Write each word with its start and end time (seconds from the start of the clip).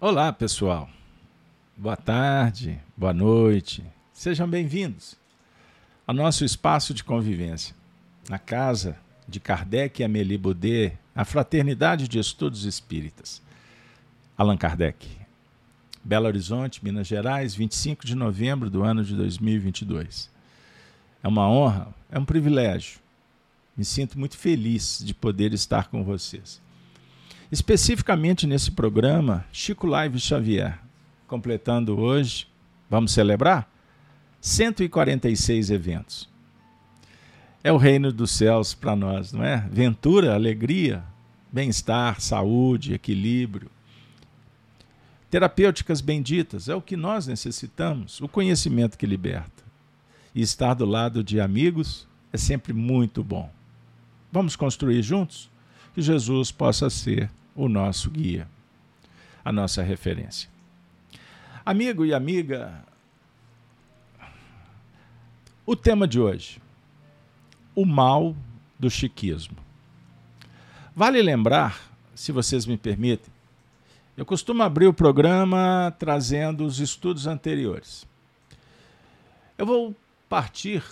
Olá, 0.00 0.32
pessoal. 0.32 0.90
Boa 1.76 1.96
tarde, 1.96 2.78
boa 2.96 3.14
noite. 3.14 3.82
Sejam 4.12 4.46
bem-vindos 4.46 5.16
ao 6.06 6.14
nosso 6.14 6.44
espaço 6.44 6.92
de 6.92 7.02
convivência, 7.02 7.74
na 8.28 8.38
casa 8.38 8.98
de 9.26 9.38
Kardec 9.38 10.02
e 10.02 10.04
Amélie 10.04 10.36
Baudet, 10.36 10.98
a 11.14 11.24
Fraternidade 11.24 12.08
de 12.08 12.18
Estudos 12.18 12.64
Espíritas. 12.64 13.40
Allan 14.36 14.56
Kardec. 14.56 15.06
Belo 16.02 16.26
Horizonte, 16.26 16.84
Minas 16.84 17.06
Gerais, 17.06 17.54
25 17.54 18.04
de 18.04 18.16
novembro 18.16 18.68
do 18.68 18.82
ano 18.82 19.02
de 19.02 19.14
2022. 19.14 20.28
É 21.22 21.28
uma 21.28 21.48
honra, 21.48 21.94
é 22.10 22.18
um 22.18 22.24
privilégio. 22.24 22.98
Me 23.76 23.84
sinto 23.84 24.18
muito 24.18 24.36
feliz 24.36 25.00
de 25.02 25.14
poder 25.14 25.54
estar 25.54 25.86
com 25.86 26.04
vocês. 26.04 26.60
Especificamente 27.54 28.48
nesse 28.48 28.72
programa, 28.72 29.46
Chico 29.52 29.86
Live 29.86 30.18
Xavier, 30.18 30.76
completando 31.28 31.96
hoje, 32.00 32.48
vamos 32.90 33.12
celebrar? 33.12 33.72
146 34.40 35.70
eventos. 35.70 36.28
É 37.62 37.72
o 37.72 37.76
reino 37.76 38.12
dos 38.12 38.32
céus 38.32 38.74
para 38.74 38.96
nós, 38.96 39.32
não 39.32 39.44
é? 39.44 39.58
Ventura, 39.70 40.34
alegria, 40.34 41.04
bem-estar, 41.52 42.20
saúde, 42.20 42.92
equilíbrio. 42.92 43.70
Terapêuticas 45.30 46.00
benditas, 46.00 46.68
é 46.68 46.74
o 46.74 46.82
que 46.82 46.96
nós 46.96 47.28
necessitamos, 47.28 48.20
o 48.20 48.26
conhecimento 48.26 48.98
que 48.98 49.06
liberta. 49.06 49.62
E 50.34 50.42
estar 50.42 50.74
do 50.74 50.84
lado 50.84 51.22
de 51.22 51.40
amigos 51.40 52.08
é 52.32 52.36
sempre 52.36 52.72
muito 52.72 53.22
bom. 53.22 53.48
Vamos 54.32 54.56
construir 54.56 55.02
juntos? 55.02 55.48
Que 55.94 56.02
Jesus 56.02 56.50
possa 56.50 56.90
ser 56.90 57.30
o 57.54 57.68
nosso 57.68 58.10
guia, 58.10 58.48
a 59.44 59.52
nossa 59.52 59.82
referência. 59.82 60.48
Amigo 61.64 62.04
e 62.04 62.12
amiga, 62.12 62.84
o 65.64 65.74
tema 65.74 66.06
de 66.06 66.20
hoje: 66.20 66.60
o 67.74 67.84
mal 67.84 68.36
do 68.78 68.90
chiquismo. 68.90 69.56
Vale 70.94 71.20
lembrar, 71.22 71.90
se 72.14 72.30
vocês 72.30 72.66
me 72.66 72.76
permitem, 72.76 73.32
eu 74.16 74.24
costumo 74.24 74.62
abrir 74.62 74.86
o 74.86 74.94
programa 74.94 75.94
trazendo 75.98 76.64
os 76.64 76.78
estudos 76.78 77.26
anteriores. 77.26 78.06
Eu 79.58 79.66
vou 79.66 79.94
partir 80.28 80.84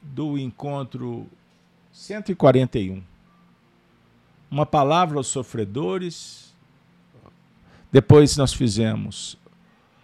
do 0.00 0.38
encontro 0.38 1.26
141. 1.92 3.11
Uma 4.52 4.66
palavra 4.66 5.16
aos 5.16 5.28
sofredores. 5.28 6.54
Depois 7.90 8.36
nós 8.36 8.52
fizemos 8.52 9.38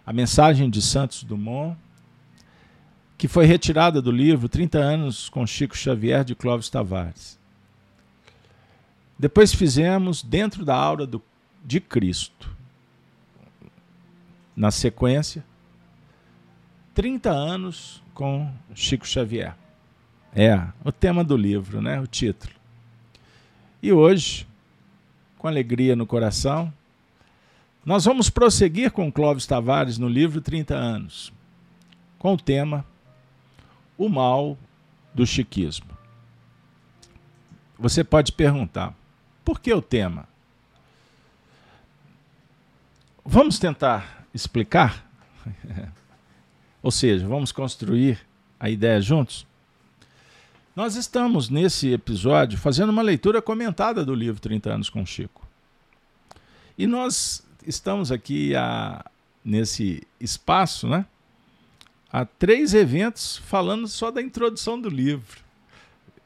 a 0.03 0.11
mensagem 0.11 0.71
de 0.71 0.81
Santos 0.81 1.23
Dumont, 1.23 1.77
que 3.15 3.27
foi 3.27 3.45
retirada 3.45 4.01
do 4.01 4.11
livro 4.11 4.49
30 4.49 4.79
anos 4.79 5.29
com 5.29 5.45
Chico 5.45 5.77
Xavier 5.77 6.23
de 6.23 6.33
Clóvis 6.33 6.67
Tavares. 6.67 7.37
Depois 9.19 9.53
fizemos 9.53 10.23
Dentro 10.23 10.65
da 10.65 10.75
Aura 10.75 11.05
do, 11.05 11.21
de 11.63 11.79
Cristo. 11.79 12.49
Na 14.55 14.71
sequência, 14.71 15.45
30 16.95 17.29
anos 17.29 18.01
com 18.15 18.51
Chico 18.73 19.07
Xavier. 19.07 19.55
É, 20.33 20.59
o 20.83 20.91
tema 20.91 21.23
do 21.23 21.37
livro, 21.37 21.83
né? 21.83 22.01
O 22.01 22.07
título. 22.07 22.58
E 23.81 23.93
hoje, 23.93 24.45
com 25.37 25.47
alegria 25.47 25.95
no 25.95 26.05
coração, 26.05 26.73
nós 27.85 28.03
vamos 28.03 28.29
prosseguir 28.29 28.91
com 28.91 29.11
Clóvis 29.11 29.47
Tavares 29.47 29.97
no 29.97 30.07
livro 30.07 30.41
30 30.41 30.75
anos, 30.75 31.31
com 32.17 32.33
o 32.33 32.37
tema 32.37 32.85
O 33.97 34.09
Mal 34.09 34.57
do 35.13 35.25
Chiquismo. 35.25 35.97
Você 37.77 38.03
pode 38.03 38.33
perguntar, 38.33 38.93
por 39.45 39.61
que 39.61 39.73
o 39.73 39.81
tema? 39.81 40.27
Vamos 43.23 43.57
tentar 43.57 44.27
explicar? 44.33 45.09
Ou 46.83 46.91
seja, 46.91 47.25
vamos 47.27 47.53
construir 47.53 48.19
a 48.59 48.69
ideia 48.69 48.99
juntos? 48.99 49.47
Nós 50.79 50.95
estamos 50.95 51.49
nesse 51.49 51.91
episódio 51.91 52.57
fazendo 52.57 52.91
uma 52.91 53.01
leitura 53.01 53.41
comentada 53.41 54.05
do 54.05 54.15
livro 54.15 54.39
30 54.39 54.75
anos 54.75 54.89
com 54.89 55.05
Chico. 55.05 55.45
E 56.77 56.87
nós 56.87 57.45
estamos 57.67 58.13
aqui 58.13 58.55
a, 58.55 59.03
nesse 59.43 60.07
espaço, 60.21 60.87
né? 60.87 61.05
Há 62.09 62.23
três 62.23 62.73
eventos 62.73 63.35
falando 63.35 63.89
só 63.89 64.09
da 64.09 64.21
introdução 64.21 64.79
do 64.79 64.87
livro. 64.87 65.41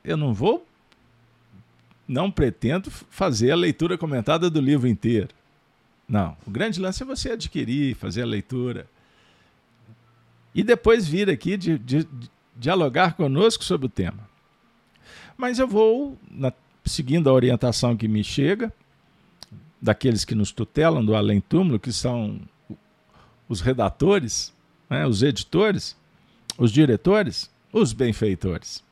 Eu 0.03 0.17
não 0.17 0.31
vou, 0.35 0.63
não 2.07 2.29
pretendo 2.29 2.91
fazer 2.91 3.49
a 3.49 3.55
leitura 3.55 3.97
comentada 3.97 4.51
do 4.51 4.61
livro 4.61 4.87
inteiro. 4.87 5.29
Não. 6.07 6.37
O 6.45 6.51
grande 6.51 6.79
lance 6.79 7.01
é 7.01 7.05
você 7.07 7.31
adquirir, 7.31 7.95
fazer 7.95 8.21
a 8.21 8.27
leitura. 8.27 8.87
E 10.53 10.61
depois 10.61 11.07
vir 11.07 11.27
aqui 11.27 11.57
de, 11.57 11.79
de, 11.79 12.03
de 12.03 12.29
dialogar 12.55 13.15
conosco 13.15 13.63
sobre 13.63 13.87
o 13.87 13.89
tema. 13.89 14.31
Mas 15.37 15.59
eu 15.59 15.67
vou, 15.67 16.17
na, 16.29 16.53
seguindo 16.85 17.29
a 17.29 17.33
orientação 17.33 17.97
que 17.97 18.07
me 18.07 18.23
chega, 18.23 18.71
daqueles 19.81 20.23
que 20.23 20.35
nos 20.35 20.51
tutelam 20.51 21.03
do 21.03 21.15
além 21.15 21.41
túmulo, 21.41 21.79
que 21.79 21.91
são 21.91 22.39
os 23.49 23.59
redatores, 23.59 24.53
né, 24.89 25.05
os 25.05 25.21
editores, 25.21 25.95
os 26.57 26.71
diretores, 26.71 27.49
os 27.71 27.91
benfeitores. 27.91 28.83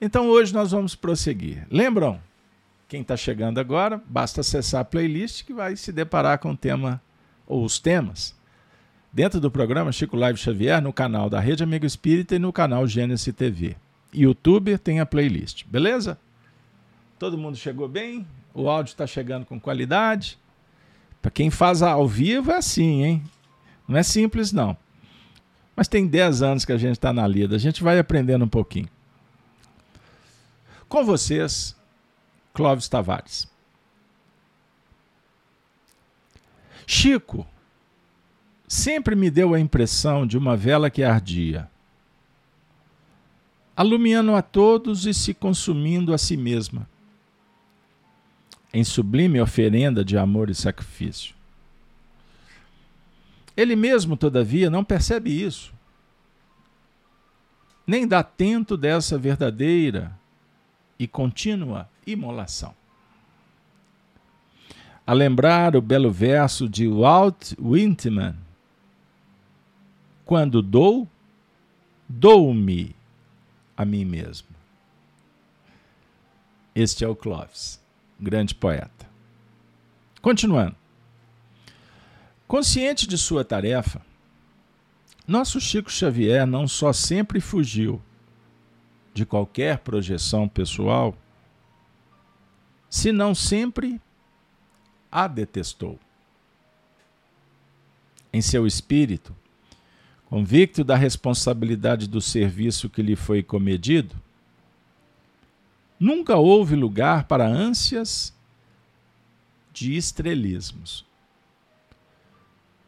Então 0.00 0.28
hoje 0.28 0.54
nós 0.54 0.70
vamos 0.70 0.94
prosseguir. 0.94 1.66
Lembram? 1.70 2.20
Quem 2.88 3.02
está 3.02 3.16
chegando 3.16 3.58
agora, 3.58 4.00
basta 4.06 4.40
acessar 4.40 4.80
a 4.80 4.84
playlist 4.84 5.44
que 5.44 5.52
vai 5.52 5.76
se 5.76 5.92
deparar 5.92 6.38
com 6.38 6.52
o 6.52 6.56
tema 6.56 7.02
ou 7.46 7.64
os 7.64 7.78
temas 7.78 8.34
dentro 9.12 9.40
do 9.40 9.50
programa 9.50 9.92
Chico 9.92 10.16
Live 10.16 10.38
Xavier 10.38 10.80
no 10.80 10.92
canal 10.92 11.28
da 11.28 11.40
Rede 11.40 11.62
Amigo 11.62 11.84
Espírita 11.84 12.36
e 12.36 12.38
no 12.38 12.52
canal 12.52 12.86
Gênesis 12.86 13.34
TV. 13.34 13.76
YouTube 14.12 14.78
tem 14.78 15.00
a 15.00 15.06
playlist, 15.06 15.64
beleza? 15.66 16.18
Todo 17.18 17.38
mundo 17.38 17.56
chegou 17.56 17.88
bem? 17.88 18.26
O 18.54 18.68
áudio 18.68 18.90
está 18.90 19.06
chegando 19.06 19.44
com 19.44 19.60
qualidade. 19.60 20.38
Para 21.20 21.30
quem 21.30 21.50
faz 21.50 21.82
ao 21.82 22.06
vivo 22.06 22.50
é 22.50 22.56
assim, 22.56 23.04
hein? 23.04 23.24
Não 23.86 23.96
é 23.96 24.02
simples, 24.02 24.52
não. 24.52 24.76
Mas 25.74 25.88
tem 25.88 26.06
10 26.06 26.42
anos 26.42 26.64
que 26.64 26.72
a 26.72 26.76
gente 26.76 26.92
está 26.92 27.12
na 27.12 27.26
lida, 27.26 27.56
a 27.56 27.58
gente 27.58 27.82
vai 27.82 27.98
aprendendo 27.98 28.44
um 28.44 28.48
pouquinho. 28.48 28.88
Com 30.88 31.04
vocês, 31.04 31.76
Clóvis 32.52 32.88
Tavares. 32.88 33.48
Chico 36.86 37.46
sempre 38.66 39.14
me 39.14 39.30
deu 39.30 39.54
a 39.54 39.60
impressão 39.60 40.26
de 40.26 40.36
uma 40.36 40.56
vela 40.56 40.90
que 40.90 41.02
ardia, 41.02 41.70
alumiando 43.78 44.34
a 44.34 44.42
todos 44.42 45.06
e 45.06 45.14
se 45.14 45.32
consumindo 45.32 46.12
a 46.12 46.18
si 46.18 46.36
mesma 46.36 46.84
em 48.74 48.82
sublime 48.82 49.40
oferenda 49.40 50.04
de 50.04 50.18
amor 50.18 50.50
e 50.50 50.54
sacrifício. 50.54 51.32
Ele 53.56 53.76
mesmo, 53.76 54.16
todavia, 54.16 54.68
não 54.68 54.82
percebe 54.82 55.30
isso, 55.30 55.72
nem 57.86 58.04
dá 58.04 58.20
tento 58.20 58.76
dessa 58.76 59.16
verdadeira 59.16 60.12
e 60.98 61.06
contínua 61.06 61.88
imolação. 62.04 62.74
A 65.06 65.12
lembrar 65.12 65.76
o 65.76 65.80
belo 65.80 66.10
verso 66.10 66.68
de 66.68 66.88
Walt 66.88 67.52
Whitman, 67.56 68.34
quando 70.24 70.60
dou, 70.60 71.08
dou-me 72.08 72.97
a 73.78 73.84
mim 73.86 74.04
mesmo. 74.04 74.48
Este 76.74 77.02
é 77.02 77.08
o 77.08 77.16
Clóvis 77.16 77.80
grande 78.18 78.54
poeta. 78.54 79.08
Continuando. 80.20 80.74
Consciente 82.46 83.06
de 83.06 83.16
sua 83.16 83.44
tarefa, 83.44 84.00
nosso 85.26 85.60
Chico 85.60 85.90
Xavier 85.90 86.46
não 86.46 86.66
só 86.66 86.92
sempre 86.92 87.40
fugiu 87.40 88.02
de 89.12 89.26
qualquer 89.26 89.78
projeção 89.78 90.48
pessoal, 90.48 91.16
senão 92.88 93.34
sempre 93.34 94.00
a 95.12 95.28
detestou. 95.28 95.98
Em 98.32 98.40
seu 98.40 98.66
espírito, 98.66 99.34
convicto 100.28 100.84
da 100.84 100.96
responsabilidade 100.96 102.06
do 102.06 102.20
serviço 102.20 102.88
que 102.88 103.02
lhe 103.02 103.16
foi 103.16 103.42
comedido, 103.42 104.14
Nunca 105.98 106.36
houve 106.36 106.76
lugar 106.76 107.24
para 107.24 107.46
ânsias 107.46 108.32
de 109.72 109.96
estrelismos. 109.96 111.04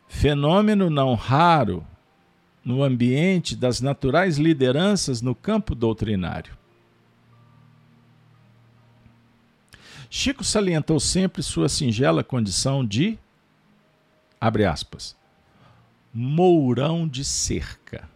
fenômeno 0.08 0.90
não 0.90 1.14
raro 1.14 1.86
no 2.64 2.82
ambiente 2.82 3.54
das 3.54 3.80
naturais 3.80 4.38
lideranças 4.38 5.22
no 5.22 5.34
campo 5.34 5.74
doutrinário. 5.74 6.58
Chico 10.08 10.42
salientou 10.42 10.98
sempre 10.98 11.42
sua 11.42 11.68
singela 11.68 12.24
condição 12.24 12.84
de, 12.84 13.16
abre 14.40 14.64
aspas, 14.64 15.16
mourão 16.12 17.06
de 17.06 17.24
cerca. 17.24 18.08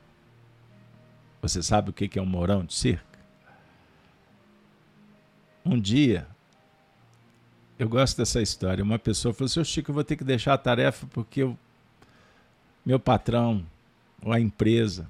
Você 1.43 1.63
sabe 1.63 1.91
o 1.91 1.93
que 1.93 2.19
é 2.19 2.23
um 2.23 2.27
mourão 2.27 2.65
de 2.65 2.75
cerca? 2.75 3.19
Um 5.65 5.81
dia, 5.81 6.27
eu 7.79 7.89
gosto 7.89 8.17
dessa 8.17 8.41
história. 8.41 8.85
Uma 8.85 8.99
pessoa 8.99 9.33
falou: 9.33 9.49
Seu 9.49 9.65
Chico, 9.65 9.91
eu 9.91 9.95
vou 9.95 10.05
ter 10.05 10.17
que 10.17 10.25
deixar 10.25 10.55
a 10.55 10.59
tarefa 10.59 11.07
porque 11.09 11.43
eu, 11.43 11.57
meu 12.85 12.99
patrão 12.99 13.65
ou 14.23 14.33
a 14.33 14.41
empresa 14.41 15.09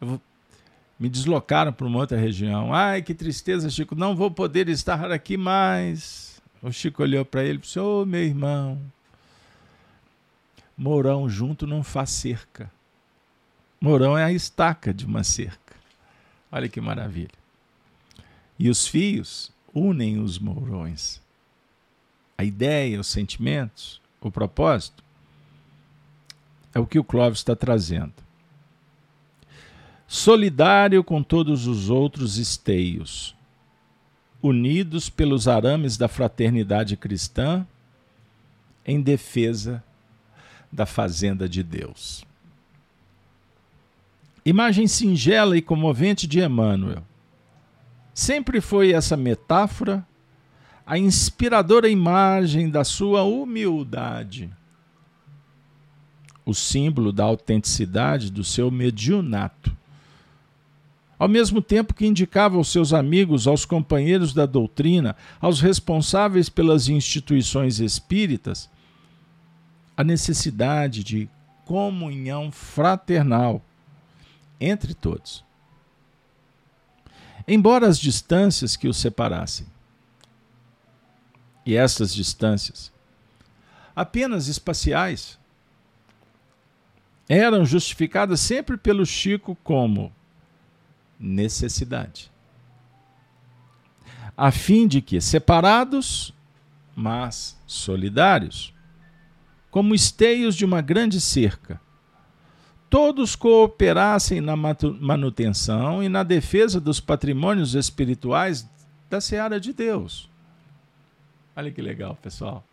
vou, 0.00 0.20
me 0.98 1.08
deslocaram 1.08 1.72
para 1.72 1.86
uma 1.86 1.98
outra 1.98 2.18
região. 2.18 2.74
Ai, 2.74 3.02
que 3.02 3.14
tristeza, 3.14 3.70
Chico, 3.70 3.94
não 3.94 4.16
vou 4.16 4.30
poder 4.30 4.68
estar 4.68 5.10
aqui 5.12 5.36
mais. 5.36 6.40
O 6.62 6.72
Chico 6.72 7.02
olhou 7.02 7.24
para 7.24 7.44
ele 7.44 7.58
e 7.58 7.60
disse: 7.60 7.78
Ô 7.78 8.02
oh, 8.02 8.06
meu 8.06 8.22
irmão, 8.22 8.80
Mourão 10.80 11.28
junto 11.28 11.66
não 11.66 11.82
faz 11.82 12.08
cerca. 12.08 12.72
Mourão 13.78 14.16
é 14.16 14.24
a 14.24 14.32
estaca 14.32 14.94
de 14.94 15.04
uma 15.04 15.22
cerca. 15.22 15.76
Olha 16.50 16.70
que 16.70 16.80
maravilha. 16.80 17.38
E 18.58 18.70
os 18.70 18.86
fios 18.86 19.52
unem 19.74 20.18
os 20.18 20.38
mourões. 20.38 21.20
A 22.38 22.44
ideia, 22.44 22.98
os 22.98 23.08
sentimentos, 23.08 24.00
o 24.22 24.30
propósito 24.30 25.04
é 26.74 26.80
o 26.80 26.86
que 26.86 26.98
o 26.98 27.04
Clóvis 27.04 27.40
está 27.40 27.54
trazendo. 27.54 28.14
Solidário 30.08 31.04
com 31.04 31.22
todos 31.22 31.66
os 31.66 31.90
outros 31.90 32.38
esteios, 32.38 33.36
unidos 34.40 35.10
pelos 35.10 35.46
arames 35.46 35.98
da 35.98 36.08
fraternidade 36.08 36.96
cristã, 36.96 37.66
em 38.82 38.98
defesa 39.02 39.84
da 40.72 40.86
fazenda 40.86 41.48
de 41.48 41.62
Deus. 41.62 42.24
Imagem 44.44 44.86
singela 44.86 45.56
e 45.56 45.62
comovente 45.62 46.26
de 46.26 46.40
Emmanuel. 46.40 47.02
Sempre 48.14 48.60
foi 48.60 48.92
essa 48.92 49.16
metáfora 49.16 50.06
a 50.86 50.98
inspiradora 50.98 51.88
imagem 51.88 52.68
da 52.68 52.82
sua 52.82 53.22
humildade 53.22 54.50
o 56.50 56.54
símbolo 56.54 57.12
da 57.12 57.24
autenticidade 57.24 58.30
do 58.30 58.42
seu 58.42 58.70
mediunato. 58.70 59.74
Ao 61.18 61.28
mesmo 61.28 61.60
tempo 61.60 61.94
que 61.94 62.06
indicava 62.06 62.56
aos 62.56 62.68
seus 62.68 62.92
amigos, 62.92 63.46
aos 63.46 63.64
companheiros 63.64 64.32
da 64.32 64.46
doutrina, 64.46 65.14
aos 65.40 65.60
responsáveis 65.60 66.48
pelas 66.48 66.88
instituições 66.88 67.78
espíritas, 67.78 68.70
a 70.00 70.04
necessidade 70.04 71.04
de 71.04 71.28
comunhão 71.66 72.50
fraternal 72.50 73.62
entre 74.58 74.94
todos. 74.94 75.44
Embora 77.46 77.86
as 77.86 77.98
distâncias 77.98 78.76
que 78.76 78.88
os 78.88 78.96
separassem, 78.96 79.66
e 81.66 81.76
essas 81.76 82.14
distâncias, 82.14 82.90
apenas 83.94 84.48
espaciais, 84.48 85.38
eram 87.28 87.66
justificadas 87.66 88.40
sempre 88.40 88.78
pelo 88.78 89.04
Chico 89.04 89.54
como 89.62 90.10
necessidade. 91.18 92.32
A 94.34 94.50
fim 94.50 94.88
de 94.88 95.02
que, 95.02 95.20
separados, 95.20 96.32
mas 96.96 97.54
solidários, 97.66 98.72
como 99.70 99.94
esteios 99.94 100.56
de 100.56 100.64
uma 100.64 100.80
grande 100.80 101.20
cerca, 101.20 101.80
todos 102.88 103.36
cooperassem 103.36 104.40
na 104.40 104.56
manutenção 104.56 106.02
e 106.02 106.08
na 106.08 106.22
defesa 106.22 106.80
dos 106.80 106.98
patrimônios 106.98 107.74
espirituais 107.74 108.68
da 109.08 109.20
seara 109.20 109.60
de 109.60 109.72
Deus. 109.72 110.28
Olha 111.54 111.70
que 111.70 111.80
legal, 111.80 112.16
pessoal. 112.20 112.64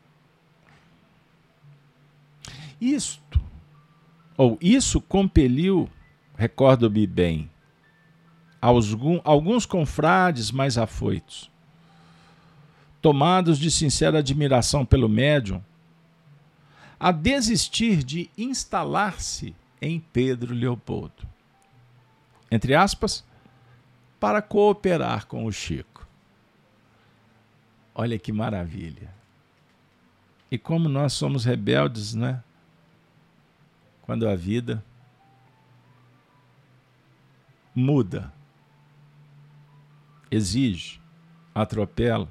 Isto 2.80 3.40
ou 4.38 4.58
isso 4.62 5.02
compeliu, 5.02 5.90
recordo-me 6.36 7.08
bem, 7.08 7.50
alguns 9.24 9.66
confrades 9.66 10.52
mais 10.52 10.78
afoitos, 10.78 11.50
tomados 13.02 13.58
de 13.58 13.72
sincera 13.72 14.20
admiração 14.20 14.86
pelo 14.86 15.10
médium, 15.10 15.62
a 17.00 17.12
desistir 17.12 18.04
de 18.04 18.30
instalar-se 18.38 19.56
em 19.82 20.00
Pedro 20.00 20.54
Leopoldo. 20.54 21.28
Entre 22.50 22.74
aspas, 22.74 23.26
para 24.20 24.42
cooperar 24.42 25.28
com 25.28 25.46
o 25.46 25.52
Chico. 25.52 26.08
Olha 27.94 28.18
que 28.18 28.32
maravilha. 28.32 29.14
E 30.50 30.58
como 30.58 30.88
nós 30.88 31.14
somos 31.14 31.46
rebeldes, 31.46 32.14
né? 32.14 32.44
quando 34.08 34.26
a 34.26 34.38
vida 34.38 34.82
muda, 37.76 38.34
exige, 40.32 41.02
atropela. 41.54 42.30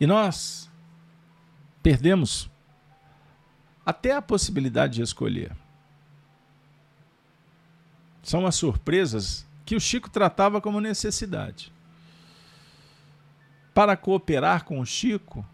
E 0.00 0.06
nós 0.08 0.68
perdemos 1.80 2.50
até 3.84 4.12
a 4.12 4.22
possibilidade 4.22 4.94
de 4.94 5.02
escolher. 5.02 5.52
São 8.22 8.46
as 8.46 8.54
surpresas 8.54 9.44
que 9.64 9.74
o 9.74 9.80
Chico 9.80 10.08
tratava 10.08 10.60
como 10.60 10.80
necessidade. 10.80 11.72
Para 13.74 13.96
cooperar 13.96 14.64
com 14.64 14.78
o 14.78 14.86
Chico, 14.86 15.44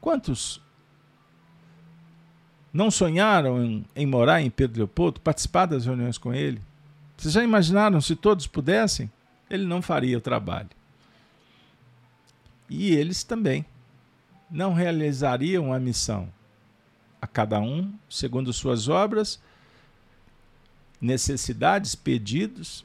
quantos 0.00 0.62
não 2.72 2.90
sonharam 2.90 3.64
em, 3.64 3.84
em, 3.94 4.06
morar 4.06 4.40
em 4.40 4.50
Pedro 4.50 4.78
Leopoldo, 4.78 5.20
participar 5.20 5.66
das 5.66 5.84
reuniões 5.84 6.16
com 6.18 6.32
ele? 6.32 6.62
Vocês 7.16 7.34
já 7.34 7.42
imaginaram 7.42 8.00
se 8.00 8.14
todos 8.14 8.46
pudessem? 8.46 9.10
Ele 9.50 9.64
não 9.64 9.82
faria 9.82 10.16
o 10.16 10.20
trabalho. 10.20 10.68
E 12.68 12.94
eles 12.94 13.22
também 13.22 13.64
não 14.50 14.72
realizariam 14.72 15.72
a 15.72 15.78
missão. 15.78 16.28
A 17.20 17.26
cada 17.26 17.60
um, 17.60 17.92
segundo 18.08 18.52
suas 18.52 18.88
obras, 18.88 19.40
necessidades, 21.00 21.94
pedidos. 21.94 22.84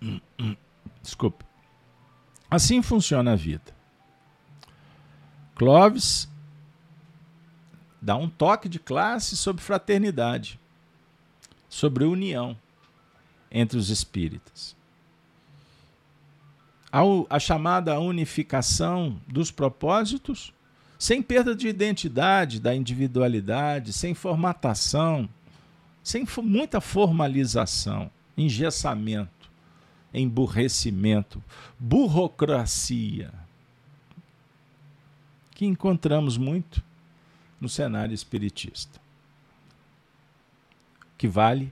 Desculpe. 1.02 1.44
Assim 2.50 2.82
funciona 2.82 3.32
a 3.32 3.36
vida. 3.36 3.74
Clóvis 5.54 6.28
dá 8.00 8.16
um 8.16 8.28
toque 8.28 8.68
de 8.68 8.78
classe 8.78 9.36
sobre 9.36 9.62
fraternidade, 9.62 10.60
sobre 11.68 12.04
união 12.04 12.56
entre 13.50 13.78
os 13.78 13.88
espíritas. 13.90 14.76
A, 17.28 17.40
chamada 17.40 17.98
unificação 17.98 19.20
dos 19.26 19.50
propósitos, 19.50 20.53
sem 21.04 21.20
perda 21.20 21.54
de 21.54 21.68
identidade, 21.68 22.58
da 22.58 22.74
individualidade, 22.74 23.92
sem 23.92 24.14
formatação, 24.14 25.28
sem 26.02 26.26
muita 26.42 26.80
formalização, 26.80 28.10
engessamento, 28.38 29.50
emburrecimento, 30.14 31.44
burocracia, 31.78 33.30
que 35.50 35.66
encontramos 35.66 36.38
muito 36.38 36.82
no 37.60 37.68
cenário 37.68 38.14
espiritista. 38.14 38.98
O 41.02 41.18
que 41.18 41.28
vale 41.28 41.70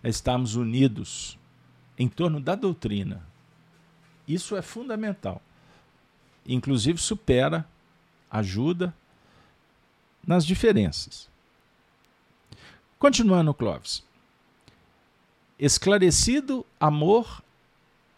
é 0.00 0.08
estarmos 0.08 0.54
unidos 0.54 1.36
em 1.98 2.06
torno 2.08 2.38
da 2.38 2.54
doutrina. 2.54 3.20
Isso 4.28 4.54
é 4.54 4.62
fundamental. 4.62 5.42
Inclusive 6.46 7.00
supera, 7.00 7.68
ajuda 8.30 8.94
nas 10.26 10.44
diferenças. 10.46 11.28
Continuando, 12.98 13.54
Clóvis. 13.54 14.02
Esclarecido 15.58 16.64
amor 16.78 17.42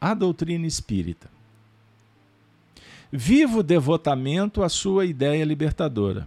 à 0.00 0.14
doutrina 0.14 0.66
espírita. 0.66 1.31
Vivo 3.11 3.62
devotamento 3.62 4.62
à 4.62 4.69
sua 4.69 5.04
ideia 5.04 5.45
libertadora 5.45 6.26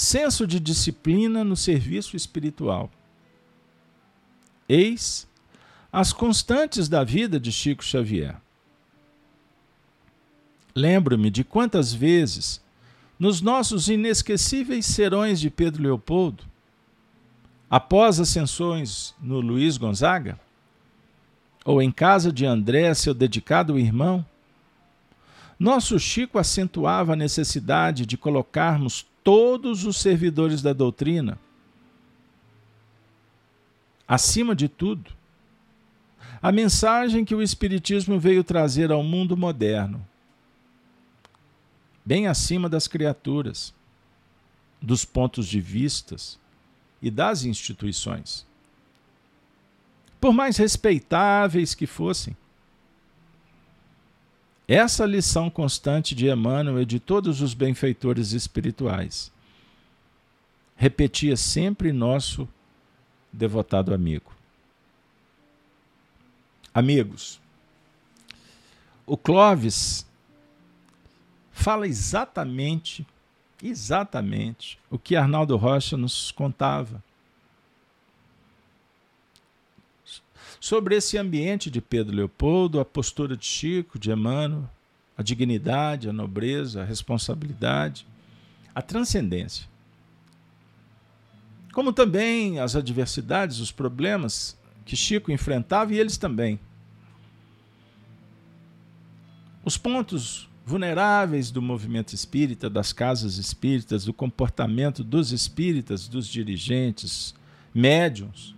senso 0.00 0.46
de 0.46 0.58
disciplina 0.58 1.44
no 1.44 1.56
serviço 1.56 2.16
espiritual. 2.16 2.90
Eis 4.68 5.28
as 5.92 6.12
constantes 6.12 6.88
da 6.88 7.02
vida 7.02 7.40
de 7.40 7.52
Chico 7.52 7.84
Xavier. 7.84 8.36
Lembro-me 10.80 11.30
de 11.30 11.44
quantas 11.44 11.92
vezes, 11.92 12.58
nos 13.18 13.42
nossos 13.42 13.90
inesquecíveis 13.90 14.86
serões 14.86 15.38
de 15.38 15.50
Pedro 15.50 15.82
Leopoldo, 15.82 16.44
após 17.68 18.18
ascensões 18.18 19.14
no 19.20 19.40
Luiz 19.40 19.76
Gonzaga, 19.76 20.40
ou 21.66 21.82
em 21.82 21.92
casa 21.92 22.32
de 22.32 22.46
André, 22.46 22.94
seu 22.94 23.12
dedicado 23.12 23.78
irmão, 23.78 24.24
nosso 25.58 25.98
Chico 25.98 26.38
acentuava 26.38 27.12
a 27.12 27.16
necessidade 27.16 28.06
de 28.06 28.16
colocarmos 28.16 29.06
todos 29.22 29.84
os 29.84 29.98
servidores 29.98 30.62
da 30.62 30.72
doutrina 30.72 31.38
acima 34.08 34.56
de 34.56 34.66
tudo. 34.66 35.12
A 36.40 36.50
mensagem 36.50 37.22
que 37.22 37.34
o 37.34 37.42
Espiritismo 37.42 38.18
veio 38.18 38.42
trazer 38.42 38.90
ao 38.90 39.02
mundo 39.02 39.36
moderno, 39.36 40.04
bem 42.04 42.26
acima 42.26 42.68
das 42.68 42.88
criaturas, 42.88 43.74
dos 44.80 45.04
pontos 45.04 45.46
de 45.46 45.60
vistas 45.60 46.38
e 47.02 47.10
das 47.10 47.44
instituições. 47.44 48.46
Por 50.20 50.32
mais 50.32 50.56
respeitáveis 50.56 51.74
que 51.74 51.86
fossem, 51.86 52.36
essa 54.68 55.04
lição 55.04 55.50
constante 55.50 56.14
de 56.14 56.28
Emmanuel 56.28 56.82
e 56.82 56.86
de 56.86 57.00
todos 57.00 57.40
os 57.40 57.54
benfeitores 57.54 58.32
espirituais 58.32 59.32
repetia 60.76 61.36
sempre 61.36 61.92
nosso 61.92 62.48
devotado 63.32 63.92
amigo. 63.92 64.32
Amigos, 66.72 67.40
o 69.04 69.16
Clóvis 69.16 70.06
fala 71.60 71.86
exatamente, 71.86 73.06
exatamente 73.62 74.78
o 74.90 74.98
que 74.98 75.16
Arnaldo 75.16 75.56
Rocha 75.56 75.96
nos 75.96 76.32
contava. 76.32 77.02
sobre 80.60 80.94
esse 80.94 81.16
ambiente 81.16 81.70
de 81.70 81.80
Pedro 81.80 82.14
Leopoldo, 82.14 82.78
a 82.78 82.84
postura 82.84 83.34
de 83.34 83.46
Chico, 83.46 83.98
de 83.98 84.10
Emmanuel, 84.10 84.68
a 85.16 85.22
dignidade, 85.22 86.08
a 86.08 86.12
nobreza, 86.12 86.82
a 86.82 86.84
responsabilidade, 86.84 88.06
a 88.74 88.82
transcendência. 88.82 89.66
Como 91.72 91.94
também 91.94 92.60
as 92.60 92.76
adversidades, 92.76 93.58
os 93.58 93.72
problemas 93.72 94.58
que 94.84 94.94
Chico 94.94 95.32
enfrentava 95.32 95.94
e 95.94 95.98
eles 95.98 96.18
também. 96.18 96.60
Os 99.64 99.78
pontos 99.78 100.49
vulneráveis 100.64 101.50
do 101.50 101.60
movimento 101.60 102.14
espírita, 102.14 102.70
das 102.70 102.92
casas 102.92 103.36
espíritas, 103.36 104.04
do 104.04 104.12
comportamento 104.12 105.02
dos 105.02 105.32
espíritas, 105.32 106.06
dos 106.06 106.26
dirigentes, 106.26 107.34
médiums, 107.74 108.54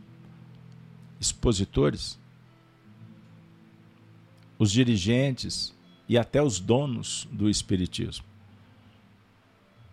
expositores, 1.20 2.18
os 4.58 4.70
dirigentes 4.70 5.74
e 6.08 6.18
até 6.18 6.42
os 6.42 6.60
donos 6.60 7.26
do 7.30 7.48
espiritismo. 7.48 8.24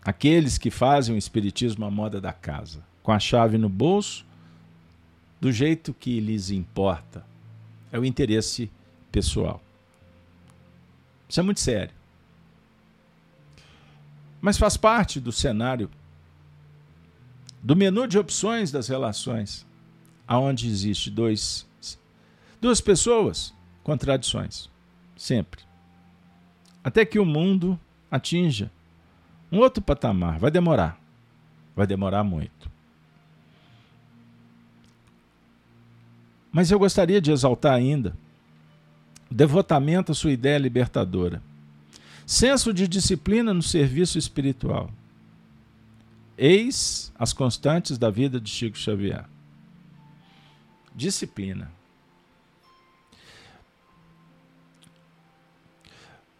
Aqueles 0.02 0.58
que 0.58 0.70
fazem 0.70 1.14
o 1.14 1.18
espiritismo 1.18 1.84
à 1.84 1.90
moda 1.90 2.20
da 2.20 2.32
casa, 2.32 2.84
com 3.02 3.12
a 3.12 3.18
chave 3.18 3.58
no 3.58 3.68
bolso, 3.68 4.24
do 5.40 5.50
jeito 5.50 5.94
que 5.94 6.20
lhes 6.20 6.50
importa. 6.50 7.24
É 7.92 7.98
o 7.98 8.04
interesse 8.04 8.70
pessoal. 9.10 9.62
Isso 11.28 11.40
é 11.40 11.42
muito 11.42 11.60
sério. 11.60 11.99
Mas 14.40 14.56
faz 14.56 14.76
parte 14.76 15.20
do 15.20 15.32
cenário 15.32 15.90
do 17.62 17.76
menu 17.76 18.06
de 18.06 18.18
opções 18.18 18.70
das 18.70 18.88
relações 18.88 19.66
aonde 20.26 20.68
existe 20.68 21.10
dois, 21.10 21.66
duas 22.60 22.80
pessoas, 22.80 23.52
contradições. 23.82 24.70
Sempre. 25.16 25.62
Até 26.82 27.04
que 27.04 27.18
o 27.18 27.24
mundo 27.26 27.78
atinja 28.10 28.70
um 29.52 29.58
outro 29.58 29.82
patamar. 29.82 30.38
Vai 30.38 30.50
demorar. 30.50 30.98
Vai 31.74 31.86
demorar 31.86 32.22
muito. 32.22 32.70
Mas 36.52 36.70
eu 36.70 36.78
gostaria 36.78 37.20
de 37.20 37.30
exaltar 37.30 37.74
ainda 37.74 38.16
o 39.30 39.34
devotamento 39.34 40.12
à 40.12 40.14
sua 40.14 40.32
ideia 40.32 40.58
libertadora. 40.58 41.42
Senso 42.30 42.72
de 42.72 42.86
disciplina 42.86 43.52
no 43.52 43.60
serviço 43.60 44.16
espiritual. 44.16 44.88
Eis 46.38 47.12
as 47.18 47.32
constantes 47.32 47.98
da 47.98 48.08
vida 48.08 48.40
de 48.40 48.48
Chico 48.48 48.78
Xavier 48.78 49.24
disciplina. 50.94 51.72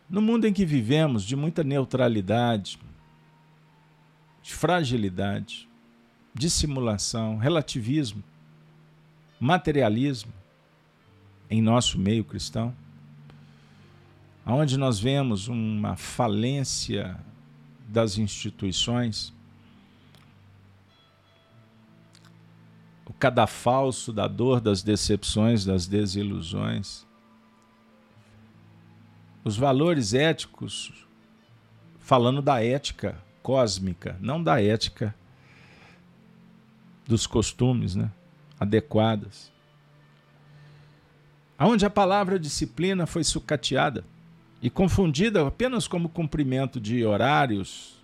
No 0.08 0.22
mundo 0.22 0.46
em 0.46 0.52
que 0.52 0.64
vivemos, 0.64 1.24
de 1.24 1.34
muita 1.34 1.64
neutralidade, 1.64 2.78
de 4.44 4.54
fragilidade, 4.54 5.68
dissimulação, 6.32 7.36
relativismo, 7.36 8.22
materialismo 9.40 10.32
em 11.50 11.60
nosso 11.60 11.98
meio 11.98 12.22
cristão, 12.22 12.72
onde 14.46 14.76
nós 14.76 14.98
vemos 14.98 15.48
uma 15.48 15.96
falência 15.96 17.18
das 17.88 18.18
instituições, 18.18 19.32
o 23.06 23.12
cadafalso 23.12 24.12
da 24.12 24.28
dor, 24.28 24.60
das 24.60 24.82
decepções, 24.82 25.64
das 25.64 25.86
desilusões. 25.86 27.06
Os 29.42 29.56
valores 29.56 30.14
éticos, 30.14 30.92
falando 31.98 32.40
da 32.40 32.62
ética 32.62 33.20
cósmica, 33.42 34.16
não 34.20 34.42
da 34.42 34.62
ética 34.62 35.14
dos 37.06 37.26
costumes 37.26 37.96
né, 37.96 38.10
adequadas. 38.58 39.50
Onde 41.58 41.84
a 41.84 41.90
palavra 41.90 42.38
disciplina 42.38 43.06
foi 43.06 43.24
sucateada 43.24 44.04
e 44.62 44.68
confundida 44.68 45.46
apenas 45.46 45.88
como 45.88 46.08
cumprimento 46.08 46.80
de 46.80 47.04
horários, 47.04 47.96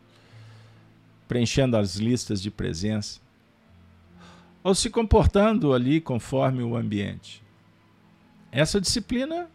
preenchendo 1.28 1.76
as 1.76 1.96
listas 1.96 2.40
de 2.40 2.50
presença 2.50 3.20
ou 4.62 4.74
se 4.74 4.90
comportando 4.90 5.72
ali 5.72 6.00
conforme 6.00 6.62
o 6.62 6.76
ambiente. 6.76 7.42
Essa 8.50 8.80
disciplina 8.80 9.48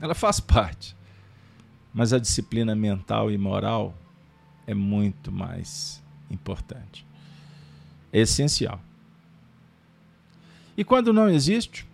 ela 0.00 0.14
faz 0.14 0.40
parte. 0.40 0.96
Mas 1.92 2.12
a 2.12 2.18
disciplina 2.18 2.74
mental 2.74 3.30
e 3.30 3.38
moral 3.38 3.94
é 4.66 4.74
muito 4.74 5.32
mais 5.32 6.02
importante. 6.30 7.04
É 8.12 8.20
essencial. 8.20 8.80
E 10.76 10.84
quando 10.84 11.12
não 11.12 11.28
existe, 11.28 11.87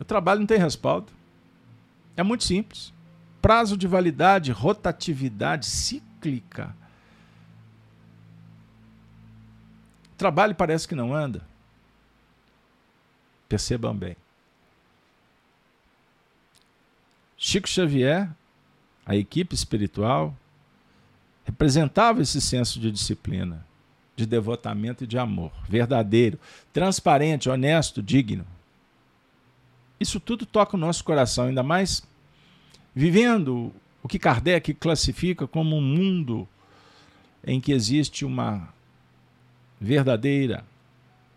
o 0.00 0.04
trabalho 0.04 0.40
não 0.40 0.46
tem 0.46 0.58
respaldo. 0.58 1.12
É 2.16 2.22
muito 2.22 2.44
simples. 2.44 2.92
Prazo 3.40 3.76
de 3.76 3.86
validade, 3.86 4.50
rotatividade 4.50 5.66
cíclica 5.66 6.74
trabalho 10.20 10.54
parece 10.54 10.86
que 10.86 10.94
não 10.94 11.14
anda. 11.14 11.40
Percebam 13.48 13.96
bem. 13.96 14.14
Chico 17.38 17.66
Xavier, 17.66 18.28
a 19.06 19.16
equipe 19.16 19.54
espiritual, 19.54 20.36
representava 21.42 22.20
esse 22.20 22.38
senso 22.38 22.78
de 22.78 22.92
disciplina, 22.92 23.64
de 24.14 24.26
devotamento 24.26 25.04
e 25.04 25.06
de 25.06 25.18
amor, 25.18 25.52
verdadeiro, 25.66 26.38
transparente, 26.70 27.48
honesto, 27.48 28.02
digno. 28.02 28.46
Isso 30.00 30.18
tudo 30.18 30.46
toca 30.46 30.76
o 30.76 30.80
nosso 30.80 31.04
coração, 31.04 31.44
ainda 31.46 31.62
mais 31.62 32.02
vivendo 32.94 33.72
o 34.02 34.08
que 34.08 34.18
Kardec 34.18 34.74
classifica 34.74 35.46
como 35.46 35.76
um 35.76 35.82
mundo 35.82 36.48
em 37.44 37.60
que 37.60 37.70
existe 37.72 38.24
uma 38.24 38.72
verdadeira 39.78 40.64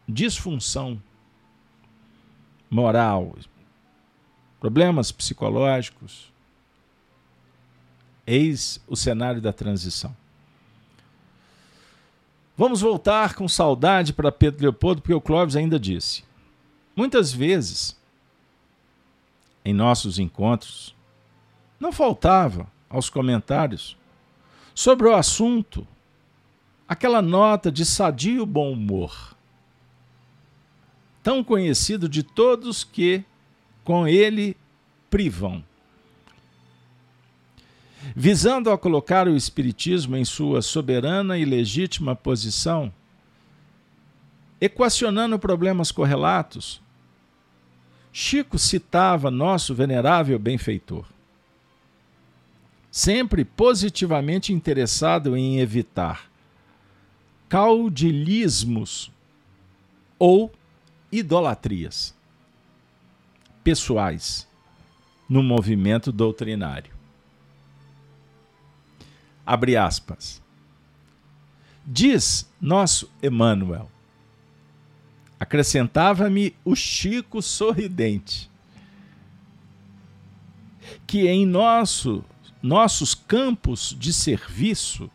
disfunção 0.07 1.01
moral, 2.69 3.35
problemas 4.59 5.11
psicológicos, 5.11 6.33
Eis 8.25 8.81
o 8.87 8.95
cenário 8.95 9.41
da 9.41 9.51
transição. 9.51 10.15
Vamos 12.57 12.81
voltar 12.81 13.35
com 13.35 13.47
saudade 13.47 14.13
para 14.13 14.31
Pedro 14.31 14.61
Leopoldo, 14.61 15.01
porque 15.01 15.13
o 15.13 15.19
Clóvis 15.19 15.55
ainda 15.55 15.77
disse: 15.77 16.23
muitas 16.95 17.33
vezes, 17.33 17.99
em 19.65 19.73
nossos 19.73 20.19
encontros, 20.19 20.95
não 21.79 21.91
faltava 21.91 22.67
aos 22.89 23.09
comentários 23.09 23.97
sobre 24.73 25.07
o 25.07 25.15
assunto 25.15 25.87
aquela 26.87 27.21
nota 27.21 27.71
de 27.71 27.85
sadio 27.85 28.45
bom 28.45 28.71
humor, 28.71 29.35
tão 31.21 31.43
conhecido 31.43 32.07
de 32.07 32.23
todos 32.23 32.83
que 32.83 33.23
com 33.83 34.07
ele 34.07 34.55
privam. 35.09 35.63
Visando 38.15 38.69
a 38.69 38.77
colocar 38.77 39.27
o 39.27 39.35
Espiritismo 39.35 40.17
em 40.17 40.25
sua 40.25 40.61
soberana 40.61 41.37
e 41.37 41.45
legítima 41.45 42.15
posição, 42.15 42.93
equacionando 44.59 45.39
problemas 45.39 45.91
correlatos, 45.91 46.81
Chico 48.15 48.59
citava 48.59 49.31
nosso 49.31 49.73
venerável 49.73 50.37
benfeitor, 50.37 51.03
sempre 52.91 53.43
positivamente 53.43 54.53
interessado 54.53 55.35
em 55.35 55.59
evitar 55.59 56.29
caudilismos 57.49 59.11
ou 60.19 60.53
idolatrias 61.11 62.15
pessoais 63.63 64.47
no 65.27 65.41
movimento 65.41 66.11
doutrinário. 66.11 66.93
Abre 69.43 69.75
aspas. 69.75 70.39
Diz 71.85 72.47
nosso 72.61 73.11
Emmanuel. 73.21 73.92
Acrescentava-me 75.43 76.55
o 76.63 76.73
Chico 76.73 77.41
sorridente, 77.41 78.49
que 81.05 81.27
em 81.27 81.45
nosso, 81.45 82.23
nossos 82.61 83.13
campos 83.13 83.95
de 83.99 84.13
serviço 84.13 85.11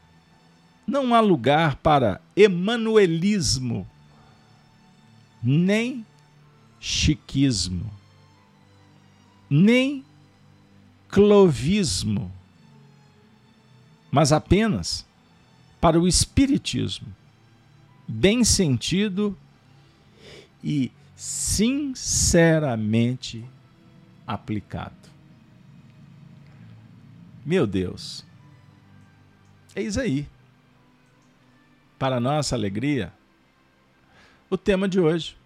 não 0.86 1.14
há 1.14 1.20
lugar 1.20 1.76
para 1.76 2.20
emanuelismo, 2.36 3.88
nem 5.42 6.04
chiquismo, 6.78 7.90
nem 9.48 10.04
clovismo 11.08 12.30
mas 14.10 14.32
apenas 14.32 15.06
para 15.80 16.00
o 16.00 16.08
espiritismo, 16.08 17.14
bem 18.06 18.42
sentido 18.42 19.36
e 20.62 20.92
sinceramente 21.14 23.44
aplicado. 24.26 25.08
Meu 27.44 27.66
Deus, 27.66 28.24
eis 29.74 29.96
aí, 29.96 30.28
para 31.98 32.20
nossa 32.20 32.54
alegria, 32.54 33.12
o 34.50 34.56
tema 34.56 34.88
de 34.88 35.00
hoje. 35.00 35.36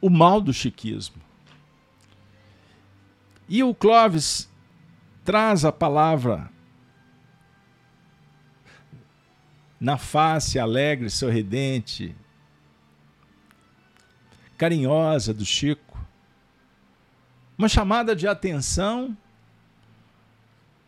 O 0.00 0.10
mal 0.10 0.40
do 0.40 0.52
chiquismo. 0.52 1.22
E 3.48 3.62
o 3.62 3.74
Clóvis 3.74 4.50
traz 5.24 5.64
a 5.64 5.72
palavra 5.72 6.50
na 9.80 9.96
face 9.96 10.58
alegre, 10.58 11.10
sorridente, 11.10 12.14
carinhosa 14.56 15.32
do 15.32 15.44
Chico. 15.44 15.98
Uma 17.58 17.68
chamada 17.68 18.14
de 18.14 18.26
atenção, 18.26 19.16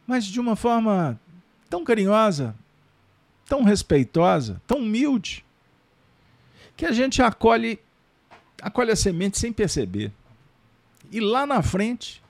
mas 0.07 0.25
de 0.25 0.41
uma 0.41 0.57
forma 0.57 1.19
tão 1.69 1.85
carinhosa, 1.85 2.55
tão 3.47 3.63
respeitosa, 3.63 4.61
tão 4.67 4.79
humilde, 4.79 5.45
que 6.77 6.85
a 6.85 6.93
gente 6.93 7.23
acolhe, 7.23 7.79
acolhe 8.61 8.91
a 8.91 8.97
semente 8.97 9.39
sem 9.39 9.53
perceber. 9.53 10.13
E 11.11 11.21
lá 11.21 11.47
na 11.47 11.63
frente, 11.63 12.23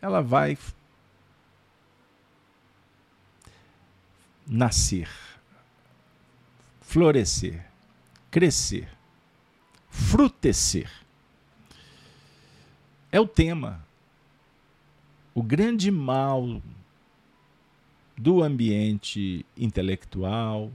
ela 0.00 0.22
vai 0.22 0.56
nascer, 4.46 5.08
florescer, 6.80 7.64
crescer, 8.30 8.88
frutecer. 9.92 10.90
É 13.12 13.20
o 13.20 13.28
tema. 13.28 13.86
O 15.34 15.42
grande 15.42 15.90
mal 15.90 16.60
do 18.16 18.42
ambiente 18.42 19.46
intelectual, 19.56 20.72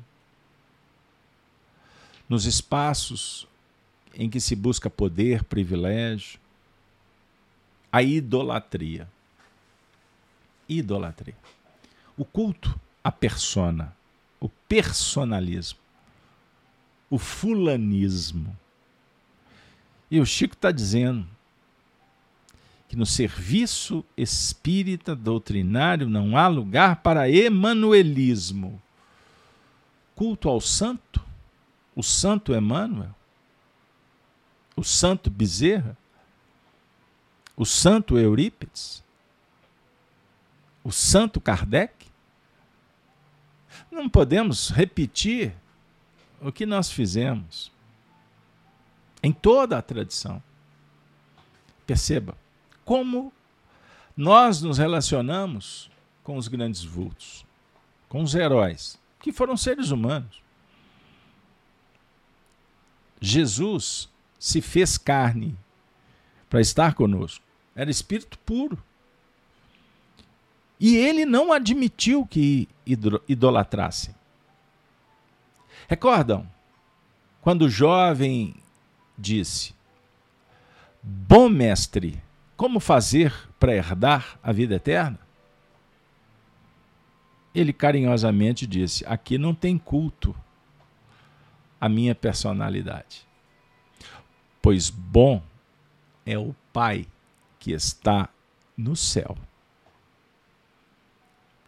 nos 2.30 2.46
espaços 2.46 3.46
em 4.14 4.30
que 4.30 4.40
se 4.40 4.56
busca 4.56 4.90
poder, 4.90 5.44
privilégio, 5.44 6.40
a 7.92 8.02
idolatria 8.02 9.08
idolatria. 10.68 11.36
O 12.18 12.26
culto 12.26 12.80
à 13.04 13.12
persona, 13.12 13.96
o 14.40 14.50
personalismo, 14.50 15.80
o 17.10 17.18
fulanismo. 17.18 18.58
E 20.10 20.20
o 20.20 20.26
Chico 20.26 20.54
está 20.54 20.72
dizendo 20.72 21.28
que 22.88 22.96
no 22.96 23.06
serviço 23.06 24.06
espírita 24.16 25.14
doutrinário 25.16 26.08
não 26.08 26.38
há 26.38 26.48
lugar 26.48 26.98
para 26.98 27.30
emanuelismo. 27.30 28.82
Culto 30.16 30.50
ao 30.50 30.62
santo, 30.62 31.24
o 31.96 32.02
santo 32.02 32.56
Emmanuel, 32.56 33.14
o 34.76 34.84
santo 34.84 35.30
Bezerra, 35.30 35.98
o 37.56 37.66
santo 37.66 38.18
Eurípides, 38.18 39.04
o 40.84 40.92
santo 40.92 41.42
Kardec? 41.42 42.08
Não 43.92 44.08
podemos 44.08 44.70
repetir 44.70 45.54
o 46.40 46.52
que 46.52 46.66
nós 46.66 46.90
fizemos 46.90 47.72
em 49.22 49.32
toda 49.32 49.78
a 49.78 49.82
tradição. 49.82 50.42
Perceba 51.86 52.38
como 52.84 53.32
nós 54.16 54.62
nos 54.62 54.78
relacionamos 54.78 55.90
com 56.24 56.38
os 56.38 56.48
grandes 56.48 56.84
vultos, 56.84 57.46
com 58.10 58.22
os 58.22 58.34
heróis, 58.34 59.00
que 59.20 59.32
foram 59.32 59.56
seres 59.56 59.92
humanos. 59.92 60.42
Jesus 63.20 64.10
se 64.40 64.62
fez 64.62 64.98
carne 64.98 65.58
para 66.50 66.62
estar 66.62 66.94
conosco. 66.94 67.44
Era 67.76 67.92
espírito 67.92 68.38
puro. 68.40 68.82
E 70.80 70.96
ele 70.96 71.26
não 71.26 71.52
admitiu 71.52 72.26
que 72.26 72.68
idolatrassem. 73.28 74.14
Recordam? 75.88 76.48
Quando 77.42 77.64
o 77.64 77.70
jovem 77.70 78.56
disse: 79.18 79.74
Bom 81.02 81.50
mestre, 81.50 82.22
como 82.56 82.80
fazer 82.80 83.34
para 83.60 83.76
herdar 83.76 84.40
a 84.44 84.52
vida 84.52 84.76
eterna? 84.76 85.20
Ele 87.54 87.74
carinhosamente 87.74 88.68
disse: 88.68 89.06
Aqui 89.06 89.38
não 89.38 89.56
tem 89.56 89.78
culto 89.78 90.36
à 91.80 91.88
minha 91.88 92.14
personalidade, 92.14 93.28
pois 94.62 94.90
bom 94.90 95.42
é 96.26 96.38
o 96.38 96.56
Pai 96.72 97.08
que 97.58 97.72
está 97.72 98.30
no 98.76 98.96
céu. 98.96 99.36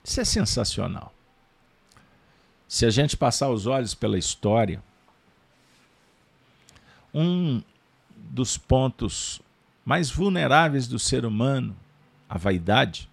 Isso 0.04 0.22
é 0.22 0.26
sensacional. 0.26 1.14
Se 2.68 2.86
a 2.86 2.90
gente 2.90 3.18
passar 3.18 3.50
os 3.50 3.66
olhos 3.66 3.96
pela 3.96 4.18
história, 4.18 4.84
um 7.14 7.62
dos 8.16 8.58
pontos 8.58 9.42
mais 9.86 10.10
vulneráveis 10.10 10.88
do 10.88 11.00
ser 11.00 11.26
humano, 11.26 11.76
a 12.30 12.38
vaidade, 12.38 13.10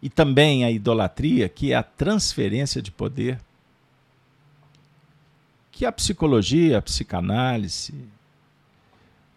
e 0.00 0.08
também 0.08 0.64
a 0.64 0.70
idolatria, 0.70 1.48
que 1.48 1.72
é 1.72 1.76
a 1.76 1.82
transferência 1.82 2.80
de 2.80 2.90
poder, 2.90 3.40
que 5.72 5.84
a 5.84 5.92
psicologia, 5.92 6.78
a 6.78 6.82
psicanálise, 6.82 7.94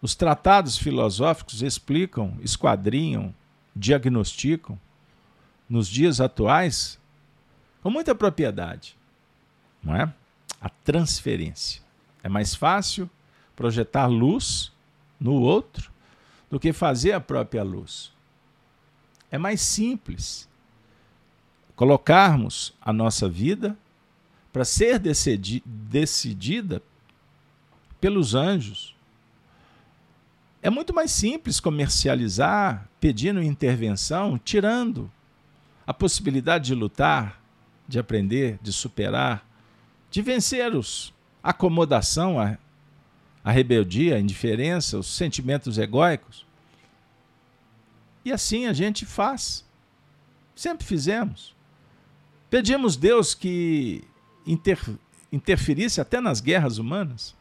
os 0.02 0.16
tratados 0.16 0.78
filosóficos 0.78 1.62
explicam, 1.62 2.38
esquadrinham 2.42 3.34
diagnosticam 3.76 4.80
nos 5.70 5.88
dias 5.88 6.20
atuais 6.20 7.00
com 7.82 7.90
muita 7.90 8.14
propriedade, 8.14 8.96
não 9.84 9.96
é? 9.96 10.14
A 10.60 10.70
transferência. 10.70 11.81
É 12.24 12.30
mais 12.30 12.56
fácil 12.56 13.10
projetar 13.56 14.08
luz 14.08 14.72
no 15.20 15.34
outro 15.34 15.92
do 16.50 16.60
que 16.60 16.74
fazer 16.74 17.14
a 17.14 17.22
própria 17.22 17.64
luz. 17.64 18.12
É 19.30 19.38
mais 19.38 19.62
simples 19.62 20.50
colocarmos 21.76 22.74
a 22.82 22.92
nossa 22.92 23.28
vida 23.30 23.78
para 24.52 24.66
ser 24.66 25.00
decidi 25.00 25.64
decidida 25.66 26.82
pelos 28.00 28.36
anjos. 28.36 28.96
É 30.62 30.70
muito 30.70 30.94
mais 30.94 31.12
simples 31.12 31.60
comercializar, 31.60 32.88
pedindo 33.00 33.42
intervenção, 33.42 34.38
tirando 34.38 35.10
a 35.88 35.94
possibilidade 35.94 36.66
de 36.66 36.76
lutar, 36.76 37.42
de 37.88 37.98
aprender, 37.98 38.60
de 38.62 38.72
superar, 38.72 39.48
de 40.10 40.22
vencer 40.22 40.76
os 40.76 41.14
acomodação, 41.44 42.40
a, 42.40 42.58
a 43.44 43.52
rebeldia, 43.52 44.16
a 44.16 44.20
indiferença, 44.20 44.98
os 44.98 45.08
sentimentos 45.08 45.78
egóicos. 45.78 46.46
E 48.24 48.32
assim 48.32 48.68
a 48.68 48.74
gente 48.74 49.06
faz. 49.06 49.66
Sempre 50.56 50.86
fizemos. 50.86 51.56
Pedimos 52.50 52.96
Deus 52.96 53.34
que 53.34 54.04
inter, 54.46 54.80
interferisse 55.32 56.00
até 56.00 56.20
nas 56.20 56.40
guerras 56.40 56.78
humanas. 56.78 57.36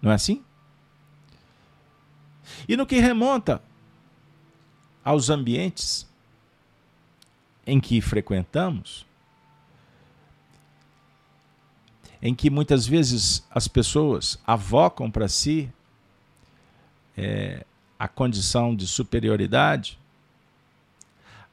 Não 0.00 0.10
é 0.10 0.14
assim? 0.14 0.42
E 2.68 2.76
no 2.76 2.86
que 2.86 2.98
remonta 2.98 3.62
aos 5.04 5.30
ambientes 5.30 6.06
em 7.66 7.80
que 7.80 8.00
frequentamos, 8.00 9.06
em 12.22 12.34
que 12.34 12.48
muitas 12.48 12.86
vezes 12.86 13.44
as 13.50 13.66
pessoas 13.66 14.38
avocam 14.46 15.10
para 15.10 15.26
si 15.26 15.68
é, 17.16 17.66
a 17.98 18.06
condição 18.06 18.74
de 18.76 18.86
superioridade, 18.86 19.98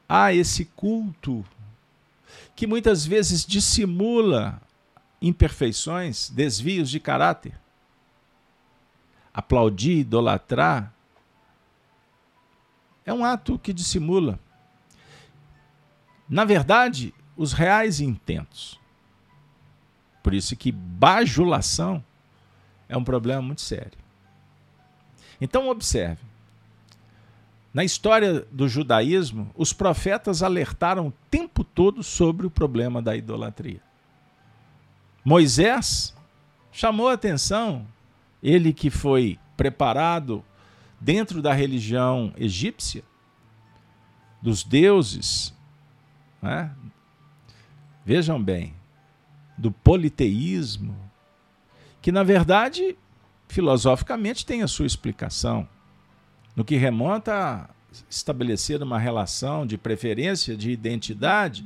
há 0.08 0.32
esse 0.32 0.65
culto 0.65 1.43
que 2.55 2.67
muitas 2.67 3.05
vezes 3.05 3.45
dissimula 3.45 4.62
imperfeições, 5.21 6.29
desvios 6.29 6.89
de 6.89 6.99
caráter. 6.99 7.60
Aplaudir, 9.34 9.99
idolatrar, 9.99 10.93
é 13.05 13.13
um 13.13 13.25
ato 13.25 13.58
que 13.58 13.73
dissimula. 13.73 14.39
Na 16.27 16.45
verdade, 16.45 17.13
os 17.36 17.53
reais 17.53 17.99
intentos. 17.99 18.78
Por 20.29 20.35
isso 20.35 20.55
que 20.55 20.71
bajulação 20.71 22.05
é 22.87 22.95
um 22.95 23.03
problema 23.03 23.41
muito 23.41 23.61
sério. 23.61 23.97
Então 25.41 25.69
observe. 25.69 26.21
Na 27.73 27.83
história 27.83 28.41
do 28.51 28.69
judaísmo, 28.69 29.49
os 29.55 29.73
profetas 29.73 30.43
alertaram 30.43 31.07
o 31.07 31.13
tempo 31.31 31.63
todo 31.63 32.03
sobre 32.03 32.45
o 32.45 32.51
problema 32.51 33.01
da 33.01 33.15
idolatria. 33.15 33.81
Moisés 35.25 36.15
chamou 36.71 37.09
a 37.09 37.13
atenção, 37.13 37.87
ele 38.43 38.71
que 38.71 38.91
foi 38.91 39.39
preparado 39.57 40.45
dentro 41.01 41.41
da 41.41 41.53
religião 41.53 42.31
egípcia, 42.37 43.03
dos 44.39 44.63
deuses. 44.63 45.55
Né? 46.39 46.71
Vejam 48.05 48.39
bem, 48.39 48.77
do 49.59 49.71
politeísmo, 49.71 50.95
que 52.01 52.13
na 52.13 52.23
verdade, 52.23 52.97
filosoficamente, 53.49 54.45
tem 54.45 54.63
a 54.63 54.67
sua 54.67 54.85
explicação. 54.85 55.67
No 56.55 56.63
que 56.63 56.77
remonta 56.77 57.33
a 57.33 57.69
estabelecer 58.09 58.81
uma 58.81 58.97
relação 58.97 59.67
de 59.67 59.77
preferência, 59.77 60.55
de 60.55 60.71
identidade 60.71 61.65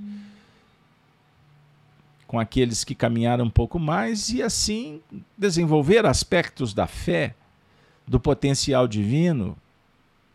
com 2.25 2.39
aqueles 2.39 2.83
que 2.83 2.95
caminharam 2.95 3.45
um 3.45 3.49
pouco 3.49 3.77
mais 3.77 4.29
e 4.29 4.41
assim 4.41 4.99
desenvolver 5.37 6.03
aspectos 6.03 6.73
da 6.73 6.87
fé, 6.87 7.35
do 8.07 8.19
potencial 8.19 8.87
divino, 8.87 9.55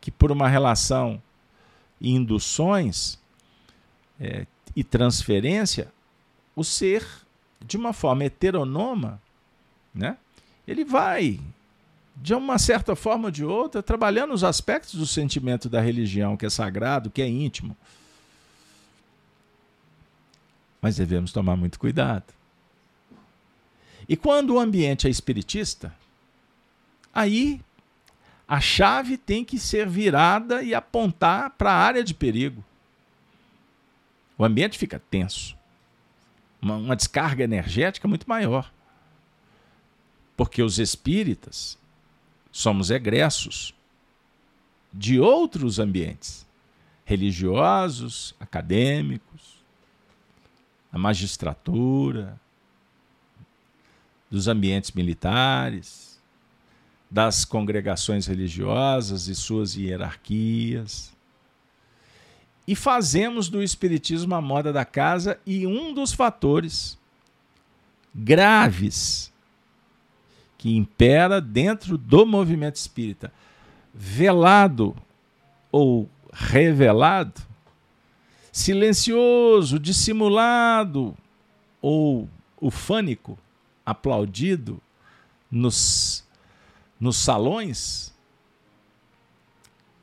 que 0.00 0.12
por 0.12 0.30
uma 0.30 0.48
relação 0.48 1.20
e 2.00 2.12
induções 2.12 3.18
é, 4.20 4.46
e 4.76 4.84
transferência, 4.84 5.92
o 6.54 6.62
ser 6.62 7.04
de 7.64 7.76
uma 7.76 7.92
forma 7.92 8.24
heteronoma, 8.24 9.20
né? 9.94 10.16
ele 10.66 10.84
vai, 10.84 11.40
de 12.16 12.34
uma 12.34 12.58
certa 12.58 12.94
forma 12.94 13.26
ou 13.26 13.30
de 13.30 13.44
outra, 13.44 13.82
trabalhando 13.82 14.32
os 14.32 14.44
aspectos 14.44 14.94
do 14.94 15.06
sentimento 15.06 15.68
da 15.68 15.80
religião, 15.80 16.36
que 16.36 16.46
é 16.46 16.50
sagrado, 16.50 17.10
que 17.10 17.22
é 17.22 17.28
íntimo. 17.28 17.76
Mas 20.80 20.96
devemos 20.96 21.32
tomar 21.32 21.56
muito 21.56 21.78
cuidado. 21.78 22.32
E 24.08 24.16
quando 24.16 24.54
o 24.54 24.58
ambiente 24.58 25.06
é 25.06 25.10
espiritista, 25.10 25.94
aí 27.12 27.60
a 28.46 28.60
chave 28.60 29.18
tem 29.18 29.44
que 29.44 29.58
ser 29.58 29.86
virada 29.86 30.62
e 30.62 30.74
apontar 30.74 31.50
para 31.50 31.72
a 31.72 31.76
área 31.76 32.04
de 32.04 32.14
perigo. 32.14 32.64
O 34.38 34.44
ambiente 34.44 34.78
fica 34.78 35.02
tenso 35.10 35.57
uma, 36.60 36.76
uma 36.76 36.96
descarga 36.96 37.44
energética 37.44 38.06
muito 38.08 38.28
maior. 38.28 38.72
Porque 40.36 40.62
os 40.62 40.78
espíritas 40.78 41.78
somos 42.52 42.90
egressos 42.90 43.74
de 44.92 45.18
outros 45.20 45.78
ambientes 45.78 46.46
religiosos, 47.04 48.34
acadêmicos, 48.38 49.58
a 50.92 50.98
magistratura, 50.98 52.38
dos 54.30 54.46
ambientes 54.46 54.92
militares, 54.92 56.20
das 57.10 57.44
congregações 57.44 58.26
religiosas 58.26 59.26
e 59.28 59.34
suas 59.34 59.74
hierarquias 59.74 61.16
e 62.68 62.76
fazemos 62.76 63.48
do 63.48 63.62
espiritismo 63.62 64.34
a 64.34 64.42
moda 64.42 64.70
da 64.70 64.84
casa 64.84 65.40
e 65.46 65.66
um 65.66 65.94
dos 65.94 66.12
fatores 66.12 66.98
graves 68.14 69.32
que 70.58 70.76
impera 70.76 71.40
dentro 71.40 71.96
do 71.96 72.26
movimento 72.26 72.76
espírita, 72.76 73.32
velado 73.94 74.94
ou 75.72 76.10
revelado, 76.30 77.40
silencioso, 78.52 79.78
dissimulado 79.78 81.16
ou 81.80 82.28
ufânico, 82.60 83.38
aplaudido 83.86 84.78
nos, 85.50 86.22
nos 87.00 87.16
salões, 87.16 88.12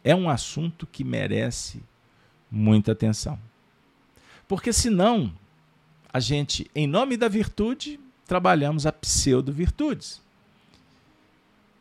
é 0.04 0.16
um 0.16 0.28
assunto 0.28 0.88
que 0.88 1.04
merece 1.04 1.84
muita 2.50 2.92
atenção. 2.92 3.40
Porque 4.48 4.72
senão, 4.72 5.34
a 6.12 6.20
gente, 6.20 6.70
em 6.76 6.88
nome 6.88 7.18
da 7.18 7.28
virtude, 7.28 8.00
trabalhamos 8.26 8.86
a 8.86 8.92
pseudo-virtudes. 8.92 10.22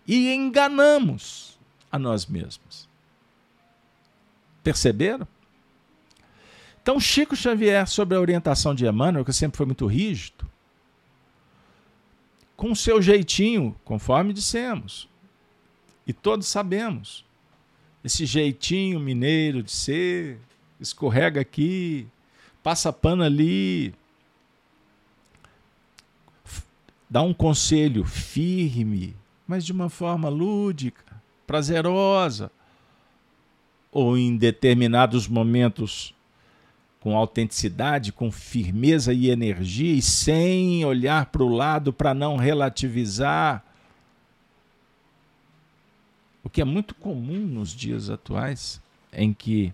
E 0.06 0.32
enganamos 0.32 1.58
a 1.90 1.98
nós 1.98 2.26
mesmos. 2.26 2.88
Perceberam? 4.62 5.26
Então, 6.82 7.00
Chico 7.00 7.34
Xavier, 7.34 7.86
sob 7.88 8.14
a 8.14 8.20
orientação 8.20 8.74
de 8.74 8.86
Emmanuel, 8.86 9.24
que 9.24 9.32
sempre 9.32 9.56
foi 9.56 9.64
muito 9.64 9.86
rígido, 9.86 10.44
com 12.56 12.72
o 12.72 12.76
seu 12.76 13.00
jeitinho, 13.00 13.74
conforme 13.84 14.32
dissemos, 14.32 15.08
e 16.06 16.12
todos 16.12 16.46
sabemos, 16.46 17.24
esse 18.02 18.26
jeitinho 18.26 19.00
mineiro 19.00 19.62
de 19.62 19.70
ser, 19.70 20.38
escorrega 20.84 21.40
aqui, 21.40 22.06
passa 22.62 22.92
pano 22.92 23.22
ali. 23.22 23.94
Dá 27.08 27.22
um 27.22 27.34
conselho 27.34 28.04
firme, 28.04 29.14
mas 29.46 29.64
de 29.64 29.72
uma 29.72 29.88
forma 29.88 30.28
lúdica, 30.28 31.04
prazerosa. 31.46 32.50
Ou 33.92 34.18
em 34.18 34.36
determinados 34.36 35.28
momentos 35.28 36.14
com 36.98 37.16
autenticidade, 37.16 38.12
com 38.12 38.32
firmeza 38.32 39.12
e 39.12 39.28
energia 39.28 39.94
e 39.94 40.00
sem 40.00 40.84
olhar 40.84 41.26
para 41.26 41.42
o 41.42 41.54
lado 41.54 41.92
para 41.92 42.14
não 42.14 42.36
relativizar. 42.36 43.62
O 46.42 46.48
que 46.48 46.62
é 46.62 46.64
muito 46.64 46.94
comum 46.94 47.40
nos 47.46 47.70
dias 47.74 48.08
atuais 48.08 48.80
em 49.12 49.32
que 49.32 49.72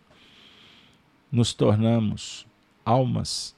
nos 1.30 1.52
tornamos 1.52 2.46
almas 2.84 3.54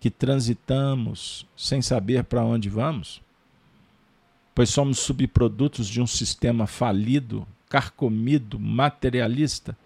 que 0.00 0.10
transitamos 0.10 1.46
sem 1.56 1.82
saber 1.82 2.24
para 2.24 2.44
onde 2.44 2.68
vamos? 2.68 3.20
Pois 4.54 4.70
somos 4.70 4.98
subprodutos 4.98 5.88
de 5.88 6.00
um 6.00 6.06
sistema 6.06 6.66
falido, 6.66 7.46
carcomido, 7.68 8.58
materialista 8.58 9.76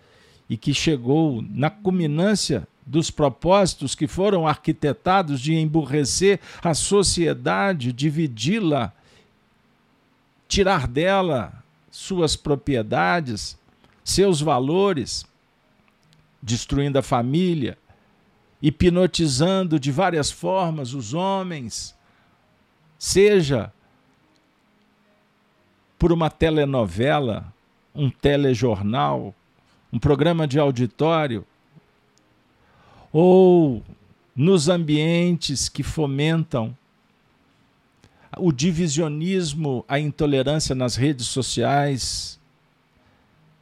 e 0.48 0.56
que 0.56 0.74
chegou 0.74 1.42
na 1.42 1.70
culminância 1.70 2.66
dos 2.84 3.10
propósitos 3.10 3.94
que 3.94 4.06
foram 4.06 4.46
arquitetados 4.46 5.40
de 5.40 5.54
emburrecer 5.54 6.40
a 6.62 6.74
sociedade, 6.74 7.92
dividi-la, 7.92 8.92
tirar 10.48 10.86
dela 10.86 11.62
suas 11.90 12.36
propriedades, 12.36 13.58
seus 14.04 14.40
valores, 14.40 15.24
destruindo 16.42 16.98
a 16.98 17.02
família, 17.02 17.78
hipnotizando 18.60 19.78
de 19.78 19.92
várias 19.92 20.30
formas 20.30 20.94
os 20.94 21.14
homens, 21.14 21.94
seja 22.98 23.72
por 25.98 26.12
uma 26.12 26.28
telenovela, 26.28 27.52
um 27.94 28.10
telejornal, 28.10 29.34
um 29.92 29.98
programa 29.98 30.46
de 30.48 30.58
auditório, 30.58 31.46
ou 33.12 33.82
nos 34.34 34.68
ambientes 34.68 35.68
que 35.68 35.82
fomentam 35.82 36.76
o 38.38 38.50
divisionismo, 38.50 39.84
a 39.86 39.98
intolerância 39.98 40.74
nas 40.74 40.96
redes 40.96 41.26
sociais, 41.26 42.40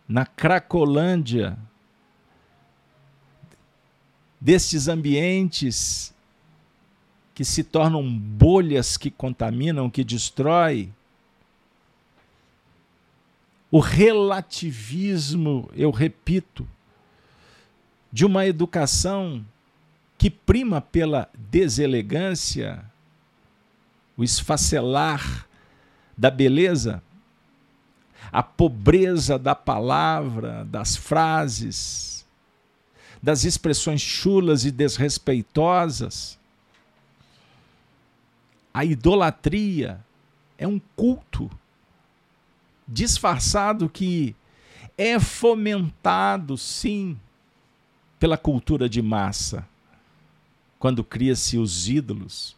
na 0.09 0.25
Cracolândia, 0.25 1.59
destes 4.41 4.89
ambientes 4.89 6.15
que 7.35 7.45
se 7.45 7.63
tornam 7.63 8.07
bolhas 8.11 8.97
que 8.97 9.11
contaminam, 9.11 9.91
que 9.91 10.05
destrói. 10.05 10.91
O 13.71 13.79
relativismo, 13.79 15.71
eu 15.75 15.91
repito, 15.91 16.67
de 18.13 18.25
uma 18.25 18.47
educação 18.47 19.45
que 20.19 20.29
prima 20.29 20.81
pela 20.81 21.31
deselegância, 21.35 22.85
o 24.17 24.25
esfacelar 24.25 25.47
da 26.17 26.31
beleza, 26.31 27.03
a 28.31 28.43
pobreza 28.43 29.39
da 29.39 29.55
palavra, 29.55 30.65
das 30.67 30.95
frases, 30.95 32.20
das 33.23 33.45
expressões 33.45 34.01
chulas 34.01 34.65
e 34.65 34.71
desrespeitosas. 34.71 36.39
A 38.73 38.85
idolatria 38.85 40.01
é 40.57 40.67
um 40.67 40.81
culto 40.97 41.51
disfarçado 42.87 43.89
que 43.89 44.35
é 44.97 45.19
fomentado, 45.19 46.57
sim, 46.57 47.19
pela 48.19 48.37
cultura 48.37 48.89
de 48.89 49.01
massa, 49.01 49.67
quando 50.79 51.03
cria-se 51.03 51.57
os 51.57 51.89
ídolos. 51.89 52.57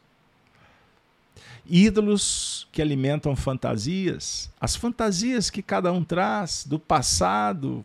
Ídolos 1.64 2.66
que 2.72 2.82
alimentam 2.82 3.36
fantasias, 3.36 4.50
as 4.60 4.74
fantasias 4.74 5.48
que 5.48 5.62
cada 5.62 5.92
um 5.92 6.02
traz 6.02 6.64
do 6.66 6.78
passado, 6.78 7.84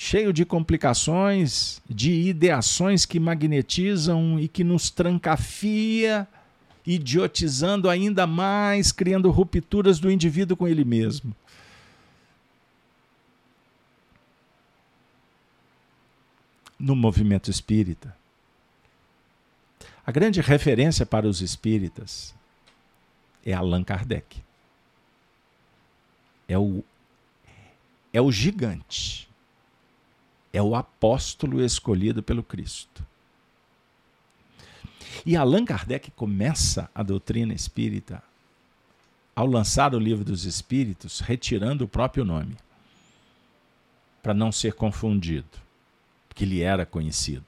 cheio 0.00 0.32
de 0.32 0.44
complicações, 0.44 1.82
de 1.90 2.12
ideações 2.12 3.04
que 3.04 3.18
magnetizam 3.18 4.38
e 4.38 4.46
que 4.46 4.62
nos 4.62 4.90
trancafia, 4.90 6.26
idiotizando 6.86 7.90
ainda 7.90 8.24
mais, 8.24 8.92
criando 8.92 9.28
rupturas 9.28 9.98
do 9.98 10.08
indivíduo 10.08 10.56
com 10.56 10.68
ele 10.68 10.84
mesmo. 10.84 11.34
No 16.78 16.94
movimento 16.94 17.50
espírita, 17.50 18.16
a 20.06 20.12
grande 20.12 20.40
referência 20.40 21.04
para 21.04 21.26
os 21.26 21.42
espíritas 21.42 22.32
é 23.44 23.52
Allan 23.52 23.82
Kardec. 23.82 24.40
É 26.46 26.56
o, 26.56 26.84
é 28.12 28.20
o 28.22 28.30
gigante 28.30 29.27
é 30.52 30.62
o 30.62 30.74
apóstolo 30.74 31.64
escolhido 31.64 32.22
pelo 32.22 32.42
Cristo. 32.42 33.06
E 35.24 35.36
Allan 35.36 35.64
Kardec 35.64 36.10
começa 36.12 36.90
a 36.94 37.02
doutrina 37.02 37.52
espírita 37.52 38.22
ao 39.34 39.46
lançar 39.46 39.94
o 39.94 39.98
livro 39.98 40.24
dos 40.24 40.44
Espíritos, 40.44 41.20
retirando 41.20 41.84
o 41.84 41.88
próprio 41.88 42.24
nome, 42.24 42.56
para 44.20 44.34
não 44.34 44.50
ser 44.50 44.72
confundido, 44.72 45.46
porque 46.28 46.44
ele 46.44 46.60
era 46.60 46.84
conhecido. 46.84 47.46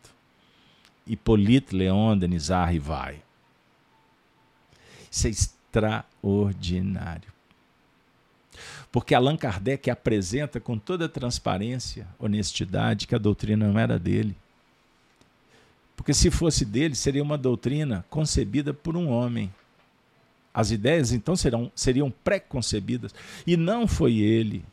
Hippolyte 1.05 1.75
Leon 1.75 2.17
Denis 2.17 2.49
Rivai. 2.49 3.21
Isso 5.11 5.27
é 5.27 5.31
extraordinário. 5.31 7.33
Porque 8.91 9.15
Allan 9.15 9.37
Kardec 9.37 9.91
apresenta 9.91 10.61
com 10.61 10.79
toda 10.79 11.09
transparência, 11.09 12.07
honestidade, 12.19 13.07
que 13.07 13.15
a 13.15 13.19
doutrina 13.19 13.69
não 13.69 13.79
era 13.79 13.99
dele. 13.99 14.37
Porque 15.97 16.15
se 16.15 16.31
fosse 16.31 16.65
dele, 16.65 16.95
seria 16.95 17.23
uma 17.23 17.37
doutrina 17.37 18.05
concebida 18.09 18.73
por 18.73 18.97
um 18.97 19.09
homem. 19.09 19.53
As 20.53 20.71
ideias 20.71 21.13
então 21.13 21.37
serão, 21.37 21.71
seriam 21.75 22.11
pré-concebidas. 22.11 23.15
E 23.47 23.57
não 23.57 23.87
foi 23.87 24.19
ele. 24.19 24.65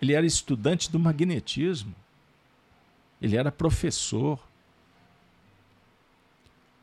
Ele 0.00 0.14
era 0.14 0.26
estudante 0.26 0.90
do 0.90 0.98
magnetismo. 0.98 1.94
Ele 3.20 3.36
era 3.36 3.52
professor. 3.52 4.40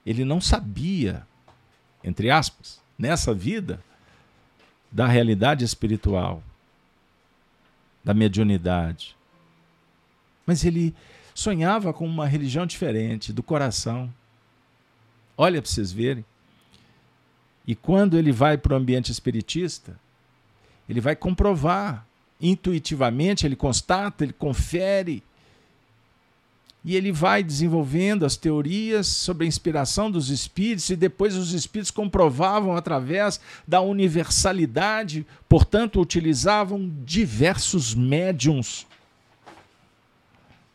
Ele 0.05 0.23
não 0.23 0.39
sabia, 0.39 1.25
entre 2.03 2.29
aspas, 2.29 2.79
nessa 2.97 3.33
vida, 3.33 3.83
da 4.95 5.07
realidade 5.07 5.65
espiritual, 5.65 6.41
da 8.01 8.13
mediunidade. 8.13 9.13
Mas 10.45 10.63
ele 10.63 10.95
sonhava 11.33 11.91
com 11.91 12.05
uma 12.07 12.25
religião 12.25 12.65
diferente, 12.65 13.33
do 13.33 13.43
coração. 13.43 14.09
Olha 15.37 15.61
para 15.61 15.69
vocês 15.69 15.91
verem. 15.91 16.23
E 17.67 17.75
quando 17.75 18.17
ele 18.17 18.31
vai 18.31 18.57
para 18.57 18.73
o 18.73 18.77
ambiente 18.77 19.11
espiritista, 19.11 19.99
ele 20.87 21.01
vai 21.01 21.13
comprovar 21.13 22.07
intuitivamente, 22.39 23.45
ele 23.45 23.57
constata, 23.57 24.23
ele 24.23 24.31
confere 24.31 25.21
e 26.85 26.95
ele 26.95 27.11
vai 27.11 27.41
desenvolvendo 27.41 28.27
as 28.27 28.37
teorias 28.37 29.07
sobre 29.07 29.45
a 29.45 29.47
inspiração 29.47 30.11
dos 30.11 30.29
espíritos, 30.29 30.87
e 30.91 30.95
depois 30.95 31.35
os 31.35 31.51
espíritos 31.51 31.89
comprovavam 31.89 32.77
através 32.77 33.41
da 33.67 33.81
universalidade, 33.81 35.25
portanto, 35.49 35.99
utilizavam 35.99 36.87
diversos 37.03 37.95
médiums. 37.95 38.85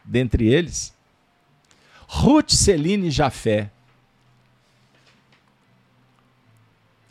Dentre 0.05 0.49
eles, 0.49 0.92
Ruth 2.09 2.51
Celine 2.51 3.09
Jafé, 3.09 3.70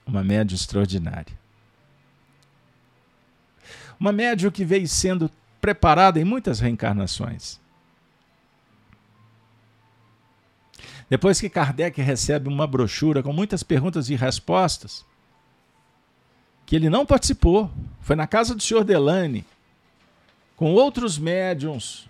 uma 0.06 0.26
médium 0.26 0.56
extraordinária. 0.58 1.40
Uma 3.98 4.12
médium 4.12 4.52
que 4.52 4.66
veio 4.66 4.90
sendo 4.90 5.32
preparada 5.62 6.20
em 6.20 6.26
muitas 6.26 6.60
reencarnações 6.60 7.62
Depois 11.10 11.42
que 11.42 11.50
Kardec 11.50 12.00
recebe 12.02 12.48
uma 12.48 12.68
brochura 12.68 13.24
com 13.24 13.34
muitas 13.34 13.64
perguntas 13.64 14.10
e 14.10 14.16
respostas, 14.16 15.04
que 16.66 16.76
ele 16.76 16.90
não 16.90 17.06
participou, 17.06 17.72
foi 18.00 18.16
na 18.16 18.28
casa 18.28 18.54
do 18.54 18.62
senhor 18.62 18.84
Delane, 18.84 19.44
com 20.56 20.72
outros 20.74 21.18
médiums. 21.18 22.08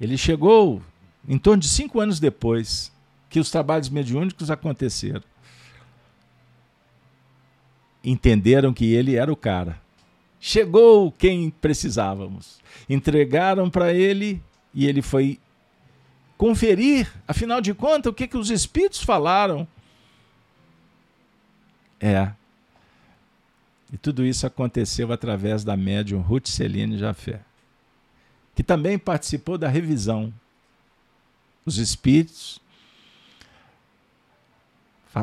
Ele 0.00 0.16
chegou 0.16 0.80
em 1.28 1.36
torno 1.36 1.60
de 1.60 1.68
cinco 1.68 2.00
anos 2.00 2.18
depois 2.18 2.90
que 3.28 3.38
os 3.38 3.50
trabalhos 3.50 3.90
mediúnicos 3.90 4.50
aconteceram. 4.50 5.22
Entenderam 8.02 8.72
que 8.72 8.92
ele 8.94 9.16
era 9.16 9.32
o 9.32 9.36
cara. 9.36 9.80
Chegou 10.40 11.10
quem 11.12 11.50
precisávamos. 11.50 12.58
Entregaram 12.88 13.68
para 13.68 13.92
ele 13.92 14.42
e 14.72 14.86
ele 14.86 15.02
foi 15.02 15.38
conferir, 16.36 17.12
afinal 17.26 17.60
de 17.60 17.72
contas, 17.74 18.10
o 18.10 18.14
que, 18.14 18.26
que 18.26 18.36
os 18.36 18.50
espíritos 18.50 19.02
falaram. 19.02 19.66
É. 22.00 22.32
E 23.92 23.96
tudo 23.96 24.24
isso 24.24 24.46
aconteceu 24.46 25.12
através 25.12 25.62
da 25.64 25.76
médium 25.76 26.20
Ruth 26.20 26.48
Celine 26.48 26.98
Jafé. 26.98 27.40
que 28.54 28.62
também 28.62 28.98
participou 28.98 29.58
da 29.58 29.68
revisão. 29.68 30.32
Os 31.66 31.78
espíritos 31.78 32.60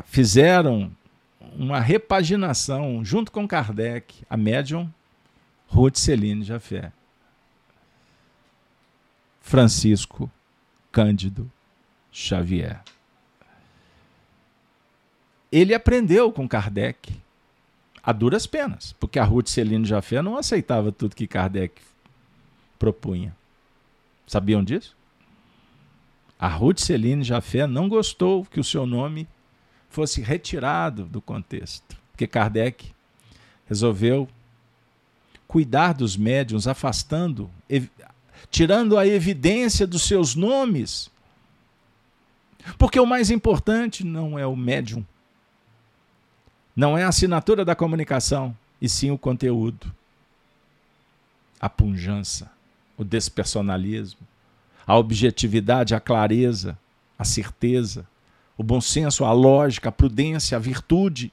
fizeram 0.05 0.91
uma 1.55 1.79
repaginação 1.79 3.03
junto 3.03 3.31
com 3.31 3.47
Kardec, 3.47 4.23
a 4.29 4.35
médium 4.37 4.91
Ruth 5.67 5.97
Celine 5.97 6.43
Jafé. 6.43 6.91
Francisco 9.41 10.29
Cândido 10.91 11.49
Xavier. 12.11 12.81
Ele 15.51 15.73
aprendeu 15.73 16.31
com 16.31 16.47
Kardec 16.47 17.13
a 18.03 18.11
duras 18.11 18.47
penas, 18.47 18.93
porque 18.99 19.19
a 19.19 19.23
Ruth 19.23 19.47
Celine 19.47 19.85
Jafé 19.85 20.21
não 20.21 20.37
aceitava 20.37 20.91
tudo 20.91 21.15
que 21.15 21.27
Kardec 21.27 21.81
propunha. 22.79 23.35
Sabiam 24.25 24.63
disso? 24.63 24.95
A 26.39 26.47
Ruth 26.47 26.79
Celine 26.79 27.23
Jafé 27.23 27.67
não 27.67 27.87
gostou 27.87 28.45
que 28.45 28.59
o 28.59 28.63
seu 28.63 28.85
nome 28.85 29.27
fosse 29.89 30.21
retirado 30.21 31.05
do 31.05 31.21
contexto, 31.21 31.95
porque 32.11 32.25
Kardec 32.25 32.91
resolveu 33.67 34.27
cuidar 35.47 35.93
dos 35.93 36.15
médiuns, 36.15 36.65
afastando, 36.65 37.51
tirando 38.49 38.97
a 38.97 39.05
evidência 39.05 39.85
dos 39.85 40.03
seus 40.03 40.35
nomes. 40.35 41.09
Porque 42.77 42.99
o 42.99 43.05
mais 43.05 43.29
importante 43.29 44.05
não 44.05 44.37
é 44.37 44.45
o 44.45 44.55
médium, 44.55 45.05
não 46.75 46.97
é 46.97 47.03
a 47.03 47.09
assinatura 47.09 47.65
da 47.65 47.75
comunicação, 47.75 48.55
e 48.81 48.87
sim 48.87 49.11
o 49.11 49.17
conteúdo, 49.17 49.93
a 51.59 51.69
punjança, 51.69 52.51
o 52.97 53.03
despersonalismo, 53.03 54.19
a 54.85 54.97
objetividade, 54.97 55.93
a 55.93 55.99
clareza, 55.99 56.77
a 57.17 57.23
certeza, 57.23 58.07
o 58.57 58.63
bom 58.63 58.81
senso, 58.81 59.23
a 59.23 59.31
lógica, 59.31 59.89
a 59.89 59.91
prudência, 59.91 60.55
a 60.55 60.59
virtude. 60.59 61.31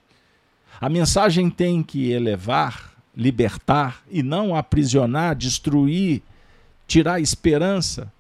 A 0.81 0.88
mensagem 0.88 1.51
tem 1.51 1.83
que 1.83 2.11
elevar, 2.11 2.92
libertar 3.16 4.03
e 4.11 4.23
não 4.23 4.55
aprisionar, 4.55 5.35
destruir, 5.35 6.23
tirar 6.88 7.14
a 7.14 7.20
esperança. 7.20 8.11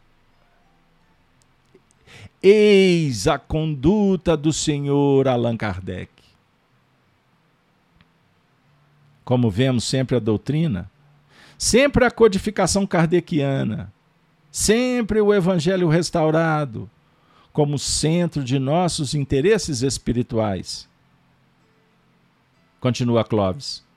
Eis 2.40 3.26
a 3.26 3.38
conduta 3.38 4.36
do 4.36 4.52
senhor 4.52 5.26
Allan 5.26 5.56
Kardec. 5.56 6.12
Como 9.24 9.50
vemos 9.50 9.84
sempre 9.84 10.16
a 10.16 10.20
doutrina, 10.20 10.88
sempre 11.56 12.04
a 12.04 12.10
codificação 12.10 12.86
kardeciana, 12.86 13.92
sempre 14.52 15.20
o 15.20 15.34
evangelho 15.34 15.88
restaurado, 15.88 16.88
como 17.52 17.78
centro 17.78 18.44
de 18.44 18.58
nossos 18.58 19.14
interesses 19.14 19.82
espirituais. 19.82 20.88
Continua 22.80 23.24
Clóvis. 23.24 23.87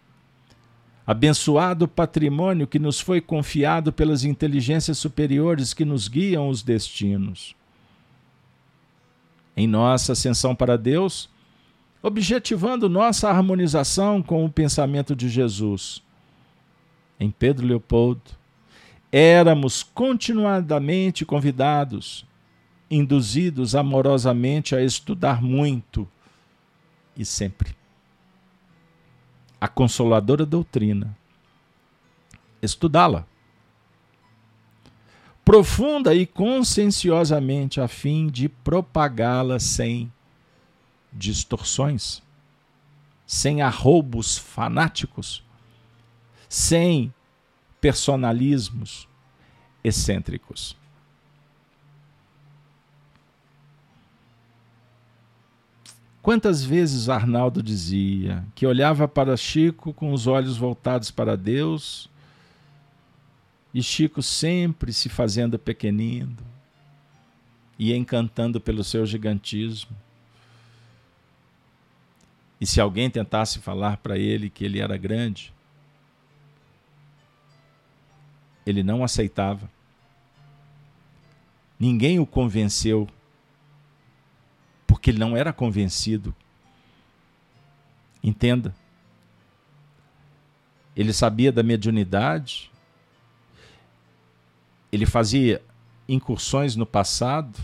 Abençoado 1.05 1.87
patrimônio 1.87 2.67
que 2.67 2.77
nos 2.79 2.99
foi 2.99 3.19
confiado 3.19 3.91
pelas 3.91 4.23
inteligências 4.23 4.97
superiores 4.97 5.73
que 5.73 5.83
nos 5.83 6.07
guiam 6.07 6.47
os 6.47 6.61
destinos. 6.61 7.55
Em 9.57 9.67
nossa 9.67 10.13
ascensão 10.13 10.55
para 10.55 10.77
Deus, 10.77 11.29
objetivando 12.01 12.87
nossa 12.87 13.29
harmonização 13.29 14.21
com 14.21 14.45
o 14.45 14.51
pensamento 14.51 15.15
de 15.15 15.27
Jesus. 15.27 16.01
Em 17.19 17.29
Pedro 17.29 17.67
Leopoldo, 17.67 18.21
éramos 19.11 19.83
continuadamente 19.83 21.25
convidados 21.25 22.25
induzidos 22.89 23.73
amorosamente 23.73 24.75
a 24.75 24.83
estudar 24.83 25.41
muito 25.41 26.07
e 27.15 27.23
sempre. 27.23 27.80
A 29.61 29.67
consoladora 29.67 30.43
doutrina. 30.43 31.15
Estudá-la. 32.59 33.27
Profunda 35.45 36.15
e 36.15 36.25
conscienciosamente 36.25 37.79
a 37.79 37.87
fim 37.87 38.27
de 38.27 38.49
propagá-la 38.49 39.59
sem 39.59 40.11
distorções, 41.13 42.23
sem 43.27 43.61
arroubos 43.61 44.35
fanáticos, 44.35 45.43
sem 46.49 47.13
personalismos 47.79 49.07
excêntricos. 49.83 50.80
Quantas 56.21 56.63
vezes 56.63 57.09
Arnaldo 57.09 57.63
dizia 57.63 58.45
que 58.53 58.67
olhava 58.67 59.07
para 59.07 59.35
Chico 59.35 59.91
com 59.91 60.13
os 60.13 60.27
olhos 60.27 60.55
voltados 60.55 61.09
para 61.09 61.35
Deus 61.35 62.09
e 63.73 63.81
Chico 63.81 64.21
sempre 64.21 64.93
se 64.93 65.09
fazendo 65.09 65.57
pequenino 65.57 66.37
e 67.79 67.91
encantando 67.93 68.61
pelo 68.61 68.83
seu 68.83 69.03
gigantismo. 69.05 69.97
E 72.59 72.67
se 72.67 72.79
alguém 72.79 73.09
tentasse 73.09 73.57
falar 73.57 73.97
para 73.97 74.19
ele 74.19 74.47
que 74.47 74.63
ele 74.63 74.79
era 74.79 74.95
grande, 74.97 75.51
ele 78.63 78.83
não 78.83 79.03
aceitava. 79.03 79.67
Ninguém 81.79 82.19
o 82.19 82.27
convenceu 82.27 83.07
porque 84.91 85.09
ele 85.09 85.19
não 85.19 85.37
era 85.37 85.53
convencido. 85.53 86.35
Entenda. 88.21 88.75
Ele 90.93 91.13
sabia 91.13 91.49
da 91.49 91.63
mediunidade, 91.63 92.69
ele 94.91 95.05
fazia 95.05 95.63
incursões 96.09 96.75
no 96.75 96.85
passado, 96.85 97.57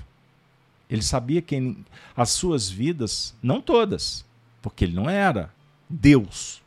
ele 0.89 1.01
sabia 1.01 1.41
que 1.41 1.77
as 2.15 2.29
suas 2.29 2.69
vidas, 2.69 3.35
não 3.43 3.61
todas, 3.61 4.25
porque 4.61 4.85
ele 4.85 4.95
não 4.95 5.09
era 5.09 5.53
Deus. 5.89 6.63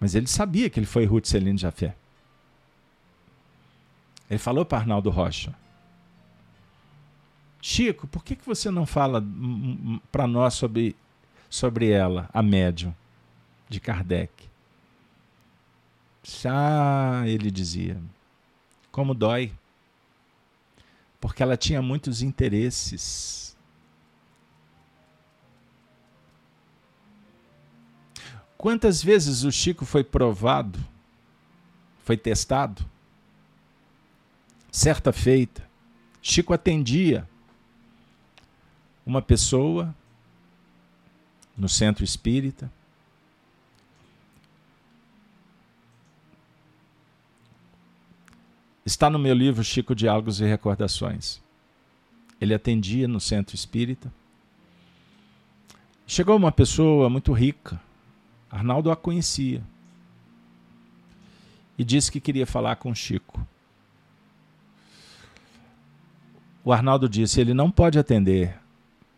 Mas 0.00 0.16
ele 0.16 0.26
sabia 0.26 0.68
que 0.68 0.80
ele 0.80 0.86
foi 0.86 1.06
Ruth 1.06 1.26
Celine 1.26 1.56
Jafé. 1.56 1.94
Ele 4.28 4.40
falou 4.40 4.64
para 4.64 4.78
Arnaldo 4.78 5.08
Rocha: 5.08 5.54
Chico, 7.60 8.06
por 8.06 8.24
que, 8.24 8.34
que 8.36 8.46
você 8.46 8.70
não 8.70 8.86
fala 8.86 9.22
para 10.10 10.26
nós 10.26 10.54
sobre, 10.54 10.96
sobre 11.48 11.90
ela, 11.90 12.28
a 12.32 12.42
médium 12.42 12.94
de 13.68 13.78
Kardec? 13.78 14.48
Ah, 16.46 17.22
ele 17.26 17.50
dizia, 17.50 18.00
como 18.90 19.14
dói. 19.14 19.52
Porque 21.20 21.42
ela 21.42 21.56
tinha 21.56 21.82
muitos 21.82 22.22
interesses. 22.22 23.56
Quantas 28.56 29.02
vezes 29.02 29.42
o 29.42 29.52
Chico 29.52 29.84
foi 29.84 30.04
provado, 30.04 30.78
foi 32.04 32.16
testado? 32.16 32.84
Certa 34.70 35.12
feita, 35.12 35.68
Chico 36.22 36.52
atendia 36.52 37.28
uma 39.10 39.20
pessoa 39.20 39.92
no 41.56 41.68
centro 41.68 42.04
espírita 42.04 42.70
Está 48.86 49.08
no 49.08 49.18
meu 49.20 49.34
livro 49.34 49.62
Chico 49.62 49.94
Diálogos 49.94 50.40
e 50.40 50.44
Recordações. 50.44 51.40
Ele 52.40 52.52
atendia 52.52 53.06
no 53.06 53.20
centro 53.20 53.54
espírita. 53.54 54.12
Chegou 56.06 56.36
uma 56.36 56.50
pessoa 56.50 57.08
muito 57.08 57.32
rica. 57.32 57.80
Arnaldo 58.50 58.90
a 58.90 58.96
conhecia. 58.96 59.62
E 61.78 61.84
disse 61.84 62.10
que 62.10 62.20
queria 62.20 62.46
falar 62.46 62.76
com 62.76 62.92
Chico. 62.92 63.46
O 66.64 66.72
Arnaldo 66.72 67.08
disse: 67.08 67.40
ele 67.40 67.54
não 67.54 67.70
pode 67.70 67.96
atender 67.96 68.58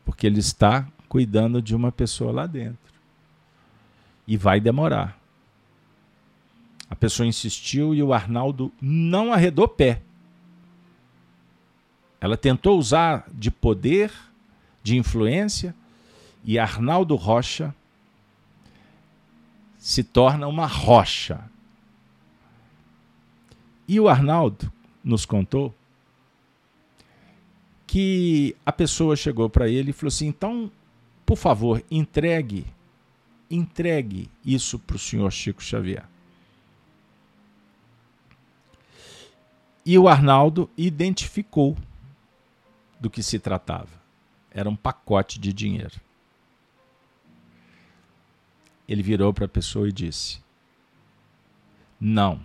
porque 0.04 0.26
ele 0.26 0.40
está 0.40 0.86
cuidando 1.08 1.60
de 1.60 1.74
uma 1.74 1.92
pessoa 1.92 2.32
lá 2.32 2.46
dentro. 2.46 2.92
E 4.26 4.36
vai 4.36 4.60
demorar. 4.60 5.18
A 6.88 6.94
pessoa 6.94 7.26
insistiu 7.26 7.94
e 7.94 8.02
o 8.02 8.12
Arnaldo 8.12 8.72
não 8.80 9.32
arredou 9.32 9.66
pé. 9.66 10.02
Ela 12.20 12.36
tentou 12.36 12.78
usar 12.78 13.26
de 13.32 13.50
poder, 13.50 14.12
de 14.82 14.96
influência, 14.96 15.74
e 16.44 16.58
Arnaldo 16.58 17.14
Rocha 17.16 17.74
se 19.78 20.04
torna 20.04 20.46
uma 20.46 20.66
rocha. 20.66 21.44
E 23.88 23.98
o 23.98 24.08
Arnaldo 24.08 24.72
nos 25.02 25.26
contou 25.26 25.74
que 27.92 28.56
a 28.64 28.72
pessoa 28.72 29.14
chegou 29.14 29.50
para 29.50 29.68
ele 29.68 29.90
e 29.90 29.92
falou 29.92 30.08
assim: 30.08 30.26
então, 30.26 30.72
por 31.26 31.36
favor, 31.36 31.84
entregue, 31.90 32.64
entregue 33.50 34.30
isso 34.42 34.78
para 34.78 34.96
o 34.96 34.98
senhor 34.98 35.30
Chico 35.30 35.62
Xavier. 35.62 36.08
E 39.84 39.98
o 39.98 40.08
Arnaldo 40.08 40.70
identificou 40.74 41.76
do 42.98 43.10
que 43.10 43.22
se 43.22 43.38
tratava. 43.38 44.00
Era 44.50 44.70
um 44.70 44.76
pacote 44.76 45.38
de 45.38 45.52
dinheiro. 45.52 46.00
Ele 48.88 49.02
virou 49.02 49.34
para 49.34 49.44
a 49.44 49.48
pessoa 49.48 49.86
e 49.86 49.92
disse: 49.92 50.40
Não. 52.00 52.40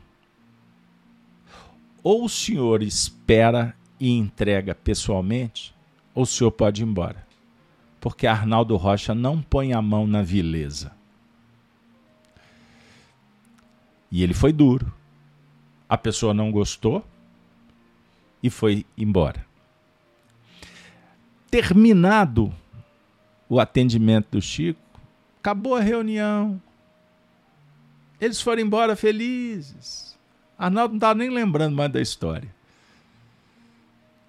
Ou 2.04 2.26
o 2.26 2.30
senhor 2.30 2.84
espera 2.84 3.74
e 4.00 4.12
entrega 4.12 4.76
pessoalmente, 4.76 5.74
ou 6.14 6.24
o 6.24 6.26
senhor 6.26 6.52
pode 6.52 6.82
ir 6.82 6.86
embora. 6.86 7.26
Porque 8.00 8.28
Arnaldo 8.28 8.76
Rocha 8.76 9.14
não 9.14 9.42
põe 9.42 9.74
a 9.74 9.82
mão 9.82 10.06
na 10.06 10.22
vileza. 10.22 10.92
E 14.12 14.24
ele 14.24 14.34
foi 14.34 14.54
duro. 14.54 14.92
A 15.90 15.98
pessoa 15.98 16.34
não 16.34 16.52
gostou 16.52 17.06
e 18.42 18.50
foi 18.50 18.86
embora. 18.98 19.46
Terminado 21.50 22.54
o 23.50 23.60
atendimento 23.60 24.32
do 24.32 24.42
Chico, 24.42 24.80
acabou 25.40 25.76
a 25.76 25.82
reunião. 25.82 26.62
Eles 28.20 28.42
foram 28.42 28.62
embora 28.62 28.96
felizes. 28.96 30.18
Arnaldo 30.58 30.94
não 30.94 30.98
estava 30.98 31.16
nem 31.20 31.30
lembrando 31.30 31.76
mais 31.76 31.92
da 31.92 32.02
história. 32.02 32.57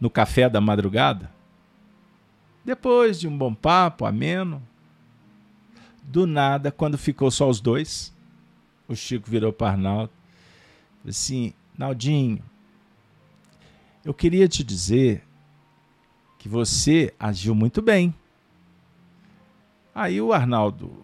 No 0.01 0.09
café 0.09 0.49
da 0.49 0.61
madrugada, 0.61 1.31
depois 2.65 3.19
de 3.19 3.27
um 3.27 3.37
bom 3.37 3.53
papo, 3.53 4.05
ameno, 4.07 4.63
do 6.03 6.27
nada, 6.27 6.71
quando 6.71 6.97
ficou 6.97 7.31
só 7.31 7.49
os 7.49 7.61
dois, 7.61 8.15
o 8.87 8.95
Chico 8.95 9.29
virou 9.29 9.53
para 9.53 9.73
Arnaldo 9.73 10.13
assim: 11.07 11.53
Naldinho, 11.77 12.43
eu 14.05 14.15
queria 14.15 14.49
te 14.49 14.63
dizer 14.63 15.25
que 16.39 16.49
você 16.49 17.15
agiu 17.19 17.55
muito 17.55 17.83
bem. 17.83 18.15
Aí 19.95 20.21
o 20.21 20.33
Arnaldo, 20.33 21.03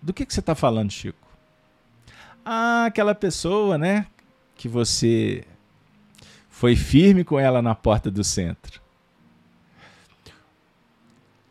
do 0.00 0.12
que, 0.12 0.26
que 0.26 0.34
você 0.34 0.40
está 0.40 0.54
falando, 0.54 0.90
Chico? 0.90 1.28
Ah, 2.44 2.86
aquela 2.86 3.14
pessoa, 3.14 3.78
né? 3.78 4.06
Que 4.56 4.68
você 4.68 5.44
foi 6.62 6.76
firme 6.76 7.24
com 7.24 7.40
ela 7.40 7.60
na 7.60 7.74
porta 7.74 8.08
do 8.08 8.22
centro. 8.22 8.80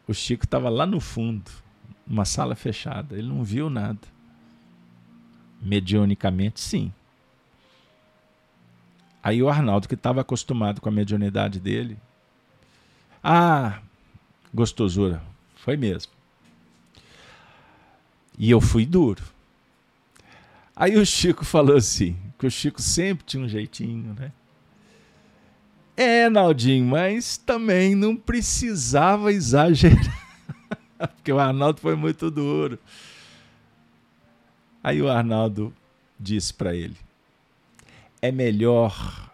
O 0.07 0.13
Chico 0.13 0.45
estava 0.45 0.69
lá 0.69 0.85
no 0.85 1.01
fundo, 1.01 1.51
numa 2.07 2.23
sala 2.23 2.55
fechada. 2.55 3.17
Ele 3.17 3.27
não 3.27 3.43
viu 3.43 3.69
nada. 3.69 3.99
Mediunicamente, 5.61 6.61
sim. 6.61 6.93
Aí 9.21 9.43
o 9.43 9.49
Arnaldo, 9.49 9.85
que 9.85 9.95
estava 9.95 10.21
acostumado 10.21 10.79
com 10.79 10.87
a 10.87 10.93
mediunidade 10.93 11.59
dele, 11.59 11.97
ah, 13.21 13.81
gostosura, 14.53 15.21
foi 15.57 15.75
mesmo. 15.75 16.13
E 18.39 18.49
eu 18.49 18.61
fui 18.61 18.85
duro. 18.85 19.25
Aí 20.73 20.95
o 20.95 21.05
Chico 21.05 21.43
falou 21.43 21.75
assim, 21.75 22.15
que 22.39 22.47
o 22.47 22.49
Chico 22.49 22.81
sempre 22.81 23.25
tinha 23.25 23.43
um 23.43 23.49
jeitinho, 23.49 24.15
né? 24.17 24.31
É, 25.95 26.29
Naldinho, 26.29 26.85
mas 26.85 27.37
também 27.37 27.95
não 27.95 28.15
precisava 28.15 29.31
exagerar. 29.31 30.19
Porque 30.97 31.31
o 31.31 31.39
Arnaldo 31.39 31.79
foi 31.79 31.95
muito 31.95 32.31
duro. 32.31 32.79
Aí 34.83 35.01
o 35.01 35.09
Arnaldo 35.09 35.73
disse 36.19 36.53
para 36.53 36.75
ele: 36.75 36.97
é 38.21 38.31
melhor, 38.31 39.31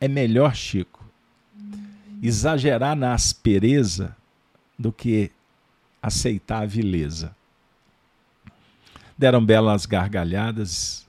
é 0.00 0.08
melhor, 0.08 0.54
Chico, 0.54 1.04
exagerar 2.22 2.96
na 2.96 3.14
aspereza 3.14 4.16
do 4.78 4.92
que 4.92 5.30
aceitar 6.02 6.62
a 6.62 6.66
vileza. 6.66 7.34
Deram 9.16 9.44
belas 9.44 9.86
gargalhadas, 9.86 11.06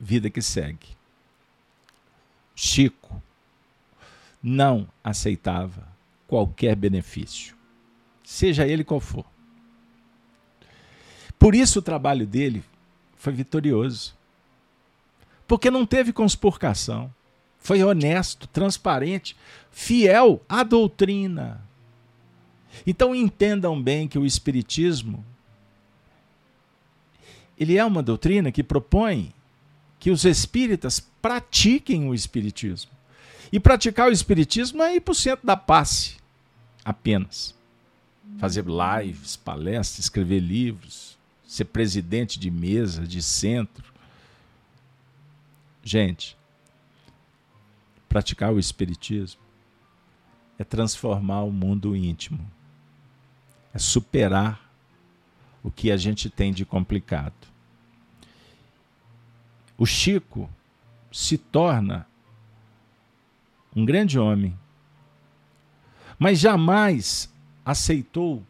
vida 0.00 0.30
que 0.30 0.40
segue. 0.40 0.95
Chico 2.58 3.22
não 4.42 4.88
aceitava 5.04 5.86
qualquer 6.26 6.74
benefício, 6.74 7.54
seja 8.24 8.66
ele 8.66 8.82
qual 8.82 8.98
for. 8.98 9.26
Por 11.38 11.54
isso 11.54 11.80
o 11.80 11.82
trabalho 11.82 12.26
dele 12.26 12.64
foi 13.14 13.34
vitorioso 13.34 14.16
porque 15.46 15.70
não 15.70 15.86
teve 15.86 16.12
conspurcação. 16.12 17.14
Foi 17.58 17.82
honesto, 17.82 18.46
transparente, 18.46 19.36
fiel 19.70 20.40
à 20.48 20.62
doutrina. 20.62 21.60
Então 22.86 23.14
entendam 23.14 23.80
bem 23.80 24.08
que 24.08 24.18
o 24.18 24.24
espiritismo 24.24 25.24
ele 27.58 27.76
é 27.76 27.84
uma 27.84 28.02
doutrina 28.02 28.52
que 28.52 28.62
propõe 28.62 29.32
que 29.98 30.10
os 30.10 30.24
espíritas 30.24 31.00
pratiquem 31.20 32.08
o 32.08 32.14
espiritismo. 32.14 32.90
E 33.52 33.60
praticar 33.60 34.08
o 34.08 34.12
espiritismo 34.12 34.82
é 34.82 34.96
ir 34.96 35.00
para 35.00 35.12
o 35.12 35.14
centro 35.14 35.46
da 35.46 35.56
passe 35.56 36.16
apenas. 36.84 37.54
Fazer 38.38 38.64
lives, 38.66 39.36
palestras, 39.36 40.00
escrever 40.00 40.40
livros, 40.40 41.16
ser 41.46 41.64
presidente 41.66 42.38
de 42.38 42.50
mesa, 42.50 43.06
de 43.06 43.22
centro 43.22 43.96
Gente, 45.86 46.36
praticar 48.08 48.52
o 48.52 48.58
Espiritismo 48.58 49.40
é 50.58 50.64
transformar 50.64 51.42
o 51.42 51.52
mundo 51.52 51.94
íntimo, 51.94 52.44
é 53.72 53.78
superar 53.78 54.68
o 55.62 55.70
que 55.70 55.92
a 55.92 55.96
gente 55.96 56.28
tem 56.28 56.52
de 56.52 56.64
complicado. 56.64 57.36
O 59.78 59.84
Chico 59.84 60.48
se 61.12 61.36
torna 61.36 62.06
um 63.74 63.84
grande 63.84 64.18
homem, 64.18 64.58
mas 66.18 66.38
jamais 66.38 67.30
aceitou 67.64 68.42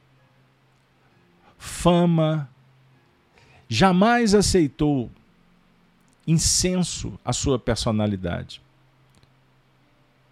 fama, 1.58 2.48
jamais 3.68 4.34
aceitou 4.34 5.10
incenso 6.26 7.18
à 7.24 7.32
sua 7.32 7.58
personalidade. 7.58 8.60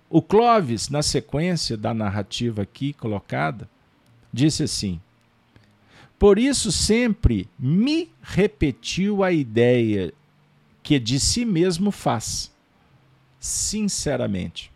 O 0.09 0.23
Clovis, 0.23 0.89
na 0.89 1.03
sequência 1.03 1.77
da 1.77 1.93
narrativa 1.93 2.63
aqui 2.63 2.93
colocada, 2.93 3.69
disse 4.33 4.63
assim: 4.63 5.01
Por 6.19 6.39
isso 6.39 6.71
sempre 6.71 7.49
me 7.59 8.13
repetiu 8.23 9.25
a 9.25 9.33
ideia 9.33 10.13
que 10.85 11.01
de 11.01 11.19
si 11.19 11.47
mesmo 11.47 11.91
faz, 11.91 12.53
sinceramente. 13.41 14.71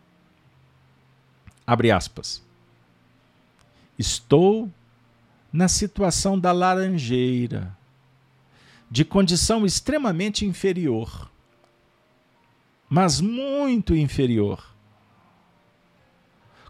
Abre 1.67 1.93
aspas. 1.93 2.43
Estou 3.99 4.73
na 5.53 5.69
situação 5.69 6.41
da 6.41 6.51
laranjeira 6.51 7.77
de 8.91 9.05
condição 9.05 9.67
extremamente 9.67 10.47
inferior, 10.47 11.31
mas 12.89 13.21
muito 13.21 13.95
inferior, 13.95 14.75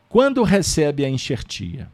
quando 0.08 0.42
recebe 0.42 1.04
a 1.04 1.08
enxertia. 1.08 1.88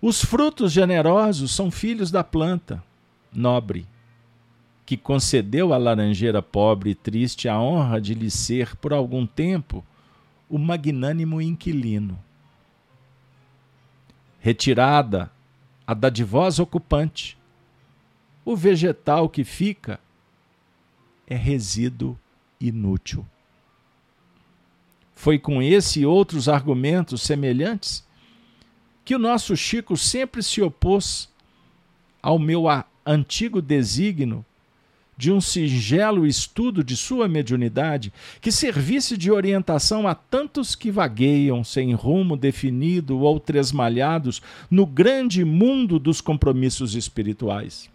Os 0.00 0.24
frutos 0.24 0.70
generosos 0.70 1.52
são 1.52 1.68
filhos 1.68 2.12
da 2.12 2.22
planta 2.22 2.84
nobre, 3.32 3.88
que 4.88 4.96
concedeu 4.96 5.74
à 5.74 5.76
laranjeira 5.76 6.40
pobre 6.40 6.92
e 6.92 6.94
triste 6.94 7.46
a 7.46 7.60
honra 7.60 8.00
de 8.00 8.14
lhe 8.14 8.30
ser, 8.30 8.74
por 8.76 8.90
algum 8.90 9.26
tempo, 9.26 9.84
o 10.48 10.56
magnânimo 10.56 11.42
inquilino. 11.42 12.18
Retirada 14.40 15.30
a 15.86 15.92
dadivosa 15.92 16.62
ocupante, 16.62 17.36
o 18.46 18.56
vegetal 18.56 19.28
que 19.28 19.44
fica 19.44 20.00
é 21.26 21.36
resíduo 21.36 22.18
inútil. 22.58 23.26
Foi 25.14 25.38
com 25.38 25.60
esse 25.60 26.00
e 26.00 26.06
outros 26.06 26.48
argumentos 26.48 27.20
semelhantes 27.20 28.02
que 29.04 29.14
o 29.14 29.18
nosso 29.18 29.54
Chico 29.54 29.98
sempre 29.98 30.42
se 30.42 30.62
opôs 30.62 31.30
ao 32.22 32.38
meu 32.38 32.64
antigo 33.04 33.60
desígnio 33.60 34.46
de 35.18 35.32
um 35.32 35.40
singelo 35.40 36.24
estudo 36.24 36.84
de 36.84 36.96
sua 36.96 37.26
mediunidade 37.26 38.12
que 38.40 38.52
servisse 38.52 39.16
de 39.16 39.32
orientação 39.32 40.06
a 40.06 40.14
tantos 40.14 40.76
que 40.76 40.92
vagueiam 40.92 41.64
sem 41.64 41.92
rumo 41.92 42.36
definido 42.36 43.18
ou 43.18 43.40
tresmalhados 43.40 44.40
no 44.70 44.86
grande 44.86 45.44
mundo 45.44 45.98
dos 45.98 46.20
compromissos 46.20 46.94
espirituais. 46.94 47.90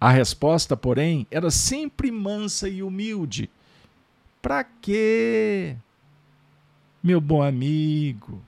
A 0.00 0.10
resposta, 0.10 0.76
porém, 0.76 1.28
era 1.30 1.48
sempre 1.48 2.10
mansa 2.10 2.68
e 2.68 2.82
humilde. 2.82 3.48
Para 4.42 4.64
quê? 4.64 5.76
Meu 7.00 7.20
bom 7.20 7.40
amigo, 7.40 8.42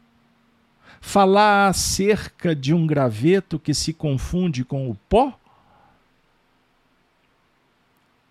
falar 1.01 1.69
acerca 1.69 2.57
de 2.57 2.75
um 2.75 2.85
graveto 2.85 3.57
que 3.57 3.73
se 3.73 3.93
confunde 3.93 4.65
com 4.65 4.91
o 4.91 4.97
pó? 5.09 5.39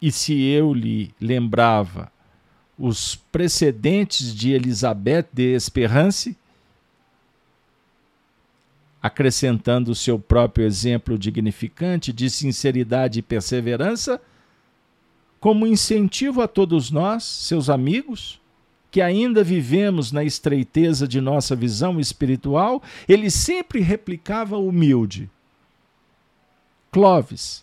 E 0.03 0.11
se 0.11 0.33
eu 0.33 0.73
lhe 0.73 1.15
lembrava 1.17 2.11
os 2.77 3.15
precedentes 3.15 4.35
de 4.35 4.51
Elizabeth 4.51 5.27
de 5.31 5.55
Esperance, 5.55 6.35
acrescentando 9.01 9.91
o 9.91 9.95
seu 9.95 10.19
próprio 10.19 10.65
exemplo 10.65 11.17
dignificante 11.17 12.11
de 12.11 12.29
sinceridade 12.29 13.19
e 13.19 13.21
perseverança, 13.21 14.19
como 15.39 15.65
incentivo 15.65 16.41
a 16.41 16.49
todos 16.49 16.91
nós, 16.91 17.23
seus 17.23 17.69
amigos, 17.69 18.41
que 18.91 18.99
ainda 18.99 19.41
vivemos 19.41 20.11
na 20.11 20.21
estreiteza 20.21 21.07
de 21.07 21.21
nossa 21.21 21.55
visão 21.55 21.97
espiritual, 21.97 22.83
ele 23.07 23.31
sempre 23.31 23.79
replicava 23.79 24.57
humilde: 24.57 25.31
Clóvis, 26.91 27.62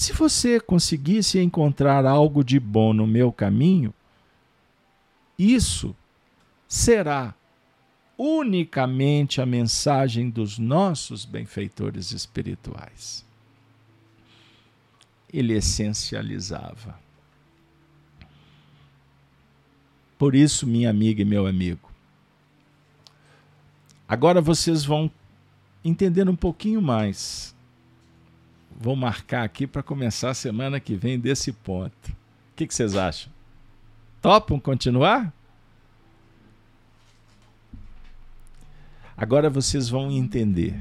se 0.00 0.14
você 0.14 0.58
conseguisse 0.58 1.38
encontrar 1.38 2.06
algo 2.06 2.42
de 2.42 2.58
bom 2.58 2.94
no 2.94 3.06
meu 3.06 3.30
caminho, 3.30 3.92
isso 5.38 5.94
será 6.66 7.34
unicamente 8.16 9.42
a 9.42 9.46
mensagem 9.46 10.30
dos 10.30 10.58
nossos 10.58 11.26
benfeitores 11.26 12.12
espirituais. 12.12 13.26
Ele 15.30 15.52
essencializava. 15.52 16.98
Por 20.16 20.34
isso, 20.34 20.66
minha 20.66 20.88
amiga 20.88 21.20
e 21.20 21.26
meu 21.26 21.46
amigo, 21.46 21.90
agora 24.08 24.40
vocês 24.40 24.82
vão 24.82 25.10
entender 25.84 26.26
um 26.26 26.36
pouquinho 26.36 26.80
mais. 26.80 27.54
Vou 28.82 28.96
marcar 28.96 29.44
aqui 29.44 29.66
para 29.66 29.82
começar 29.82 30.30
a 30.30 30.34
semana 30.34 30.80
que 30.80 30.94
vem 30.94 31.20
desse 31.20 31.52
ponto. 31.52 32.08
O 32.08 32.56
que, 32.56 32.66
que 32.66 32.74
vocês 32.74 32.96
acham? 32.96 33.30
Topam 34.22 34.58
continuar? 34.58 35.30
Agora 39.14 39.50
vocês 39.50 39.90
vão 39.90 40.10
entender 40.10 40.74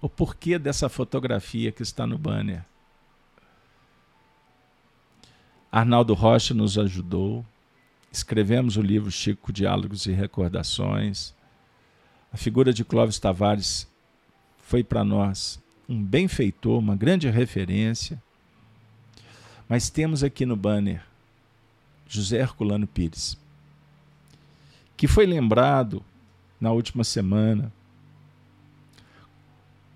o 0.00 0.08
porquê 0.08 0.56
dessa 0.56 0.88
fotografia 0.88 1.72
que 1.72 1.82
está 1.82 2.06
no 2.06 2.16
banner. 2.16 2.64
Arnaldo 5.70 6.14
Rocha 6.14 6.54
nos 6.54 6.78
ajudou, 6.78 7.44
Escrevemos 8.12 8.76
o 8.76 8.82
livro 8.82 9.10
Chico 9.10 9.50
Diálogos 9.50 10.04
e 10.04 10.12
Recordações. 10.12 11.34
A 12.30 12.36
figura 12.36 12.70
de 12.70 12.84
Clóvis 12.84 13.18
Tavares 13.18 13.88
foi 14.58 14.84
para 14.84 15.02
nós 15.02 15.58
um 15.88 16.02
benfeitor, 16.02 16.78
uma 16.78 16.96
grande 16.96 17.28
referência. 17.28 18.20
Mas 19.68 19.90
temos 19.90 20.22
aqui 20.22 20.44
no 20.44 20.56
banner 20.56 21.02
José 22.06 22.38
Herculano 22.38 22.86
Pires, 22.86 23.38
que 24.96 25.08
foi 25.08 25.26
lembrado 25.26 26.04
na 26.60 26.70
última 26.72 27.04
semana. 27.04 27.72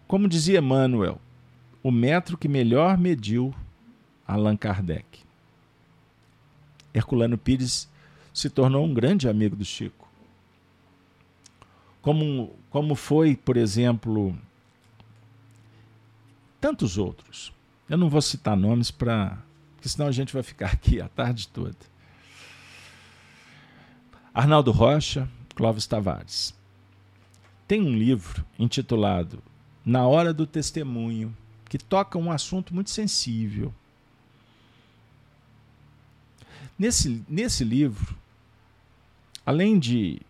Como 0.09 0.29
dizia 0.29 0.59
Emmanuel, 0.59 1.21
o 1.83 1.91
metro 1.91 2.39
que 2.39 2.49
melhor 2.49 2.97
mediu 2.97 3.55
Allan 4.27 4.57
Kardec. 4.57 5.21
Herculano 6.93 7.37
Pires 7.37 7.89
se 8.33 8.51
tornou 8.51 8.85
um 8.85 8.93
grande 8.95 9.29
amigo 9.29 9.55
do 9.55 9.65
Chico. 9.65 10.09
Como, 12.01 12.55
como 12.71 12.95
foi, 12.95 13.37
por 13.37 13.57
exemplo, 13.57 14.37
tantos 16.67 16.99
outros. 16.99 17.53
Eu 17.89 17.97
não 17.97 18.11
vou 18.11 18.21
citar 18.21 18.57
nomes 18.57 18.91
para. 18.91 19.39
porque 19.77 19.89
senão 19.89 20.09
a 20.09 20.13
gente 20.13 20.35
vai 20.35 20.43
ficar 20.43 20.67
aqui 20.73 21.01
a 21.01 21.09
tarde 21.09 21.47
toda. 21.47 21.77
Arnaldo 24.35 24.73
Rocha, 24.73 25.29
Clóvis 25.55 25.87
Tavares. 25.87 26.53
Tem 27.69 27.81
um 27.81 27.97
livro 27.97 28.45
intitulado 28.59 29.41
Na 29.85 30.09
Hora 30.09 30.35
do 30.35 30.45
Testemunho, 30.45 31.37
que 31.69 31.79
toca 31.79 32.19
um 32.19 32.33
assunto 32.33 32.75
muito 32.75 32.91
sensível. 32.91 33.73
Nesse, 36.77 37.25
nesse 37.29 37.63
livro, 37.63 38.17
além 39.45 39.79
de 39.79 40.21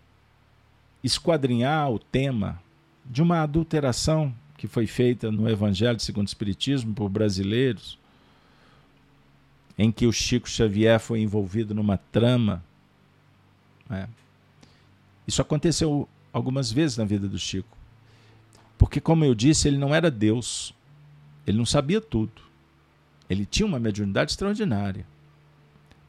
esquadrinhar 1.03 1.91
o 1.91 1.99
tema 1.99 2.63
de 3.07 3.23
uma 3.23 3.41
adulteração 3.41 4.35
que 4.67 4.73
foi 4.73 4.87
feita 4.87 5.31
no 5.31 5.49
Evangelho 5.49 5.99
segundo 6.01 6.27
o 6.27 6.29
Espiritismo 6.29 6.95
por 6.95 7.09
brasileiros, 7.09 7.99
em 9.79 9.93
que 9.93 10.07
o 10.07 10.13
Chico 10.13 10.49
Xavier 10.49 10.99
foi 10.99 11.21
envolvido 11.21 11.75
numa 11.75 11.99
trama. 11.99 12.65
Né? 13.89 14.09
Isso 15.27 15.43
aconteceu 15.43 16.09
algumas 16.33 16.73
vezes 16.73 16.97
na 16.97 17.05
vida 17.05 17.29
do 17.29 17.39
Chico. 17.39 17.77
Porque, 18.79 19.01
como 19.01 19.25
eu 19.25 19.35
disse, 19.35 19.69
ele 19.69 19.79
não 19.79 19.95
era 19.95 20.11
Deus. 20.11 20.75
Ele 21.47 21.59
não 21.59 21.67
sabia 21.67 22.01
tudo. 22.01 22.43
Ele 23.29 23.47
tinha 23.47 23.67
uma 23.67 23.79
mediunidade 23.79 24.33
extraordinária. 24.33 25.07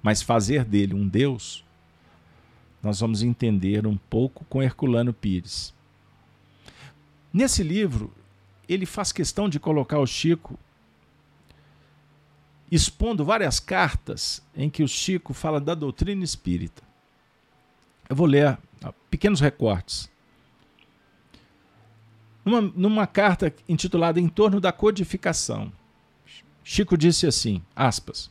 Mas 0.01 0.21
fazer 0.21 0.63
dele 0.63 0.93
um 0.93 1.07
Deus 1.07 1.63
nós 2.81 2.99
vamos 2.99 3.21
entender 3.21 3.85
um 3.85 3.97
pouco 3.97 4.45
com 4.45 4.61
Herculano 4.61 5.11
Pires. 5.11 5.73
Nesse 7.33 7.63
livro, 7.63 8.13
ele 8.67 8.85
faz 8.85 9.11
questão 9.11 9.47
de 9.47 9.59
colocar 9.59 9.99
o 9.99 10.05
Chico 10.05 10.57
expondo 12.69 13.23
várias 13.23 13.59
cartas 13.59 14.41
em 14.55 14.69
que 14.69 14.83
o 14.83 14.87
Chico 14.87 15.33
fala 15.33 15.59
da 15.59 15.73
doutrina 15.73 16.23
espírita. 16.23 16.83
Eu 18.09 18.15
vou 18.15 18.27
ler 18.27 18.57
pequenos 19.09 19.39
recortes. 19.39 20.09
Numa, 22.43 22.61
numa 22.61 23.07
carta 23.07 23.53
intitulada 23.67 24.19
Em 24.19 24.29
torno 24.29 24.61
da 24.61 24.71
codificação, 24.71 25.71
Chico 26.63 26.97
disse 26.97 27.27
assim, 27.27 27.61
aspas, 27.75 28.29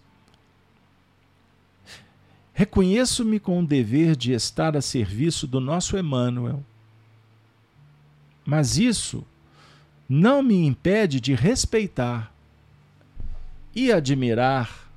Reconheço-me 2.59 3.39
com 3.39 3.61
o 3.61 3.66
dever 3.66 4.16
de 4.16 4.32
estar 4.32 4.78
a 4.78 4.80
serviço 4.80 5.47
do 5.47 5.61
nosso 5.61 5.99
Emmanuel. 5.99 6.64
Mas 8.47 8.78
isso 8.78 9.26
não 10.09 10.43
me 10.43 10.67
impede 10.67 11.21
de 11.21 11.35
respeitar 11.35 12.33
e 13.75 13.93
admirar 13.93 14.91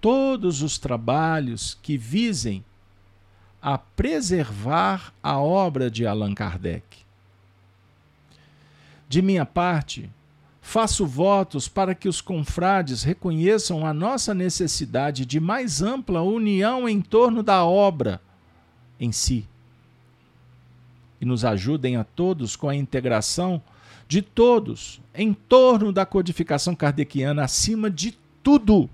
todos 0.00 0.62
os 0.62 0.78
trabalhos 0.78 1.76
que 1.82 1.96
visem 1.96 2.64
a 3.60 3.76
preservar 3.76 5.12
a 5.22 5.38
obra 5.38 5.90
de 5.90 6.06
Allan 6.06 6.34
Kardec. 6.34 6.84
De 9.08 9.20
minha 9.20 9.44
parte, 9.44 10.08
Faço 10.70 11.04
votos 11.04 11.66
para 11.66 11.96
que 11.96 12.08
os 12.08 12.20
confrades 12.20 13.02
reconheçam 13.02 13.84
a 13.84 13.92
nossa 13.92 14.32
necessidade 14.32 15.26
de 15.26 15.40
mais 15.40 15.82
ampla 15.82 16.22
união 16.22 16.88
em 16.88 17.00
torno 17.00 17.42
da 17.42 17.64
obra 17.64 18.20
em 19.00 19.10
si 19.10 19.48
e 21.20 21.24
nos 21.24 21.44
ajudem 21.44 21.96
a 21.96 22.04
todos 22.04 22.54
com 22.54 22.68
a 22.68 22.76
integração 22.76 23.60
de 24.10 24.20
todos 24.22 25.00
em 25.14 25.32
torno 25.32 25.92
da 25.92 26.04
codificação 26.04 26.74
kardeciana 26.74 27.44
acima 27.44 27.88
de 27.88 28.18
tudo. 28.42 28.90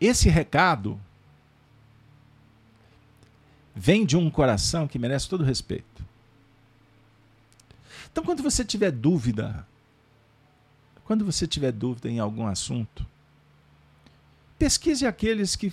Esse 0.00 0.28
recado 0.28 1.00
vem 3.76 4.04
de 4.04 4.16
um 4.16 4.28
coração 4.28 4.88
que 4.88 4.98
merece 4.98 5.28
todo 5.28 5.44
respeito. 5.44 6.04
Então, 8.10 8.24
quando 8.24 8.42
você 8.42 8.64
tiver 8.64 8.90
dúvida, 8.90 9.64
quando 11.04 11.24
você 11.24 11.46
tiver 11.46 11.70
dúvida 11.70 12.10
em 12.10 12.18
algum 12.18 12.48
assunto, 12.48 13.06
pesquise 14.58 15.06
aqueles 15.06 15.54
que 15.54 15.72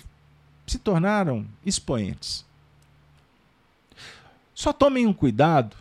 se 0.68 0.78
tornaram 0.78 1.46
expoentes. 1.64 2.44
Só 4.54 4.72
tomem 4.72 5.06
um 5.06 5.12
cuidado 5.12 5.76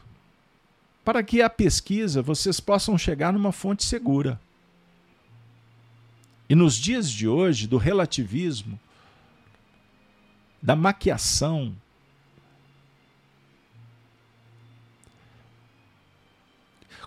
para 1.04 1.24
que 1.24 1.42
a 1.42 1.50
pesquisa 1.50 2.22
vocês 2.22 2.60
possam 2.60 2.98
chegar 2.98 3.34
numa 3.34 3.52
fonte 3.52 3.84
segura. 3.84 4.40
E 6.50 6.56
nos 6.56 6.76
dias 6.76 7.10
de 7.10 7.28
hoje, 7.28 7.68
do 7.68 7.78
relativismo, 7.78 8.80
da 10.62 10.76
maquiação, 10.76 11.76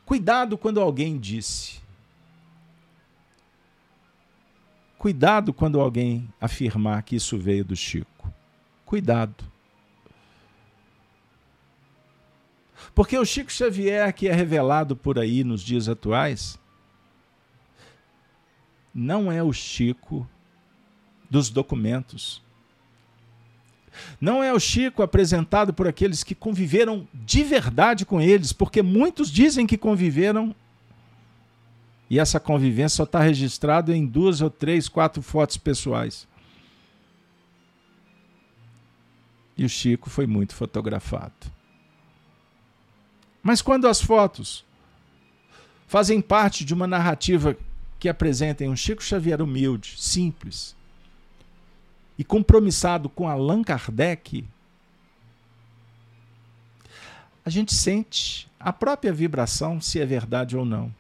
cuidado 0.05 0.59
quando 0.59 0.81
alguém 0.81 1.19
disse. 1.19 1.80
Cuidado 5.01 5.55
quando 5.55 5.81
alguém 5.81 6.29
afirmar 6.39 7.03
que 7.03 7.17
isso 7.17 7.39
veio 7.39 7.65
do 7.65 7.75
Chico. 7.75 8.31
Cuidado. 8.85 9.51
Porque 12.95 13.17
o 13.17 13.25
Chico 13.25 13.51
Xavier, 13.51 14.13
que 14.13 14.29
é 14.29 14.35
revelado 14.35 14.95
por 14.95 15.19
aí 15.19 15.43
nos 15.43 15.63
dias 15.63 15.89
atuais, 15.89 16.59
não 18.93 19.33
é 19.33 19.43
o 19.43 19.55
Chico 19.55 20.29
dos 21.31 21.49
documentos. 21.49 22.43
Não 24.21 24.45
é 24.45 24.53
o 24.53 24.61
Chico 24.61 25.03
apresentado 25.03 25.73
por 25.73 25.89
aqueles 25.89 26.23
que 26.23 26.35
conviveram 26.35 27.09
de 27.15 27.43
verdade 27.43 28.05
com 28.05 28.21
eles, 28.21 28.53
porque 28.53 28.83
muitos 28.83 29.31
dizem 29.31 29.67
que 29.67 29.79
conviveram 29.79 30.55
e 32.11 32.19
essa 32.19 32.41
convivência 32.41 32.97
só 32.97 33.05
está 33.05 33.21
registrada 33.21 33.97
em 33.97 34.05
duas 34.05 34.41
ou 34.41 34.51
três, 34.51 34.89
quatro 34.89 35.23
fotos 35.23 35.57
pessoais. 35.57 36.27
E 39.57 39.65
o 39.65 39.69
Chico 39.69 40.11
foi 40.11 40.27
muito 40.27 40.53
fotografado. 40.57 41.33
Mas 43.41 43.63
quando 43.63 43.87
as 43.87 44.01
fotos 44.03 44.65
fazem 45.87 46.21
parte 46.21 46.65
de 46.65 46.75
uma 46.75 46.87
narrativa 46.87 47.57
que 48.01 48.09
apresentem 48.09 48.69
um 48.69 48.77
Chico 48.77 49.05
Xavier 49.05 49.41
humilde, 49.41 49.95
simples 49.97 50.75
e 52.19 52.25
compromissado 52.25 53.09
com 53.09 53.29
Allan 53.29 53.63
Kardec, 53.63 54.45
a 57.45 57.51
gente 57.51 57.73
sente 57.73 58.51
a 58.59 58.73
própria 58.73 59.13
vibração 59.13 59.81
se 59.81 60.01
é 60.01 60.05
verdade 60.05 60.57
ou 60.57 60.65
não. 60.65 61.00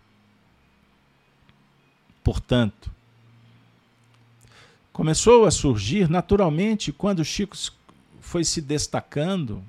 Portanto, 2.30 2.92
começou 4.92 5.46
a 5.46 5.50
surgir 5.50 6.08
naturalmente 6.08 6.92
quando 6.92 7.24
Chico 7.24 7.56
foi 8.20 8.44
se 8.44 8.60
destacando, 8.60 9.64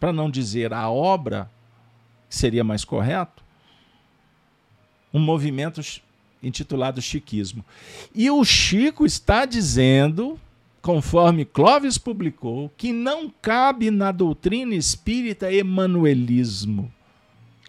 para 0.00 0.12
não 0.12 0.28
dizer 0.28 0.72
a 0.72 0.90
obra, 0.90 1.48
que 2.28 2.34
seria 2.34 2.64
mais 2.64 2.84
correto, 2.84 3.44
um 5.14 5.20
movimento 5.20 5.80
intitulado 6.42 7.00
Chiquismo. 7.00 7.64
E 8.12 8.28
o 8.28 8.44
Chico 8.44 9.06
está 9.06 9.46
dizendo, 9.46 10.40
conforme 10.80 11.44
Clóvis 11.44 11.98
publicou, 11.98 12.68
que 12.76 12.92
não 12.92 13.30
cabe 13.30 13.92
na 13.92 14.10
doutrina 14.10 14.74
espírita 14.74 15.52
emanuelismo, 15.52 16.92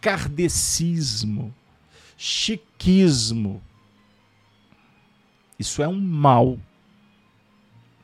kardecismo, 0.01 1.53
chiquismo. 2.17 3.61
Isso 5.63 5.81
é 5.81 5.87
um 5.87 5.97
mal. 5.97 6.59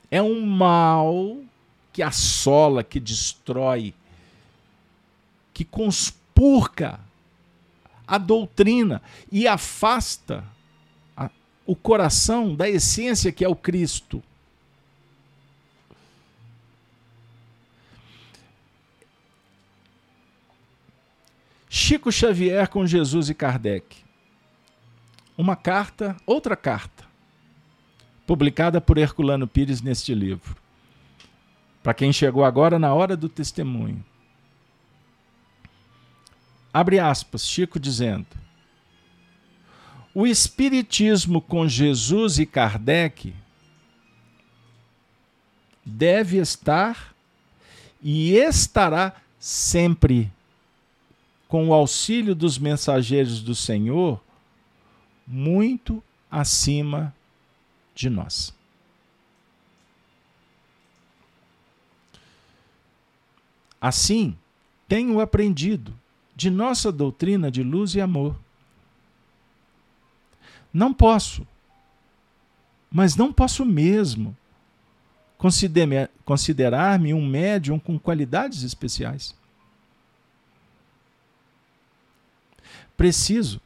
É 0.10 0.22
um 0.22 0.45
mal 0.45 1.39
que 1.91 2.01
assola, 2.01 2.86
que 2.86 3.01
destrói, 3.01 3.93
que 5.53 5.66
conspurca 5.66 7.01
a 8.07 8.18
doutrina 8.18 9.01
e 9.30 9.45
afasta 9.45 10.45
o 11.66 11.76
coração 11.76 12.55
da 12.55 12.70
essência 12.70 13.30
que 13.30 13.43
é 13.43 13.49
o 13.49 13.55
Cristo. 13.57 14.24
Chico 21.70 22.10
Xavier 22.10 22.70
com 22.70 22.88
Jesus 22.88 23.28
e 23.30 23.34
Kardec. 23.34 23.97
Uma 25.38 25.57
carta, 25.57 26.16
outra 26.26 26.55
carta, 26.55 27.09
publicada 28.30 28.80
por 28.80 28.99
Herculano 28.99 29.47
Pires 29.47 29.82
neste 29.82 30.13
livro. 30.13 30.55
Para 31.82 31.95
quem 31.95 32.13
chegou 32.13 32.45
agora 32.45 32.77
na 32.77 32.93
hora 32.93 33.17
do 33.17 33.27
testemunho. 33.27 34.05
Abre 36.71 36.99
aspas, 36.99 37.43
Chico 37.47 37.80
dizendo: 37.80 38.27
o 40.13 40.27
Espiritismo 40.27 41.41
com 41.41 41.67
Jesus 41.67 42.38
e 42.38 42.45
Kardec 42.45 43.34
deve 45.84 46.38
estar 46.38 47.15
e 47.99 48.36
estará 48.36 49.15
sempre 49.39 50.32
com 51.47 51.69
o 51.69 51.73
auxílio 51.73 52.36
dos 52.36 52.59
mensageiros 52.59 53.41
do 53.41 53.55
Senhor 53.55 54.21
muito 55.25 56.03
acima 56.30 57.11
de 58.00 58.10
nós. 58.10 58.54
Assim, 63.82 64.38
tenho 64.88 65.20
aprendido 65.20 65.93
de 66.34 66.50
nossa 66.50 66.93
doutrina 66.93 67.52
de 67.52 67.62
luz 67.62 67.95
e 67.95 68.02
amor 68.02 68.39
não 70.74 70.93
posso. 70.93 71.45
Mas 72.89 73.18
não 73.18 73.34
posso 73.34 73.66
mesmo 73.66 74.36
considerar-me 76.24 77.14
um 77.14 77.26
médium 77.26 77.78
com 77.78 78.00
qualidades 78.00 78.64
especiais. 78.64 79.36
Preciso. 82.95 83.60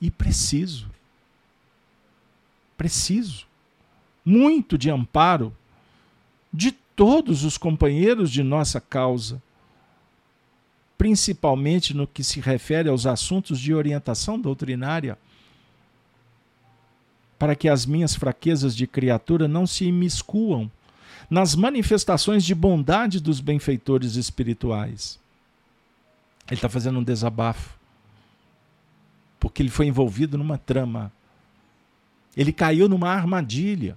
E 0.00 0.10
preciso. 0.10 0.91
Preciso. 2.82 3.46
Muito 4.24 4.76
de 4.76 4.90
amparo 4.90 5.54
de 6.52 6.72
todos 6.72 7.44
os 7.44 7.56
companheiros 7.56 8.28
de 8.28 8.42
nossa 8.42 8.80
causa, 8.80 9.40
principalmente 10.98 11.94
no 11.94 12.08
que 12.08 12.24
se 12.24 12.40
refere 12.40 12.88
aos 12.88 13.06
assuntos 13.06 13.60
de 13.60 13.72
orientação 13.72 14.36
doutrinária 14.36 15.16
para 17.38 17.54
que 17.54 17.68
as 17.68 17.86
minhas 17.86 18.16
fraquezas 18.16 18.74
de 18.74 18.88
criatura 18.88 19.46
não 19.46 19.64
se 19.64 19.84
imiscuam 19.84 20.68
nas 21.30 21.54
manifestações 21.54 22.44
de 22.44 22.52
bondade 22.52 23.20
dos 23.20 23.38
benfeitores 23.38 24.16
espirituais. 24.16 25.20
Ele 26.48 26.56
está 26.56 26.68
fazendo 26.68 26.98
um 26.98 27.04
desabafo, 27.04 27.78
porque 29.38 29.62
ele 29.62 29.70
foi 29.70 29.86
envolvido 29.86 30.36
numa 30.36 30.58
trama. 30.58 31.12
Ele 32.36 32.52
caiu 32.52 32.88
numa 32.88 33.10
armadilha. 33.10 33.96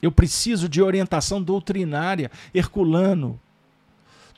Eu 0.00 0.12
preciso 0.12 0.68
de 0.68 0.80
orientação 0.80 1.42
doutrinária. 1.42 2.30
Herculano, 2.54 3.40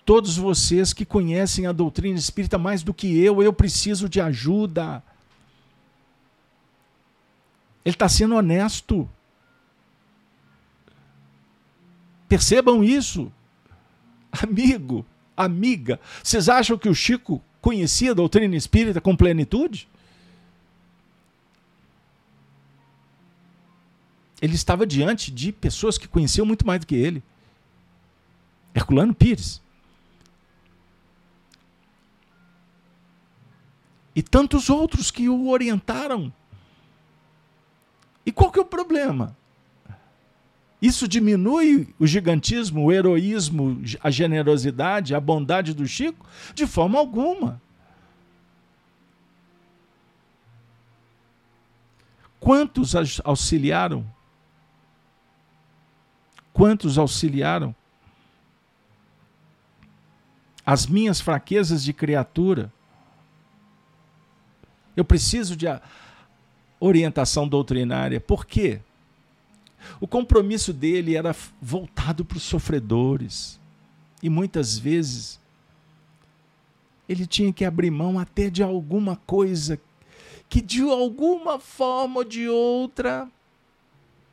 todos 0.04 0.36
vocês 0.36 0.92
que 0.92 1.04
conhecem 1.04 1.66
a 1.66 1.72
doutrina 1.72 2.18
espírita 2.18 2.56
mais 2.56 2.82
do 2.82 2.94
que 2.94 3.18
eu, 3.18 3.42
eu 3.42 3.52
preciso 3.52 4.08
de 4.08 4.20
ajuda. 4.20 5.02
Ele 7.84 7.94
está 7.94 8.08
sendo 8.08 8.34
honesto. 8.34 9.08
Percebam 12.26 12.82
isso. 12.82 13.30
Amigo, 14.32 15.04
amiga, 15.36 16.00
vocês 16.22 16.48
acham 16.48 16.78
que 16.78 16.88
o 16.88 16.94
Chico 16.94 17.42
conhecia 17.60 18.12
a 18.12 18.14
doutrina 18.14 18.56
espírita 18.56 19.00
com 19.00 19.16
plenitude? 19.16 19.89
Ele 24.40 24.54
estava 24.54 24.86
diante 24.86 25.30
de 25.30 25.52
pessoas 25.52 25.98
que 25.98 26.08
conheciam 26.08 26.46
muito 26.46 26.66
mais 26.66 26.80
do 26.80 26.86
que 26.86 26.94
ele. 26.94 27.22
Herculano 28.74 29.14
Pires. 29.14 29.60
E 34.14 34.22
tantos 34.22 34.70
outros 34.70 35.10
que 35.10 35.28
o 35.28 35.48
orientaram. 35.48 36.32
E 38.24 38.32
qual 38.32 38.50
que 38.50 38.58
é 38.58 38.62
o 38.62 38.66
problema? 38.66 39.36
Isso 40.80 41.06
diminui 41.06 41.94
o 41.98 42.06
gigantismo, 42.06 42.84
o 42.84 42.92
heroísmo, 42.92 43.82
a 44.02 44.10
generosidade, 44.10 45.14
a 45.14 45.20
bondade 45.20 45.74
do 45.74 45.86
Chico? 45.86 46.24
De 46.54 46.66
forma 46.66 46.98
alguma. 46.98 47.60
Quantos 52.38 52.94
auxiliaram? 53.22 54.06
Quantos 56.60 56.98
auxiliaram? 56.98 57.74
as 60.66 60.86
minhas 60.86 61.18
fraquezas 61.18 61.82
de 61.82 61.94
criatura. 61.94 62.70
Eu 64.94 65.02
preciso 65.04 65.56
de 65.56 65.66
orientação 66.78 67.48
doutrinária. 67.48 68.20
Por 68.20 68.44
quê? 68.44 68.82
O 69.98 70.06
compromisso 70.06 70.70
dele 70.70 71.16
era 71.16 71.34
voltado 71.62 72.26
para 72.26 72.36
os 72.36 72.42
sofredores. 72.42 73.58
E 74.22 74.28
muitas 74.28 74.78
vezes 74.78 75.40
ele 77.08 77.26
tinha 77.26 77.54
que 77.54 77.64
abrir 77.64 77.90
mão 77.90 78.18
até 78.18 78.50
de 78.50 78.62
alguma 78.62 79.16
coisa 79.16 79.80
que 80.46 80.60
de 80.60 80.82
alguma 80.82 81.58
forma 81.58 82.18
ou 82.18 82.24
de 82.24 82.48
outra 82.50 83.26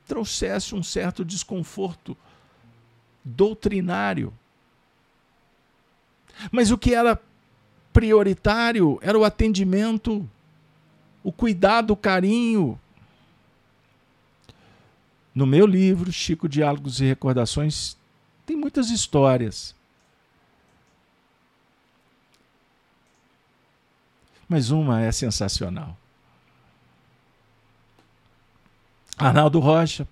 trouxesse 0.08 0.74
um 0.74 0.82
certo 0.82 1.24
desconforto 1.26 2.16
doutrinário. 3.24 4.34
Mas 6.51 6.72
o 6.72 6.78
que 6.78 6.93
era 6.93 7.20
prioritário 7.91 8.99
era 9.01 9.18
o 9.18 9.26
atendimento, 9.26 10.28
o 11.24 11.32
cuidado, 11.32 11.91
o 11.91 11.97
carinho. 11.97 12.80
No 15.34 15.45
meu 15.45 15.68
livro, 15.68 16.12
Chico 16.12 16.47
Diálogos 16.47 17.01
e 17.01 17.05
Recordações, 17.05 17.97
tem 18.45 18.55
muitas 18.55 18.89
histórias. 18.89 19.76
Mas 24.47 24.72
uma 24.72 25.01
é 25.01 25.12
sensacional. 25.12 25.97
Arnaldo 29.18 29.59
Rocha 29.59 30.07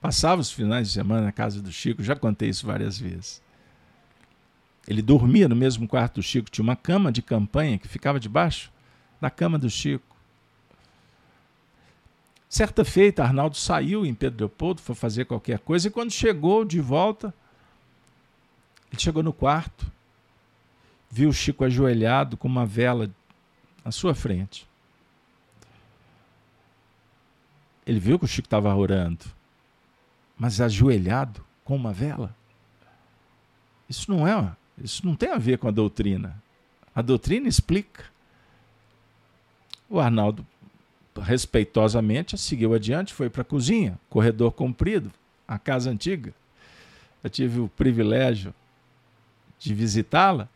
passava 0.00 0.42
os 0.42 0.50
finais 0.50 0.88
de 0.88 0.94
semana 0.94 1.22
na 1.22 1.32
casa 1.32 1.62
do 1.62 1.72
Chico, 1.72 2.02
já 2.02 2.14
contei 2.14 2.50
isso 2.50 2.66
várias 2.66 2.98
vezes. 2.98 3.42
Ele 4.86 5.00
dormia 5.00 5.48
no 5.48 5.56
mesmo 5.56 5.88
quarto 5.88 6.16
do 6.16 6.22
Chico, 6.22 6.50
tinha 6.50 6.62
uma 6.62 6.76
cama 6.76 7.10
de 7.10 7.22
campanha 7.22 7.78
que 7.78 7.88
ficava 7.88 8.20
debaixo 8.20 8.70
da 9.20 9.30
cama 9.30 9.58
do 9.58 9.70
Chico. 9.70 10.14
Certa 12.48 12.84
feita, 12.84 13.24
Arnaldo 13.24 13.56
saiu 13.56 14.04
em 14.04 14.14
Pedro 14.14 14.46
Leopoldo, 14.46 14.80
foi 14.80 14.94
fazer 14.94 15.24
qualquer 15.24 15.58
coisa, 15.58 15.88
e 15.88 15.90
quando 15.90 16.10
chegou 16.12 16.64
de 16.64 16.80
volta, 16.80 17.34
ele 18.92 19.00
chegou 19.00 19.22
no 19.22 19.32
quarto, 19.32 19.90
viu 21.10 21.30
o 21.30 21.32
Chico 21.32 21.64
ajoelhado 21.64 22.36
com 22.36 22.46
uma 22.46 22.66
vela 22.66 23.10
à 23.84 23.90
sua 23.90 24.14
frente. 24.14 24.65
Ele 27.86 28.00
viu 28.00 28.18
que 28.18 28.24
o 28.24 28.28
Chico 28.28 28.46
estava 28.46 28.74
orando, 28.74 29.24
mas 30.36 30.60
ajoelhado 30.60 31.44
com 31.64 31.76
uma 31.76 31.92
vela. 31.92 32.34
Isso 33.88 34.10
não 34.10 34.26
é 34.26 34.56
isso 34.82 35.06
não 35.06 35.14
tem 35.14 35.30
a 35.30 35.38
ver 35.38 35.58
com 35.58 35.68
a 35.68 35.70
doutrina. 35.70 36.42
A 36.94 37.00
doutrina 37.00 37.48
explica. 37.48 38.04
O 39.88 40.00
Arnaldo, 40.00 40.44
respeitosamente, 41.18 42.36
seguiu 42.36 42.74
adiante, 42.74 43.14
foi 43.14 43.30
para 43.30 43.42
a 43.42 43.44
cozinha, 43.44 43.98
corredor 44.10 44.52
comprido, 44.52 45.12
a 45.46 45.58
casa 45.58 45.90
antiga. 45.90 46.34
Eu 47.22 47.30
tive 47.30 47.60
o 47.60 47.68
privilégio 47.68 48.54
de 49.58 49.72
visitá-la. 49.72 50.48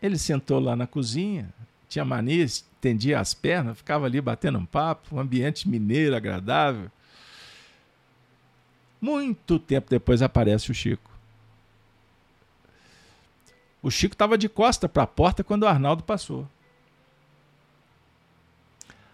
Ele 0.00 0.18
sentou 0.18 0.60
lá 0.60 0.76
na 0.76 0.86
cozinha, 0.86 1.52
tinha 1.92 2.04
mania, 2.06 2.42
estendia 2.42 3.20
as 3.20 3.34
pernas, 3.34 3.76
ficava 3.76 4.06
ali 4.06 4.18
batendo 4.18 4.58
um 4.58 4.64
papo, 4.64 5.14
um 5.14 5.20
ambiente 5.20 5.68
mineiro 5.68 6.16
agradável. 6.16 6.90
Muito 8.98 9.58
tempo 9.58 9.90
depois 9.90 10.22
aparece 10.22 10.70
o 10.70 10.74
Chico. 10.74 11.10
O 13.82 13.90
Chico 13.90 14.14
estava 14.14 14.38
de 14.38 14.48
costa 14.48 14.88
para 14.88 15.02
a 15.02 15.06
porta 15.06 15.44
quando 15.44 15.64
o 15.64 15.66
Arnaldo 15.66 16.02
passou. 16.02 16.48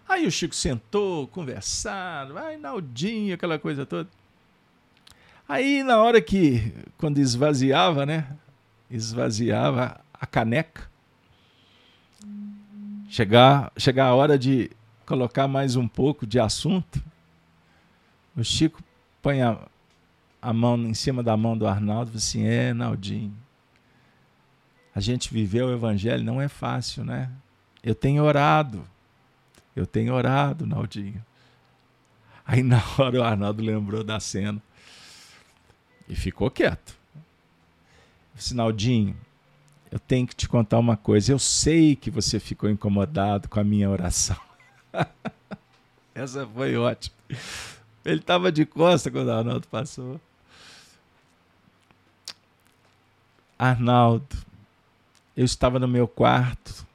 Aí 0.09 0.25
o 0.25 0.31
Chico 0.31 0.55
sentou, 0.55 1.27
conversaram, 1.27 2.39
ai, 2.39 2.57
Naldinho, 2.57 3.35
aquela 3.35 3.59
coisa 3.59 3.85
toda. 3.85 4.09
Aí, 5.49 5.83
na 5.83 6.01
hora 6.01 6.21
que, 6.21 6.73
quando 6.97 7.19
esvaziava, 7.19 8.07
né? 8.07 8.37
Esvaziava 8.91 10.01
a 10.13 10.27
caneca. 10.27 10.89
Chegar, 13.09 13.73
chegar 13.79 14.07
a 14.07 14.15
hora 14.15 14.39
de 14.39 14.71
colocar 15.07 15.49
mais 15.49 15.77
um 15.77 15.89
pouco 15.89 16.27
de 16.27 16.39
assunto. 16.39 17.03
O 18.37 18.45
Chico 18.45 18.83
põe 19.23 19.41
a, 19.41 19.59
a 20.43 20.53
mão 20.53 20.77
em 20.77 20.93
cima 20.93 21.23
da 21.23 21.35
mão 21.35 21.57
do 21.57 21.67
Arnaldo 21.67 22.11
e 22.11 22.13
fala 22.13 22.19
assim: 22.19 22.47
É, 22.47 22.75
Naldinho, 22.75 23.35
a 24.95 25.01
gente 25.01 25.33
viver 25.33 25.63
o 25.63 25.73
evangelho 25.73 26.23
não 26.23 26.39
é 26.41 26.49
fácil, 26.49 27.03
né? 27.03 27.31
Eu 27.83 27.95
tenho 27.95 28.23
orado. 28.23 28.85
Eu 29.75 29.87
tenho 29.87 30.13
orado, 30.13 30.67
Naldinho. 30.67 31.25
Aí 32.45 32.63
na 32.63 32.83
hora 32.99 33.21
o 33.21 33.25
Arnaldo 33.25 33.63
lembrou 33.63 34.05
da 34.05 34.21
cena 34.21 34.61
e 36.07 36.15
ficou 36.15 36.51
quieto. 36.51 36.95
Eu 37.15 37.23
disse, 38.37 38.55
Naldinho, 38.55 39.17
eu 39.91 39.99
tenho 39.99 40.27
que 40.27 40.35
te 40.35 40.49
contar 40.49 40.79
uma 40.79 40.97
coisa. 40.97 41.33
Eu 41.33 41.39
sei 41.39 41.97
que 41.97 42.11
você 42.11 42.39
ficou 42.39 42.69
incomodado 42.69 43.49
com 43.49 43.59
a 43.59 43.65
minha 43.65 43.89
oração. 43.89 44.37
Essa 46.15 46.47
foi 46.47 46.77
ótima. 46.77 47.15
Ele 48.05 48.21
estava 48.21 48.51
de 48.51 48.65
costa 48.67 49.11
quando 49.11 49.29
o 49.29 49.33
Arnaldo 49.33 49.69
passou. 49.69 50.21
Arnaldo, 53.59 54.37
eu 55.37 55.45
estava 55.45 55.79
no 55.79 55.89
meu 55.89 56.07
quarto, 56.07 56.87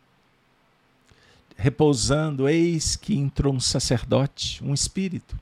repousando, 1.58 2.48
eis 2.48 2.96
que 2.96 3.16
entrou 3.16 3.54
um 3.54 3.60
sacerdote, 3.60 4.64
um 4.64 4.74
espírito, 4.74 5.38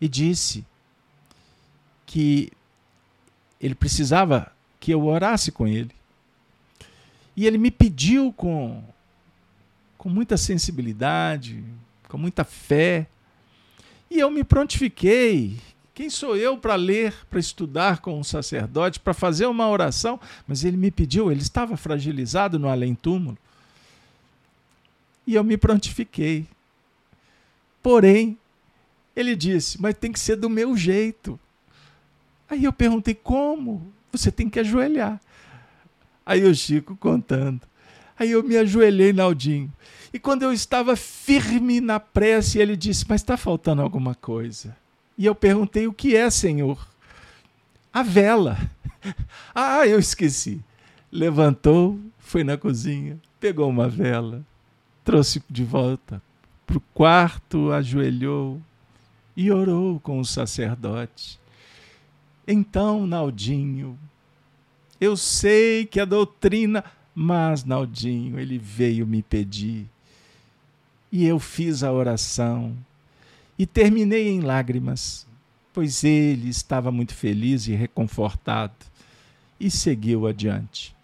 e 0.00 0.08
disse 0.08 0.64
que 2.06 2.50
ele 3.60 3.74
precisava 3.74 4.50
que 4.80 4.90
eu 4.90 5.06
orasse 5.06 5.52
com 5.52 5.68
ele. 5.68 5.92
E 7.36 7.46
ele 7.46 7.58
me 7.58 7.70
pediu 7.70 8.32
com, 8.32 8.82
com 9.96 10.08
muita 10.08 10.36
sensibilidade, 10.36 11.62
com 12.08 12.18
muita 12.18 12.42
fé, 12.42 13.06
e 14.10 14.18
eu 14.18 14.30
me 14.30 14.42
prontifiquei 14.42 15.58
quem 16.00 16.08
sou 16.08 16.34
eu 16.34 16.56
para 16.56 16.76
ler, 16.76 17.14
para 17.28 17.38
estudar 17.38 17.98
com 17.98 18.18
um 18.18 18.24
sacerdote, 18.24 18.98
para 18.98 19.12
fazer 19.12 19.44
uma 19.44 19.68
oração? 19.68 20.18
Mas 20.48 20.64
ele 20.64 20.78
me 20.78 20.90
pediu, 20.90 21.30
ele 21.30 21.42
estava 21.42 21.76
fragilizado 21.76 22.58
no 22.58 22.70
além-túmulo. 22.70 23.36
E 25.26 25.34
eu 25.34 25.44
me 25.44 25.58
prontifiquei. 25.58 26.46
Porém, 27.82 28.38
ele 29.14 29.36
disse: 29.36 29.78
Mas 29.78 29.94
tem 29.94 30.10
que 30.10 30.18
ser 30.18 30.36
do 30.36 30.48
meu 30.48 30.74
jeito. 30.74 31.38
Aí 32.48 32.64
eu 32.64 32.72
perguntei: 32.72 33.14
Como? 33.14 33.92
Você 34.12 34.30
tem 34.30 34.48
que 34.48 34.58
ajoelhar. 34.58 35.20
Aí 36.24 36.44
o 36.44 36.54
Chico 36.54 36.96
contando. 36.96 37.62
Aí 38.18 38.32
eu 38.32 38.42
me 38.42 38.56
ajoelhei, 38.56 39.12
Naldinho. 39.12 39.72
E 40.12 40.18
quando 40.18 40.42
eu 40.42 40.52
estava 40.52 40.94
firme 40.96 41.80
na 41.80 41.98
prece, 41.98 42.58
ele 42.58 42.76
disse: 42.76 43.04
Mas 43.08 43.20
está 43.20 43.36
faltando 43.36 43.82
alguma 43.82 44.14
coisa. 44.14 44.76
E 45.16 45.24
eu 45.26 45.34
perguntei: 45.34 45.86
O 45.86 45.92
que 45.92 46.16
é, 46.16 46.28
Senhor? 46.30 46.86
A 47.92 48.02
vela. 48.02 48.58
ah, 49.54 49.86
eu 49.86 49.98
esqueci. 49.98 50.60
Levantou, 51.10 51.98
foi 52.18 52.44
na 52.44 52.56
cozinha, 52.56 53.18
pegou 53.40 53.68
uma 53.68 53.88
vela, 53.88 54.44
trouxe 55.04 55.42
de 55.50 55.64
volta 55.64 56.22
para 56.64 56.78
o 56.78 56.82
quarto, 56.94 57.72
ajoelhou 57.72 58.62
e 59.36 59.50
orou 59.50 59.98
com 59.98 60.20
o 60.20 60.24
sacerdote. 60.24 61.39
Então, 62.46 63.06
Naldinho, 63.06 63.98
eu 65.00 65.16
sei 65.16 65.86
que 65.86 66.00
a 66.00 66.04
doutrina, 66.04 66.84
mas 67.14 67.64
Naldinho, 67.64 68.38
ele 68.38 68.58
veio 68.58 69.06
me 69.06 69.22
pedir. 69.22 69.86
E 71.12 71.26
eu 71.26 71.38
fiz 71.38 71.82
a 71.82 71.92
oração 71.92 72.76
e 73.58 73.66
terminei 73.66 74.28
em 74.28 74.40
lágrimas, 74.40 75.26
pois 75.72 76.04
ele 76.04 76.48
estava 76.48 76.90
muito 76.90 77.14
feliz 77.14 77.66
e 77.66 77.74
reconfortado, 77.74 78.74
e 79.58 79.70
seguiu 79.70 80.26
adiante. 80.26 80.94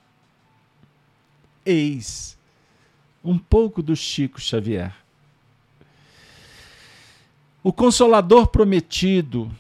Eis 1.65 2.37
um 3.27 3.37
pouco 3.37 3.83
do 3.83 3.97
Chico 3.97 4.41
Xavier. 4.41 4.95
O 7.63 7.73
Consolador 7.73 8.47
Prometido. 8.47 9.51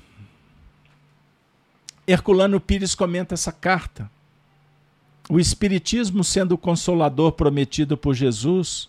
Herculano 2.07 2.61
Pires 2.61 2.95
comenta 2.95 3.35
essa 3.35 3.53
carta. 3.53 4.11
O 5.29 5.41
Espiritismo 5.41 6.23
sendo 6.23 6.53
o 6.53 6.59
consolador 6.59 7.33
prometido 7.33 7.97
por 7.97 8.15
Jesus, 8.15 8.89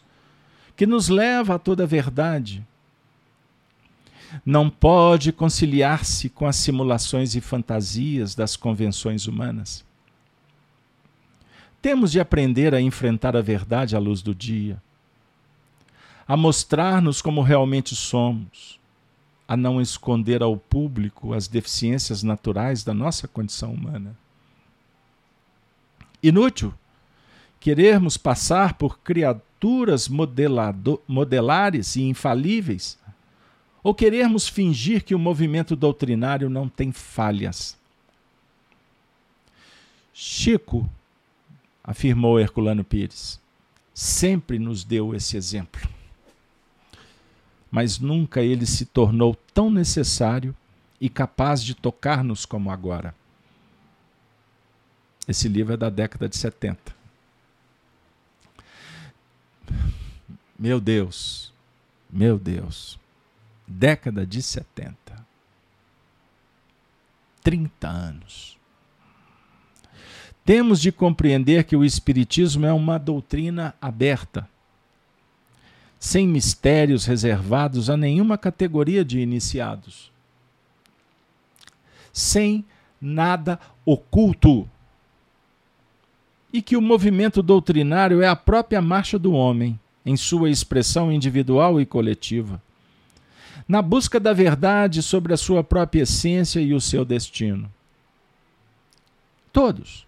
que 0.76 0.86
nos 0.86 1.10
leva 1.10 1.56
a 1.56 1.60
toda 1.60 1.84
a 1.84 1.88
verdade 1.88 2.64
não 4.46 4.70
pode 4.70 5.32
conciliar-se 5.32 6.30
com 6.30 6.46
as 6.46 6.56
simulações 6.56 7.36
e 7.36 7.42
fantasias 7.42 8.36
das 8.36 8.56
convenções 8.56 9.28
humanas. 9.28 9.86
Temos 11.82 12.12
de 12.12 12.20
aprender 12.20 12.74
a 12.74 12.82
enfrentar 12.82 13.36
a 13.36 13.42
verdade 13.42 13.96
à 13.96 14.00
luz 14.00 14.22
do 14.22 14.34
dia, 14.34 14.82
a 16.28 16.36
mostrar-nos 16.36 17.22
como 17.22 17.42
realmente 17.42 17.96
somos, 17.96 18.77
a 19.48 19.56
não 19.56 19.80
esconder 19.82 20.44
ao 20.44 20.58
público 20.58 21.34
as 21.34 21.48
deficiências 21.48 22.22
naturais 22.22 22.84
da 22.84 22.94
nossa 22.94 23.28
condição 23.28 23.74
humana. 23.74 24.16
Inútil 26.22 26.74
querermos 27.60 28.18
passar 28.18 28.74
por 28.74 29.00
criaturas 29.00 30.08
modelares 31.08 31.96
e 31.96 32.04
infalíveis, 32.04 32.98
ou 33.84 33.94
querermos 33.96 34.48
fingir 34.48 35.04
que 35.04 35.16
o 35.16 35.20
movimento 35.20 35.76
doutrinário 35.76 36.50
não 36.50 36.68
tem 36.68 36.92
falhas. 36.92 37.78
Chico, 40.14 40.90
afirmou 41.84 42.40
Herculano 42.40 42.84
Pires, 42.84 43.40
sempre 43.94 44.60
nos 44.60 44.84
deu 44.84 45.16
esse 45.16 45.38
exemplo. 45.38 45.97
Mas 47.70 48.00
nunca 48.00 48.42
ele 48.42 48.66
se 48.66 48.86
tornou 48.86 49.36
tão 49.54 49.70
necessário 49.70 50.56
e 51.00 51.10
capaz 51.10 51.64
de 51.64 51.76
tocar-nos 51.76 52.46
como 52.46 52.72
agora. 52.72 53.14
Esse 55.28 55.48
livro 55.48 55.74
é 55.74 55.78
da 55.78 55.90
década 55.90 56.30
de 56.30 56.38
70. 56.38 56.96
Meu 60.58 60.80
Deus, 60.80 61.54
meu 62.10 62.40
Deus, 62.40 62.98
década 63.68 64.26
de 64.26 64.42
70. 64.42 64.98
30 67.44 67.88
anos. 67.88 68.58
Temos 70.44 70.82
de 70.82 70.92
compreender 70.92 71.66
que 71.66 71.76
o 71.76 71.84
Espiritismo 71.84 72.66
é 72.66 72.72
uma 72.72 72.98
doutrina 72.98 73.76
aberta, 73.82 74.50
sem 76.00 76.28
mistérios 76.28 77.06
reservados 77.06 77.90
a 77.90 77.98
nenhuma 77.98 78.38
categoria 78.38 79.04
de 79.04 79.20
iniciados, 79.20 80.12
sem 82.14 82.64
nada 83.02 83.60
oculto. 83.86 84.70
E 86.52 86.62
que 86.62 86.78
o 86.78 86.82
movimento 86.82 87.42
doutrinário 87.44 88.22
é 88.22 88.28
a 88.28 88.36
própria 88.36 88.82
marcha 88.82 89.20
do 89.20 89.34
homem, 89.34 89.80
em 90.06 90.16
sua 90.16 90.50
expressão 90.50 91.12
individual 91.12 91.82
e 91.82 91.86
coletiva, 91.86 92.62
na 93.68 93.82
busca 93.82 94.20
da 94.20 94.32
verdade 94.32 95.04
sobre 95.04 95.34
a 95.34 95.38
sua 95.38 95.64
própria 95.64 96.04
essência 96.04 96.62
e 96.62 96.74
o 96.74 96.80
seu 96.80 97.04
destino. 97.04 97.70
Todos 99.52 100.08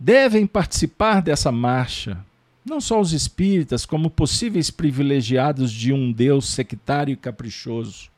devem 0.00 0.46
participar 0.46 1.20
dessa 1.20 1.52
marcha, 1.52 2.24
não 2.64 2.80
só 2.80 3.00
os 3.00 3.12
espíritas, 3.12 3.84
como 3.84 4.10
possíveis 4.10 4.70
privilegiados 4.70 5.72
de 5.72 5.92
um 5.92 6.12
Deus 6.12 6.48
sectário 6.48 7.12
e 7.12 7.16
caprichoso. 7.16 8.10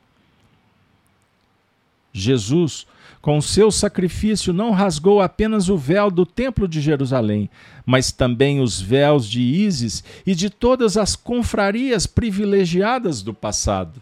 Jesus 2.13 2.85
com 3.25 3.41
seu 3.41 3.71
sacrifício, 3.71 4.53
não 4.53 4.69
rasgou 4.69 5.19
apenas 5.19 5.67
o 5.67 5.75
véu 5.75 6.11
do 6.11 6.27
Templo 6.27 6.67
de 6.67 6.79
Jerusalém, 6.79 7.49
mas 7.83 8.11
também 8.11 8.61
os 8.61 8.79
véus 8.79 9.27
de 9.27 9.41
Ísis 9.41 10.03
e 10.27 10.35
de 10.35 10.47
todas 10.47 10.95
as 10.95 11.15
confrarias 11.15 12.05
privilegiadas 12.05 13.23
do 13.23 13.33
passado. 13.33 13.99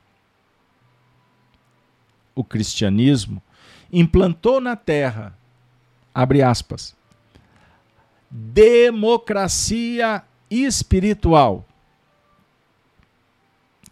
O 2.36 2.44
cristianismo 2.44 3.41
implantou 3.94 4.60
na 4.60 4.76
terra, 4.76 5.38
abre 6.14 6.41
aspas, 6.41 6.94
democracia 8.30 10.22
espiritual 10.54 11.66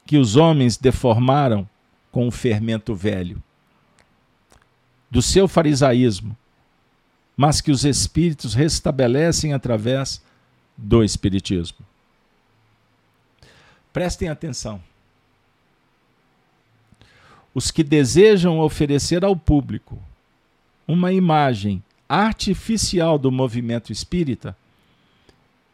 que 0.06 0.18
os 0.18 0.36
homens 0.36 0.78
deformaram 0.78 1.68
com 2.12 2.28
o 2.28 2.32
fermento 2.32 2.94
velho 2.94 3.42
do 5.10 5.22
seu 5.22 5.48
farisaísmo, 5.48 6.38
mas 7.36 7.60
que 7.60 7.72
os 7.72 7.84
espíritos 7.84 8.54
restabelecem 8.54 9.54
através 9.54 10.22
do 10.78 11.04
espiritismo. 11.04 11.86
Prestem 13.92 14.30
atenção. 14.30 14.82
Os 17.54 17.72
que 17.72 17.84
desejam 17.84 18.60
oferecer 18.60 19.26
ao 19.26 19.36
público 19.36 20.02
uma 20.88 21.12
imagem 21.12 21.84
artificial 22.08 23.18
do 23.18 23.32
movimento 23.32 23.92
espírita 23.92 24.56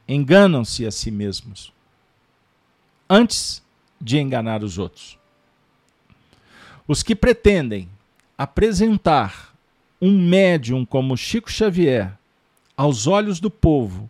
enganam-se 0.07 0.85
a 0.85 0.91
si 0.91 1.11
mesmos 1.11 1.73
antes 3.09 3.63
de 3.99 4.17
enganar 4.19 4.63
os 4.63 4.77
outros. 4.77 5.17
Os 6.87 7.03
que 7.03 7.15
pretendem 7.15 7.89
apresentar 8.37 9.53
um 10.01 10.17
médium 10.17 10.85
como 10.85 11.17
Chico 11.17 11.51
Xavier 11.51 12.17
aos 12.75 13.07
olhos 13.07 13.39
do 13.39 13.49
povo 13.49 14.09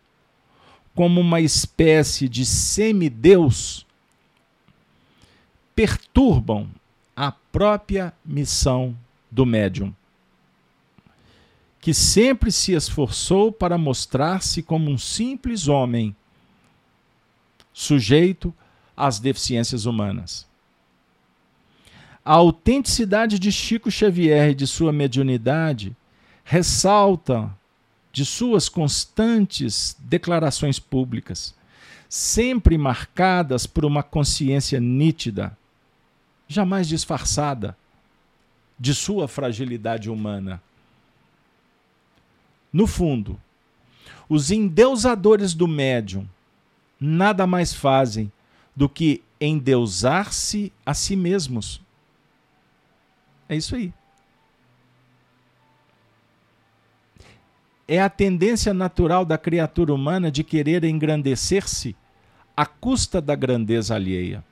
como 0.94 1.22
uma 1.22 1.40
espécie 1.40 2.28
de 2.28 2.46
semideus 2.46 3.86
perturbam 5.76 6.68
a 7.16 7.32
própria 7.32 8.12
missão 8.26 8.98
do 9.30 9.46
médium, 9.46 9.94
que 11.88 11.94
sempre 11.94 12.52
se 12.52 12.74
esforçou 12.74 13.50
para 13.50 13.78
mostrar-se 13.78 14.62
como 14.62 14.92
um 14.92 14.98
simples 14.98 15.70
homem, 15.70 16.14
sujeito 17.72 18.54
às 18.94 19.22
deficiências 19.22 19.86
humanas. 19.86 20.46
A 22.26 22.34
autenticidade 22.34 23.40
de 23.40 23.54
Chico 23.54 23.90
Xavier 23.90 24.50
e 24.50 24.54
de 24.54 24.68
sua 24.68 24.92
mediunidade 24.92 25.96
ressalta 26.44 27.50
de 28.12 28.26
suas 28.26 28.68
constantes 28.68 29.96
declarações 29.98 30.80
públicas, 30.80 31.56
sempre 32.10 32.78
marcadas 32.78 33.66
por 33.66 33.86
uma 33.86 34.04
consciência 34.04 34.78
nítida, 34.78 35.58
jamais 36.50 36.86
disfarçada, 36.86 37.78
de 38.78 38.94
sua 38.94 39.26
fragilidade 39.26 40.10
humana. 40.10 40.62
No 42.72 42.86
fundo, 42.86 43.40
os 44.30 44.52
endeusadores 44.52 45.54
do 45.54 45.68
médium 45.68 46.28
nada 47.00 47.48
mais 47.48 47.74
fazem 47.74 48.32
do 48.76 48.90
que 48.90 49.24
endeusar-se 49.40 50.72
a 50.86 50.94
si 50.94 51.16
mesmos 51.16 51.82
é 53.50 53.56
isso 53.56 53.76
aí. 53.76 53.94
É 57.88 58.02
a 58.02 58.10
tendência 58.10 58.74
natural 58.74 59.24
da 59.24 59.38
criatura 59.38 59.94
humana 59.94 60.30
de 60.30 60.44
querer 60.44 60.84
engrandecer-se 60.84 61.96
à 62.56 62.66
custa 62.66 63.22
da 63.22 63.34
grandeza 63.34 63.96
alheia. 63.96 64.44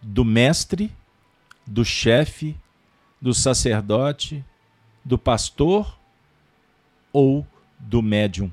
Do 0.00 0.24
mestre, 0.24 0.90
do 1.66 1.84
chefe, 1.84 2.56
do 3.20 3.34
sacerdote, 3.34 4.42
do 5.08 5.16
pastor 5.16 5.98
ou 7.10 7.46
do 7.78 8.02
médium. 8.02 8.50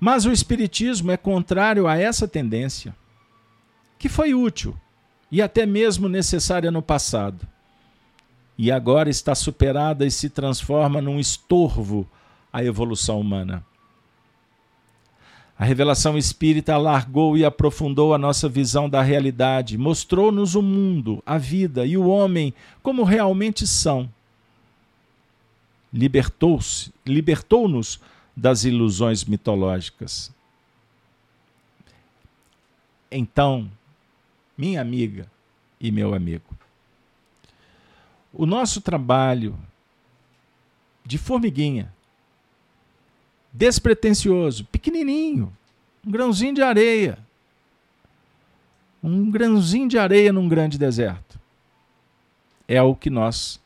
Mas 0.00 0.24
o 0.24 0.32
Espiritismo 0.32 1.10
é 1.10 1.16
contrário 1.18 1.86
a 1.86 1.98
essa 1.98 2.26
tendência, 2.26 2.96
que 3.98 4.08
foi 4.08 4.32
útil 4.32 4.74
e 5.30 5.42
até 5.42 5.66
mesmo 5.66 6.08
necessária 6.08 6.70
no 6.70 6.80
passado. 6.80 7.46
E 8.56 8.72
agora 8.72 9.10
está 9.10 9.34
superada 9.34 10.06
e 10.06 10.10
se 10.10 10.30
transforma 10.30 11.02
num 11.02 11.20
estorvo 11.20 12.08
à 12.50 12.64
evolução 12.64 13.20
humana. 13.20 13.62
A 15.58 15.64
revelação 15.64 16.16
espírita 16.16 16.74
alargou 16.74 17.36
e 17.36 17.44
aprofundou 17.44 18.14
a 18.14 18.18
nossa 18.18 18.48
visão 18.48 18.88
da 18.88 19.02
realidade, 19.02 19.76
mostrou-nos 19.76 20.54
o 20.54 20.62
mundo, 20.62 21.20
a 21.26 21.36
vida 21.36 21.84
e 21.84 21.96
o 21.96 22.06
homem 22.06 22.54
como 22.80 23.02
realmente 23.02 23.66
são. 23.66 24.08
Libertou-se, 25.92 26.92
libertou-nos 27.04 28.00
das 28.36 28.62
ilusões 28.62 29.24
mitológicas. 29.24 30.32
Então, 33.10 33.68
minha 34.56 34.80
amiga 34.80 35.28
e 35.80 35.90
meu 35.90 36.14
amigo. 36.14 36.56
O 38.32 38.46
nosso 38.46 38.80
trabalho 38.80 39.58
de 41.04 41.18
formiguinha, 41.18 41.92
despretensioso, 43.58 44.64
pequenininho, 44.66 45.52
um 46.06 46.12
grãozinho 46.12 46.54
de 46.54 46.62
areia, 46.62 47.18
um 49.02 49.28
grãozinho 49.28 49.88
de 49.88 49.98
areia 49.98 50.32
num 50.32 50.48
grande 50.48 50.78
deserto. 50.78 51.40
É 52.68 52.80
o 52.80 52.94
que 52.94 53.10
nós 53.10 53.60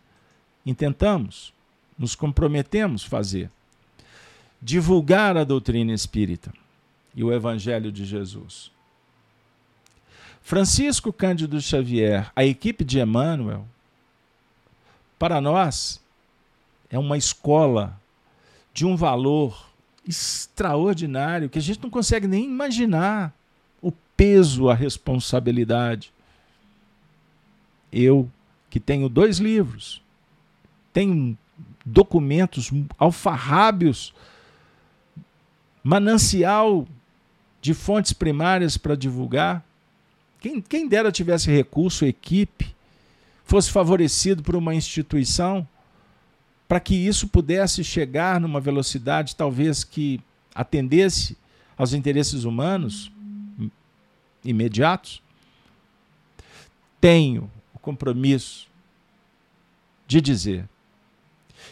intentamos, 0.65 1.53
nos 1.99 2.15
comprometemos 2.15 3.05
fazer. 3.05 3.51
Divulgar 4.63 5.37
a 5.37 5.45
doutrina 5.45 5.93
espírita 5.93 6.51
e 7.15 7.23
o 7.23 7.31
evangelho 7.31 7.93
de 7.93 8.07
Jesus. 8.07 8.71
Francisco 10.41 11.13
Cândido 11.13 11.61
Xavier, 11.61 12.33
a 12.35 12.45
equipe 12.47 12.83
de 12.83 12.99
Emmanuel, 12.99 13.67
para 15.19 15.39
nós 15.39 16.01
é 16.89 16.99
uma 16.99 17.19
escola 17.19 18.01
de 18.73 18.87
um 18.87 18.97
valor 18.97 19.72
extraordinário 20.07 21.49
que 21.49 21.59
a 21.59 21.63
gente 21.63 21.83
não 21.83 21.91
consegue 21.91 22.27
nem 22.27 22.45
imaginar 22.45 23.33
o 23.81 23.93
peso, 24.17 24.69
a 24.69 24.75
responsabilidade. 24.75 26.13
Eu, 27.93 28.31
que 28.69 28.81
tenho 28.81 29.09
dois 29.09 29.39
livros, 29.39 30.03
tenho 30.93 31.37
documentos 31.85 32.71
alfarrábios, 32.99 34.15
manancial 35.83 36.87
de 37.61 37.75
fontes 37.75 38.13
primárias 38.13 38.77
para 38.77 38.97
divulgar. 38.97 39.65
Quem, 40.41 40.61
quem 40.61 40.89
dera 40.89 41.13
tivesse 41.13 41.51
recurso, 41.51 42.05
equipe, 42.05 42.75
fosse 43.45 43.71
favorecido 43.71 44.43
por 44.43 44.57
uma 44.57 44.75
instituição 44.75 45.67
para 46.73 46.81
que 46.81 46.95
isso 46.95 47.29
pudesse 47.29 47.85
chegar 47.85 48.41
numa 48.41 48.59
velocidade 48.59 49.37
talvez 49.37 49.85
que 49.85 50.19
atendesse 50.55 51.37
aos 51.77 51.93
interesses 51.93 52.45
humanos 52.45 53.13
imediatos, 54.43 55.23
tenho 56.99 57.51
o 57.75 57.79
compromisso 57.79 58.69
de 60.07 60.19
dizer 60.23 60.67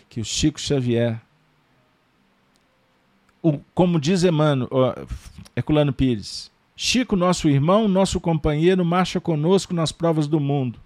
que 0.06 0.20
o 0.20 0.24
Chico 0.24 0.60
Xavier, 0.60 1.18
o, 3.42 3.58
como 3.74 3.98
diz 3.98 4.22
Emmanuel, 4.22 4.68
Herculano 5.56 5.94
Pires, 5.94 6.50
Chico, 6.76 7.16
nosso 7.16 7.48
irmão, 7.48 7.88
nosso 7.88 8.20
companheiro, 8.20 8.84
marcha 8.84 9.18
conosco 9.18 9.72
nas 9.72 9.92
provas 9.92 10.26
do 10.26 10.38
mundo. 10.38 10.78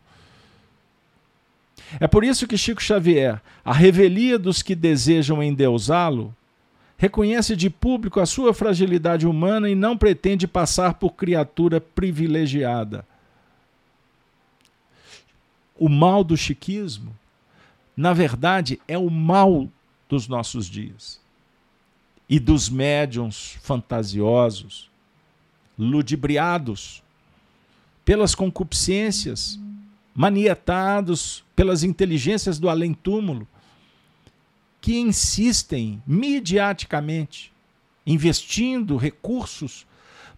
É 2.00 2.06
por 2.06 2.24
isso 2.24 2.46
que 2.46 2.58
Chico 2.58 2.82
Xavier, 2.82 3.40
a 3.64 3.72
revelia 3.72 4.38
dos 4.38 4.62
que 4.62 4.74
desejam 4.74 5.42
endeusá-lo, 5.42 6.34
reconhece 6.96 7.54
de 7.54 7.68
público 7.68 8.20
a 8.20 8.26
sua 8.26 8.54
fragilidade 8.54 9.26
humana 9.26 9.68
e 9.68 9.74
não 9.74 9.96
pretende 9.96 10.46
passar 10.46 10.94
por 10.94 11.10
criatura 11.10 11.80
privilegiada. 11.80 13.06
O 15.76 15.88
mal 15.88 16.22
do 16.22 16.36
chiquismo, 16.36 17.14
na 17.96 18.12
verdade, 18.12 18.80
é 18.86 18.96
o 18.96 19.10
mal 19.10 19.68
dos 20.08 20.28
nossos 20.28 20.66
dias 20.66 21.20
e 22.28 22.38
dos 22.38 22.68
médiums 22.68 23.58
fantasiosos, 23.62 24.90
ludibriados 25.78 27.02
pelas 28.04 28.34
concupiscências 28.34 29.58
manietados 30.14 31.43
pelas 31.54 31.82
inteligências 31.82 32.58
do 32.58 32.68
além-túmulo, 32.68 33.46
que 34.80 34.98
insistem 34.98 36.02
mediaticamente, 36.06 37.52
investindo 38.06 38.96
recursos 38.96 39.86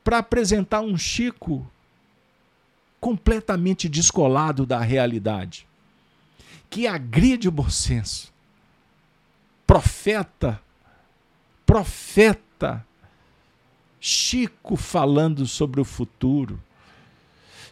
para 0.05 0.19
apresentar 0.19 0.83
um 0.83 0.97
Chico 0.97 1.69
completamente 3.01 3.89
descolado 3.89 4.64
da 4.64 4.81
realidade, 4.81 5.67
que 6.71 6.87
agride 6.87 7.49
o 7.49 7.53
bom 7.53 7.69
senso. 7.69 8.33
Profeta, 9.67 10.61
profeta, 11.64 12.87
Chico 14.01 14.77
falando 14.77 15.47
sobre 15.47 15.81
o 15.81 15.85
futuro, 15.85 16.62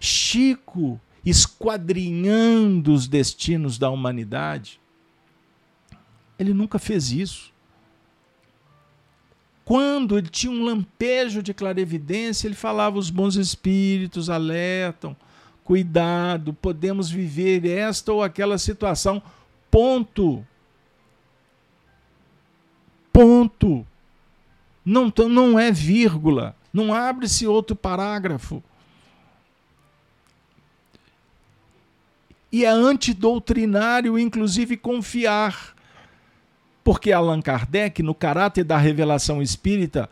Chico 0.00 1.00
esquadrinhando 1.24 2.92
os 2.92 3.08
destinos 3.08 3.78
da 3.78 3.90
humanidade. 3.90 4.80
Ele 6.38 6.52
nunca 6.52 6.78
fez 6.78 7.10
isso. 7.10 7.52
Quando 9.64 10.18
ele 10.18 10.28
tinha 10.28 10.52
um 10.52 10.64
lampejo 10.64 11.42
de 11.42 11.54
clarevidência, 11.54 12.46
ele 12.46 12.54
falava: 12.54 12.98
os 12.98 13.08
bons 13.08 13.36
espíritos 13.36 14.28
alertam, 14.28 15.16
cuidado, 15.62 16.52
podemos 16.52 17.10
viver 17.10 17.66
esta 17.66 18.12
ou 18.12 18.22
aquela 18.22 18.58
situação. 18.58 19.22
Ponto. 19.70 20.46
Ponto. 23.12 23.86
Não, 24.84 25.12
não 25.30 25.58
é 25.58 25.72
vírgula. 25.72 26.54
Não 26.72 26.92
abre-se 26.92 27.46
outro 27.46 27.74
parágrafo. 27.74 28.62
E 32.54 32.64
é 32.64 32.68
antidoutrinário, 32.68 34.16
inclusive, 34.16 34.76
confiar. 34.76 35.74
Porque 36.84 37.10
Allan 37.10 37.42
Kardec, 37.42 38.00
no 38.00 38.14
caráter 38.14 38.62
da 38.62 38.78
revelação 38.78 39.42
espírita, 39.42 40.08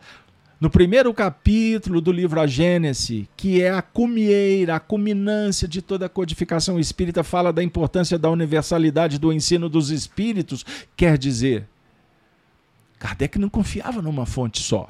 no 0.59 0.69
primeiro 0.69 1.13
capítulo 1.13 2.01
do 2.01 2.11
livro 2.11 2.41
A 2.41 2.45
Gênese, 2.45 3.29
que 3.37 3.61
é 3.61 3.71
a 3.71 3.81
cumieira, 3.81 4.75
a 4.75 4.79
culminância 4.81 5.69
de 5.69 5.81
toda 5.81 6.07
a 6.07 6.09
codificação 6.09 6.77
espírita, 6.77 7.23
fala 7.23 7.53
da 7.53 7.63
importância 7.63 8.19
da 8.19 8.29
universalidade 8.29 9.17
do 9.17 9.31
ensino 9.31 9.69
dos 9.69 9.89
espíritos, 9.89 10.65
quer 10.97 11.17
dizer, 11.17 11.65
Kardec 12.99 13.39
não 13.39 13.47
confiava 13.47 14.01
numa 14.01 14.25
fonte 14.25 14.61
só. 14.61 14.89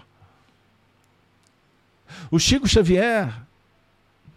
O 2.31 2.39
Chico 2.39 2.67
Xavier 2.67 3.31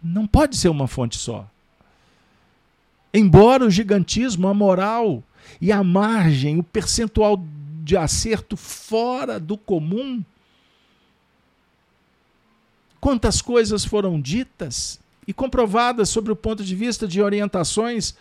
não 0.02 0.26
pode 0.26 0.54
ser 0.54 0.68
uma 0.68 0.86
fonte 0.86 1.16
só. 1.16 1.48
Embora 3.16 3.64
o 3.64 3.70
gigantismo, 3.70 4.46
a 4.46 4.52
moral 4.52 5.24
e 5.58 5.72
a 5.72 5.82
margem, 5.82 6.58
o 6.58 6.62
percentual 6.62 7.42
de 7.82 7.96
acerto 7.96 8.58
fora 8.58 9.40
do 9.40 9.56
comum, 9.56 10.22
quantas 13.00 13.40
coisas 13.40 13.86
foram 13.86 14.20
ditas 14.20 15.00
e 15.26 15.32
comprovadas 15.32 16.10
sobre 16.10 16.30
o 16.30 16.36
ponto 16.36 16.62
de 16.62 16.74
vista 16.74 17.08
de 17.08 17.22
orientações 17.22 18.14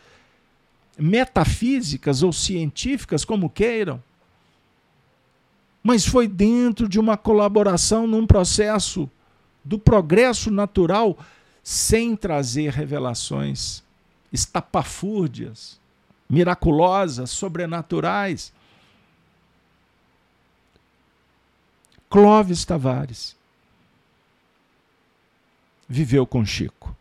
metafísicas 0.97 2.23
ou 2.23 2.31
científicas, 2.31 3.25
como 3.25 3.49
queiram, 3.49 4.01
mas 5.83 6.05
foi 6.05 6.25
dentro 6.25 6.87
de 6.87 7.01
uma 7.01 7.17
colaboração 7.17 8.07
num 8.07 8.25
processo 8.25 9.09
do 9.61 9.77
progresso 9.77 10.49
natural 10.49 11.17
sem 11.61 12.15
trazer 12.15 12.71
revelações 12.71 13.83
estapafúrdias, 14.35 15.79
miraculosas, 16.29 17.31
sobrenaturais. 17.31 18.53
Clóvis 22.09 22.63
Tavares 22.63 23.35
viveu 25.87 26.25
com 26.25 26.45
Chico. 26.45 26.95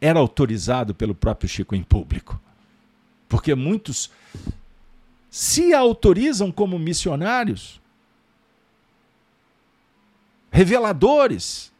Era 0.00 0.18
autorizado 0.18 0.94
pelo 0.94 1.14
próprio 1.14 1.48
Chico 1.48 1.74
em 1.74 1.82
público. 1.82 2.40
Porque 3.28 3.54
muitos 3.54 4.10
se 5.30 5.74
autorizam 5.74 6.52
como 6.52 6.78
missionários, 6.78 7.80
reveladores, 10.50 11.72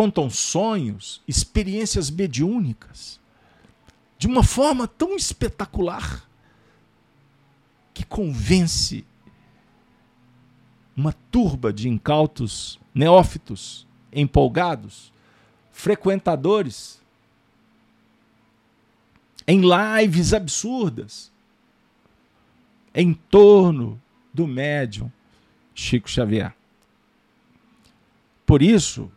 contam 0.00 0.30
sonhos, 0.30 1.20
experiências 1.28 2.08
mediúnicas, 2.08 3.20
de 4.16 4.26
uma 4.26 4.42
forma 4.42 4.88
tão 4.88 5.14
espetacular 5.14 6.26
que 7.92 8.02
convence 8.06 9.04
uma 10.96 11.12
turba 11.30 11.70
de 11.70 11.86
incautos, 11.86 12.80
neófitos, 12.94 13.86
empolgados, 14.10 15.12
frequentadores, 15.70 16.98
em 19.46 19.60
lives 19.60 20.32
absurdas, 20.32 21.30
em 22.94 23.12
torno 23.12 24.00
do 24.32 24.46
médium 24.46 25.12
Chico 25.74 26.08
Xavier. 26.08 26.56
Por 28.46 28.62
isso, 28.62 29.12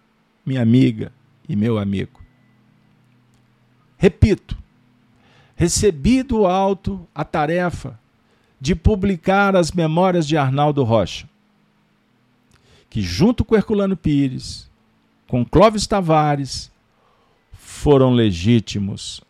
minha 0.45 0.61
amiga 0.61 1.11
e 1.47 1.55
meu 1.55 1.77
amigo. 1.77 2.21
Repito, 3.97 4.57
recebi 5.55 6.23
do 6.23 6.45
alto 6.45 7.07
a 7.13 7.23
tarefa 7.23 7.99
de 8.59 8.75
publicar 8.75 9.55
as 9.55 9.71
memórias 9.71 10.27
de 10.27 10.37
Arnaldo 10.37 10.83
Rocha, 10.83 11.29
que, 12.89 13.01
junto 13.01 13.43
com 13.43 13.55
Herculano 13.55 13.97
Pires, 13.97 14.69
com 15.27 15.45
Clóvis 15.45 15.87
Tavares, 15.87 16.71
foram 17.51 18.13
legítimos 18.13 19.21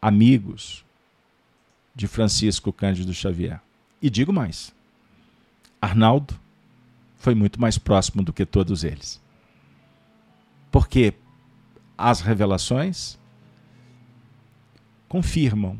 amigos 0.00 0.84
de 1.94 2.06
Francisco 2.06 2.72
Cândido 2.72 3.14
Xavier. 3.14 3.60
E 4.00 4.10
digo 4.10 4.32
mais: 4.32 4.72
Arnaldo 5.80 6.38
foi 7.18 7.34
muito 7.34 7.60
mais 7.60 7.78
próximo 7.78 8.22
do 8.22 8.32
que 8.32 8.44
todos 8.44 8.84
eles. 8.84 9.20
Porque 10.70 11.14
as 11.96 12.20
revelações 12.20 13.18
confirmam 15.08 15.78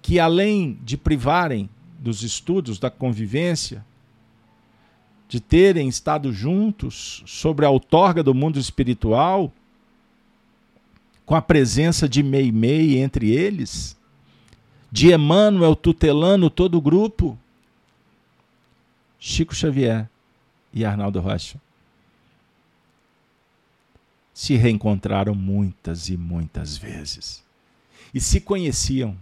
que, 0.00 0.20
além 0.20 0.78
de 0.82 0.96
privarem 0.96 1.68
dos 1.98 2.22
estudos, 2.22 2.78
da 2.78 2.90
convivência, 2.90 3.84
de 5.28 5.40
terem 5.40 5.88
estado 5.88 6.32
juntos 6.32 7.22
sobre 7.26 7.64
a 7.64 7.70
outorga 7.70 8.22
do 8.22 8.34
mundo 8.34 8.58
espiritual, 8.58 9.52
com 11.24 11.34
a 11.34 11.42
presença 11.42 12.08
de 12.08 12.22
Meimei 12.22 12.98
entre 12.98 13.30
eles, 13.30 13.96
de 14.90 15.12
Emmanuel 15.12 15.76
tutelando 15.76 16.50
todo 16.50 16.76
o 16.76 16.80
grupo, 16.80 17.38
Chico 19.18 19.54
Xavier 19.54 20.08
e 20.72 20.84
Arnaldo 20.84 21.20
Rocha 21.20 21.60
se 24.40 24.56
reencontraram 24.56 25.34
muitas 25.34 26.08
e 26.08 26.16
muitas 26.16 26.74
vezes 26.74 27.44
e 28.14 28.18
se 28.18 28.40
conheciam, 28.40 29.14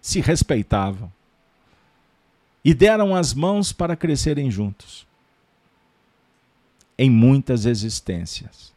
se 0.00 0.20
respeitavam 0.20 1.12
e 2.64 2.72
deram 2.72 3.12
as 3.12 3.34
mãos 3.34 3.72
para 3.72 3.96
crescerem 3.96 4.52
juntos 4.52 5.04
em 6.96 7.10
muitas 7.10 7.66
existências. 7.66 8.72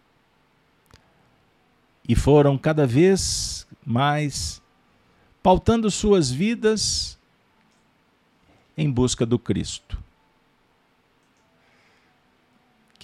E 2.09 2.15
foram 2.15 2.57
cada 2.57 2.87
vez 2.87 3.67
mais 3.85 4.59
pautando 5.43 5.91
suas 5.91 6.31
vidas 6.31 7.15
em 8.75 8.89
busca 8.89 9.23
do 9.23 9.37
Cristo. 9.37 10.03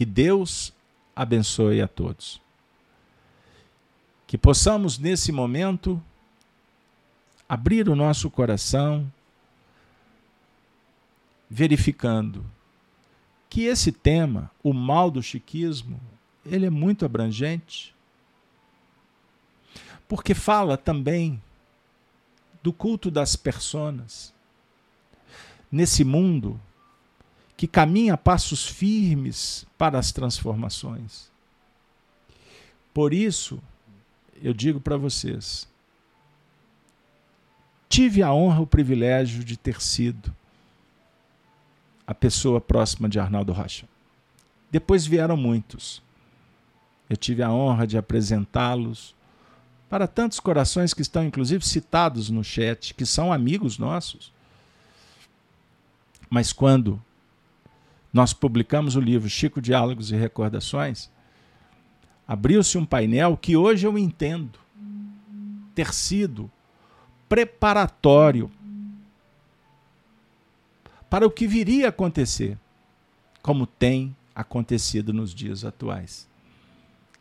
Que 0.01 0.05
Deus 0.07 0.73
abençoe 1.15 1.79
a 1.79 1.87
todos. 1.87 2.41
Que 4.25 4.35
possamos, 4.35 4.97
nesse 4.97 5.31
momento, 5.31 6.01
abrir 7.47 7.87
o 7.87 7.95
nosso 7.95 8.27
coração, 8.27 9.13
verificando 11.47 12.43
que 13.47 13.65
esse 13.65 13.91
tema, 13.91 14.49
o 14.63 14.73
mal 14.73 15.11
do 15.11 15.21
chiquismo, 15.21 16.01
ele 16.43 16.65
é 16.65 16.71
muito 16.71 17.05
abrangente, 17.05 17.93
porque 20.07 20.33
fala 20.33 20.77
também 20.77 21.39
do 22.63 22.73
culto 22.73 23.11
das 23.11 23.35
personas 23.35 24.33
nesse 25.71 26.03
mundo 26.03 26.59
que 27.61 27.67
caminha 27.67 28.17
passos 28.17 28.65
firmes 28.65 29.67
para 29.77 29.99
as 29.99 30.11
transformações. 30.11 31.29
Por 32.91 33.13
isso, 33.13 33.61
eu 34.41 34.51
digo 34.51 34.79
para 34.79 34.97
vocês, 34.97 35.67
tive 37.87 38.23
a 38.23 38.33
honra, 38.33 38.61
o 38.61 38.65
privilégio 38.65 39.43
de 39.43 39.55
ter 39.57 39.79
sido 39.79 40.35
a 42.07 42.15
pessoa 42.15 42.59
próxima 42.59 43.07
de 43.07 43.19
Arnaldo 43.19 43.53
Rocha. 43.53 43.87
Depois 44.71 45.05
vieram 45.05 45.37
muitos. 45.37 46.01
Eu 47.07 47.15
tive 47.15 47.43
a 47.43 47.51
honra 47.51 47.85
de 47.85 47.95
apresentá-los 47.95 49.13
para 49.87 50.07
tantos 50.07 50.39
corações 50.39 50.95
que 50.95 51.03
estão, 51.03 51.23
inclusive, 51.23 51.63
citados 51.63 52.27
no 52.31 52.43
chat, 52.43 52.95
que 52.95 53.05
são 53.05 53.31
amigos 53.31 53.77
nossos. 53.77 54.33
Mas 56.27 56.51
quando 56.51 56.99
nós 58.11 58.33
publicamos 58.33 58.95
o 58.95 58.99
livro 58.99 59.29
Chico 59.29 59.61
Diálogos 59.61 60.11
e 60.11 60.15
Recordações, 60.15 61.09
abriu-se 62.27 62.77
um 62.77 62.85
painel 62.85 63.37
que 63.37 63.55
hoje 63.55 63.87
eu 63.87 63.97
entendo 63.97 64.59
ter 65.73 65.93
sido 65.93 66.51
preparatório 67.29 68.51
para 71.09 71.25
o 71.25 71.31
que 71.31 71.47
viria 71.47 71.87
a 71.87 71.89
acontecer, 71.89 72.57
como 73.41 73.65
tem 73.65 74.15
acontecido 74.35 75.13
nos 75.13 75.33
dias 75.33 75.63
atuais. 75.63 76.27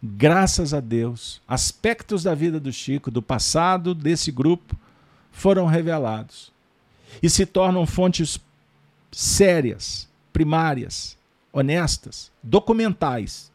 Graças 0.03 0.73
a 0.73 0.81
Deus, 0.81 1.43
aspectos 1.47 2.23
da 2.23 2.35
vida 2.35 2.59
do 2.59 2.73
Chico, 2.73 3.11
do 3.11 3.21
passado 3.21 3.95
desse 3.95 4.33
grupo, 4.33 4.77
foram 5.31 5.67
revelados 5.67 6.53
e 7.23 7.29
se 7.29 7.45
tornam 7.45 7.87
fontes 7.87 8.41
sérias, 9.13 10.09
primárias, 10.33 11.17
honestas, 11.53 12.31
documentais, 12.43 13.51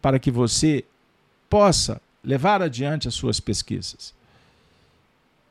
para 0.00 0.18
que 0.18 0.30
você 0.30 0.84
possa 1.48 2.00
levar 2.22 2.62
adiante 2.62 3.08
as 3.08 3.14
suas 3.14 3.40
pesquisas, 3.40 4.14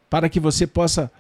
para 0.10 0.30
que 0.30 0.40
você 0.40 0.66
possa 0.66 1.12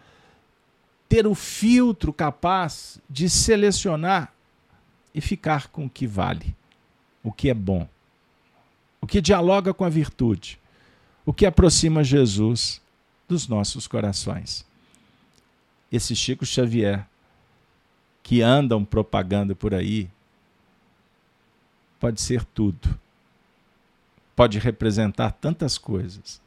ter 1.09 1.25
o 1.25 1.33
filtro 1.33 2.11
capaz 2.11 2.99
de 3.09 3.29
selecionar 3.29 4.33
e 5.13 5.21
ficar 5.21 5.67
com 5.67 5.85
o 5.85 5.89
que 5.89 6.05
vale, 6.05 6.55
o 7.23 7.31
que 7.31 7.49
é 7.49 7.53
bom, 7.53 7.87
o 9.01 9.07
que 9.07 9.21
dialoga 9.21 9.73
com 9.73 9.83
a 9.83 9.89
virtude, 9.89 10.59
o 11.25 11.33
que 11.33 11.45
aproxima 11.45 12.03
Jesus 12.03 12.81
dos 13.27 13.47
nossos 13.47 13.87
corações. 13.87 14.65
Esse 15.91 16.15
Chico 16.15 16.45
Xavier, 16.45 17.05
que 18.27 18.41
andam 18.41 18.83
propagando 18.83 19.55
por 19.55 19.73
aí, 19.73 20.09
pode 21.97 22.19
ser 22.19 22.43
tudo. 22.43 22.99
Pode 24.35 24.59
representar 24.59 25.31
tantas 25.31 25.77
coisas. 25.77 26.41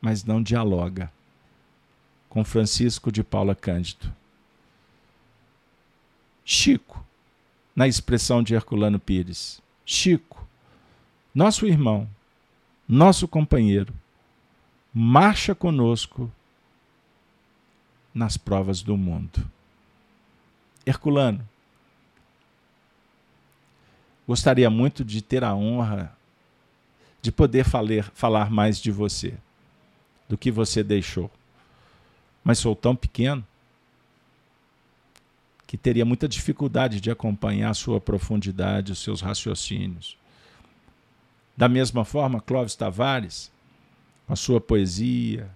Mas 0.00 0.24
não 0.24 0.42
dialoga 0.42 1.08
com 2.28 2.44
Francisco 2.44 3.12
de 3.12 3.22
Paula 3.22 3.54
Cândido. 3.54 4.12
Chico, 6.44 7.06
na 7.76 7.86
expressão 7.86 8.42
de 8.42 8.54
Herculano 8.54 8.98
Pires. 8.98 9.62
Chico, 9.86 10.44
nosso 11.32 11.64
irmão, 11.64 12.10
nosso 12.88 13.28
companheiro, 13.28 13.94
marcha 14.92 15.54
conosco 15.54 16.28
nas 18.14 18.36
provas 18.36 18.82
do 18.82 18.96
mundo. 18.96 19.44
Herculano, 20.86 21.46
gostaria 24.26 24.70
muito 24.70 25.04
de 25.04 25.22
ter 25.22 25.44
a 25.44 25.54
honra 25.54 26.16
de 27.20 27.30
poder 27.32 27.64
falar, 27.64 28.04
falar 28.14 28.50
mais 28.50 28.80
de 28.80 28.90
você, 28.90 29.34
do 30.28 30.38
que 30.38 30.50
você 30.50 30.82
deixou 30.82 31.30
mas 32.48 32.60
sou 32.60 32.74
tão 32.74 32.96
pequeno 32.96 33.46
que 35.66 35.76
teria 35.76 36.06
muita 36.06 36.26
dificuldade 36.26 36.98
de 36.98 37.10
acompanhar 37.10 37.68
a 37.68 37.74
sua 37.74 38.00
profundidade, 38.00 38.90
os 38.90 39.00
seus 39.00 39.20
raciocínios. 39.20 40.16
Da 41.54 41.68
mesma 41.68 42.06
forma, 42.06 42.40
Clóvis 42.40 42.74
Tavares, 42.74 43.52
com 44.26 44.32
a 44.32 44.36
sua 44.36 44.62
poesia, 44.62 45.50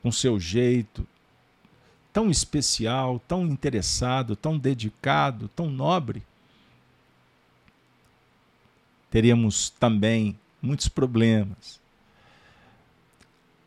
com 0.00 0.12
seu 0.12 0.38
jeito 0.38 1.04
tão 2.16 2.30
especial, 2.30 3.20
tão 3.28 3.44
interessado, 3.44 4.34
tão 4.34 4.56
dedicado, 4.56 5.48
tão 5.48 5.68
nobre, 5.68 6.22
teríamos 9.10 9.68
também 9.68 10.34
muitos 10.62 10.88
problemas. 10.88 11.78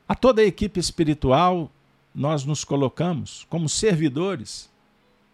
A 0.08 0.16
toda 0.16 0.42
a 0.42 0.46
equipe 0.46 0.80
espiritual 0.80 1.70
nós 2.16 2.44
nos 2.44 2.64
colocamos 2.64 3.46
como 3.52 3.70
servidores, 3.70 4.68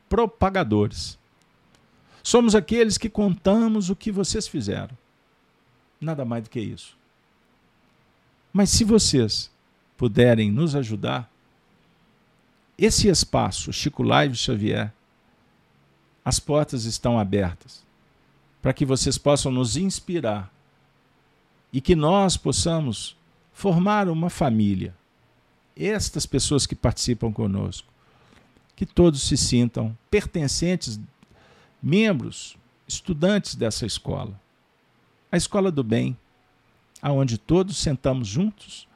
propagadores. 0.10 1.18
Somos 2.22 2.54
aqueles 2.54 2.98
que 2.98 3.08
contamos 3.08 3.90
o 3.90 3.96
que 3.96 4.12
vocês 4.12 4.46
fizeram. 4.46 4.98
Nada 6.02 6.26
mais 6.26 6.44
do 6.44 6.50
que 6.50 6.60
isso. 6.60 6.98
Mas 8.52 8.72
se 8.72 8.84
vocês 8.84 9.50
puderem 9.98 10.52
nos 10.52 10.76
ajudar, 10.76 11.32
esse 12.78 13.08
espaço, 13.08 13.72
Chico 13.72 14.04
Live 14.04 14.36
Xavier, 14.36 14.94
as 16.24 16.40
portas 16.40 16.86
estão 16.86 17.20
abertas 17.20 17.86
para 18.62 18.74
que 18.74 18.86
vocês 18.86 19.18
possam 19.18 19.52
nos 19.52 19.78
inspirar 19.78 20.52
e 21.72 21.80
que 21.80 21.96
nós 21.96 22.36
possamos 22.36 23.16
formar 23.54 24.10
uma 24.10 24.30
família 24.30 24.96
estas 25.76 26.26
pessoas 26.26 26.66
que 26.66 26.76
participam 26.76 27.32
conosco, 27.32 27.88
que 28.76 28.86
todos 28.86 29.22
se 29.24 29.36
sintam 29.36 29.96
pertencentes, 30.10 31.00
membros, 31.82 32.58
estudantes 32.88 33.56
dessa 33.56 33.86
escola. 33.86 34.40
A 35.32 35.38
escola 35.38 35.72
do 35.72 35.84
bem, 35.84 36.18
aonde 37.02 37.38
todos 37.38 37.78
sentamos 37.78 38.28
juntos, 38.28 38.88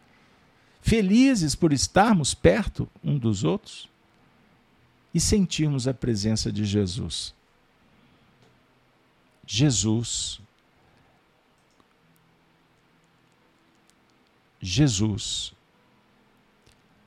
felizes 0.90 1.54
por 1.54 1.72
estarmos 1.72 2.34
perto 2.34 2.90
um 3.04 3.16
dos 3.16 3.44
outros 3.44 3.88
e 5.14 5.20
sentirmos 5.20 5.88
a 5.88 5.94
presença 5.94 6.52
de 6.52 6.66
Jesus. 6.66 7.32
Jesus. 9.46 10.42
Jesus 14.60 15.54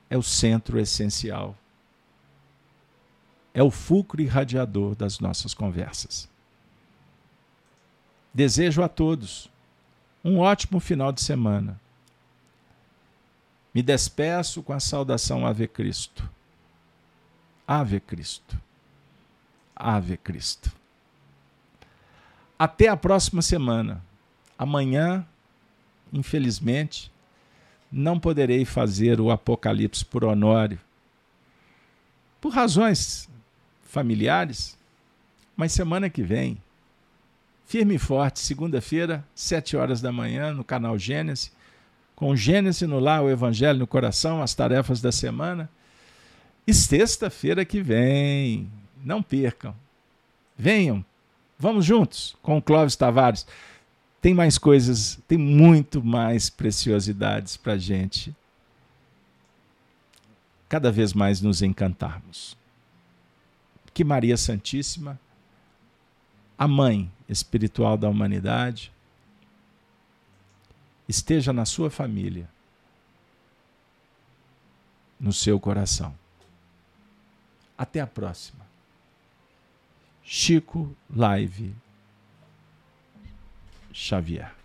é 0.09 0.17
o 0.17 0.23
centro 0.23 0.79
essencial. 0.79 1.53
É 3.53 3.61
o 3.61 3.69
fulcro 3.69 4.21
irradiador 4.21 4.95
das 4.95 5.19
nossas 5.19 5.53
conversas. 5.53 6.29
Desejo 8.33 8.81
a 8.81 8.87
todos 8.87 9.49
um 10.23 10.39
ótimo 10.39 10.79
final 10.79 11.11
de 11.11 11.21
semana. 11.21 11.82
Me 13.73 13.81
despeço 13.81 14.61
com 14.61 14.73
a 14.73 14.79
saudação 14.79 15.45
Ave 15.45 15.67
Cristo. 15.67 16.29
Ave 17.67 17.99
Cristo. 17.99 18.59
Ave 19.75 20.17
Cristo. 20.17 20.71
Até 22.57 22.87
a 22.87 22.95
próxima 22.95 23.41
semana. 23.41 24.03
Amanhã, 24.57 25.25
infelizmente, 26.11 27.11
não 27.91 28.19
poderei 28.19 28.63
fazer 28.65 29.19
o 29.19 29.31
Apocalipse 29.31 30.05
por 30.05 30.23
Honório. 30.23 30.79
Por 32.39 32.53
razões 32.53 33.29
familiares, 33.83 34.77
mas 35.55 35.71
semana 35.71 36.09
que 36.09 36.23
vem, 36.23 36.57
firme 37.65 37.95
e 37.95 37.99
forte, 37.99 38.39
segunda-feira, 38.39 39.23
sete 39.35 39.77
horas 39.77 40.01
da 40.01 40.11
manhã, 40.11 40.51
no 40.51 40.63
canal 40.63 40.97
Gênesis, 40.97 41.51
com 42.15 42.35
Gênesis 42.35 42.87
no 42.87 42.99
lar, 42.99 43.23
o 43.23 43.29
Evangelho 43.29 43.79
no 43.79 43.87
coração, 43.87 44.41
as 44.41 44.53
tarefas 44.53 45.01
da 45.01 45.11
semana. 45.11 45.69
E 46.65 46.73
sexta-feira 46.73 47.65
que 47.65 47.81
vem, 47.81 48.71
não 49.03 49.21
percam, 49.21 49.75
venham, 50.57 51.03
vamos 51.59 51.85
juntos 51.85 52.35
com 52.41 52.57
o 52.57 52.61
Clóvis 52.61 52.95
Tavares. 52.95 53.45
Tem 54.21 54.33
mais 54.33 54.57
coisas, 54.57 55.19
tem 55.27 55.37
muito 55.37 56.03
mais 56.03 56.49
preciosidades 56.49 57.57
para 57.57 57.73
a 57.73 57.77
gente 57.77 58.33
cada 60.69 60.91
vez 60.91 61.13
mais 61.13 61.41
nos 61.41 61.61
encantarmos 61.61 62.57
que 63.93 64.03
Maria 64.03 64.35
Santíssima, 64.35 65.19
a 66.57 66.67
mãe 66.67 67.11
espiritual 67.29 67.97
da 67.97 68.09
humanidade, 68.09 68.91
esteja 71.07 71.51
na 71.51 71.65
sua 71.65 71.89
família, 71.89 72.49
no 75.19 75.33
seu 75.33 75.59
coração. 75.59 76.13
Até 77.77 77.99
a 77.99 78.07
próxima. 78.07 78.65
Chico 80.23 80.95
Live 81.13 81.75
Xavier. 83.93 84.62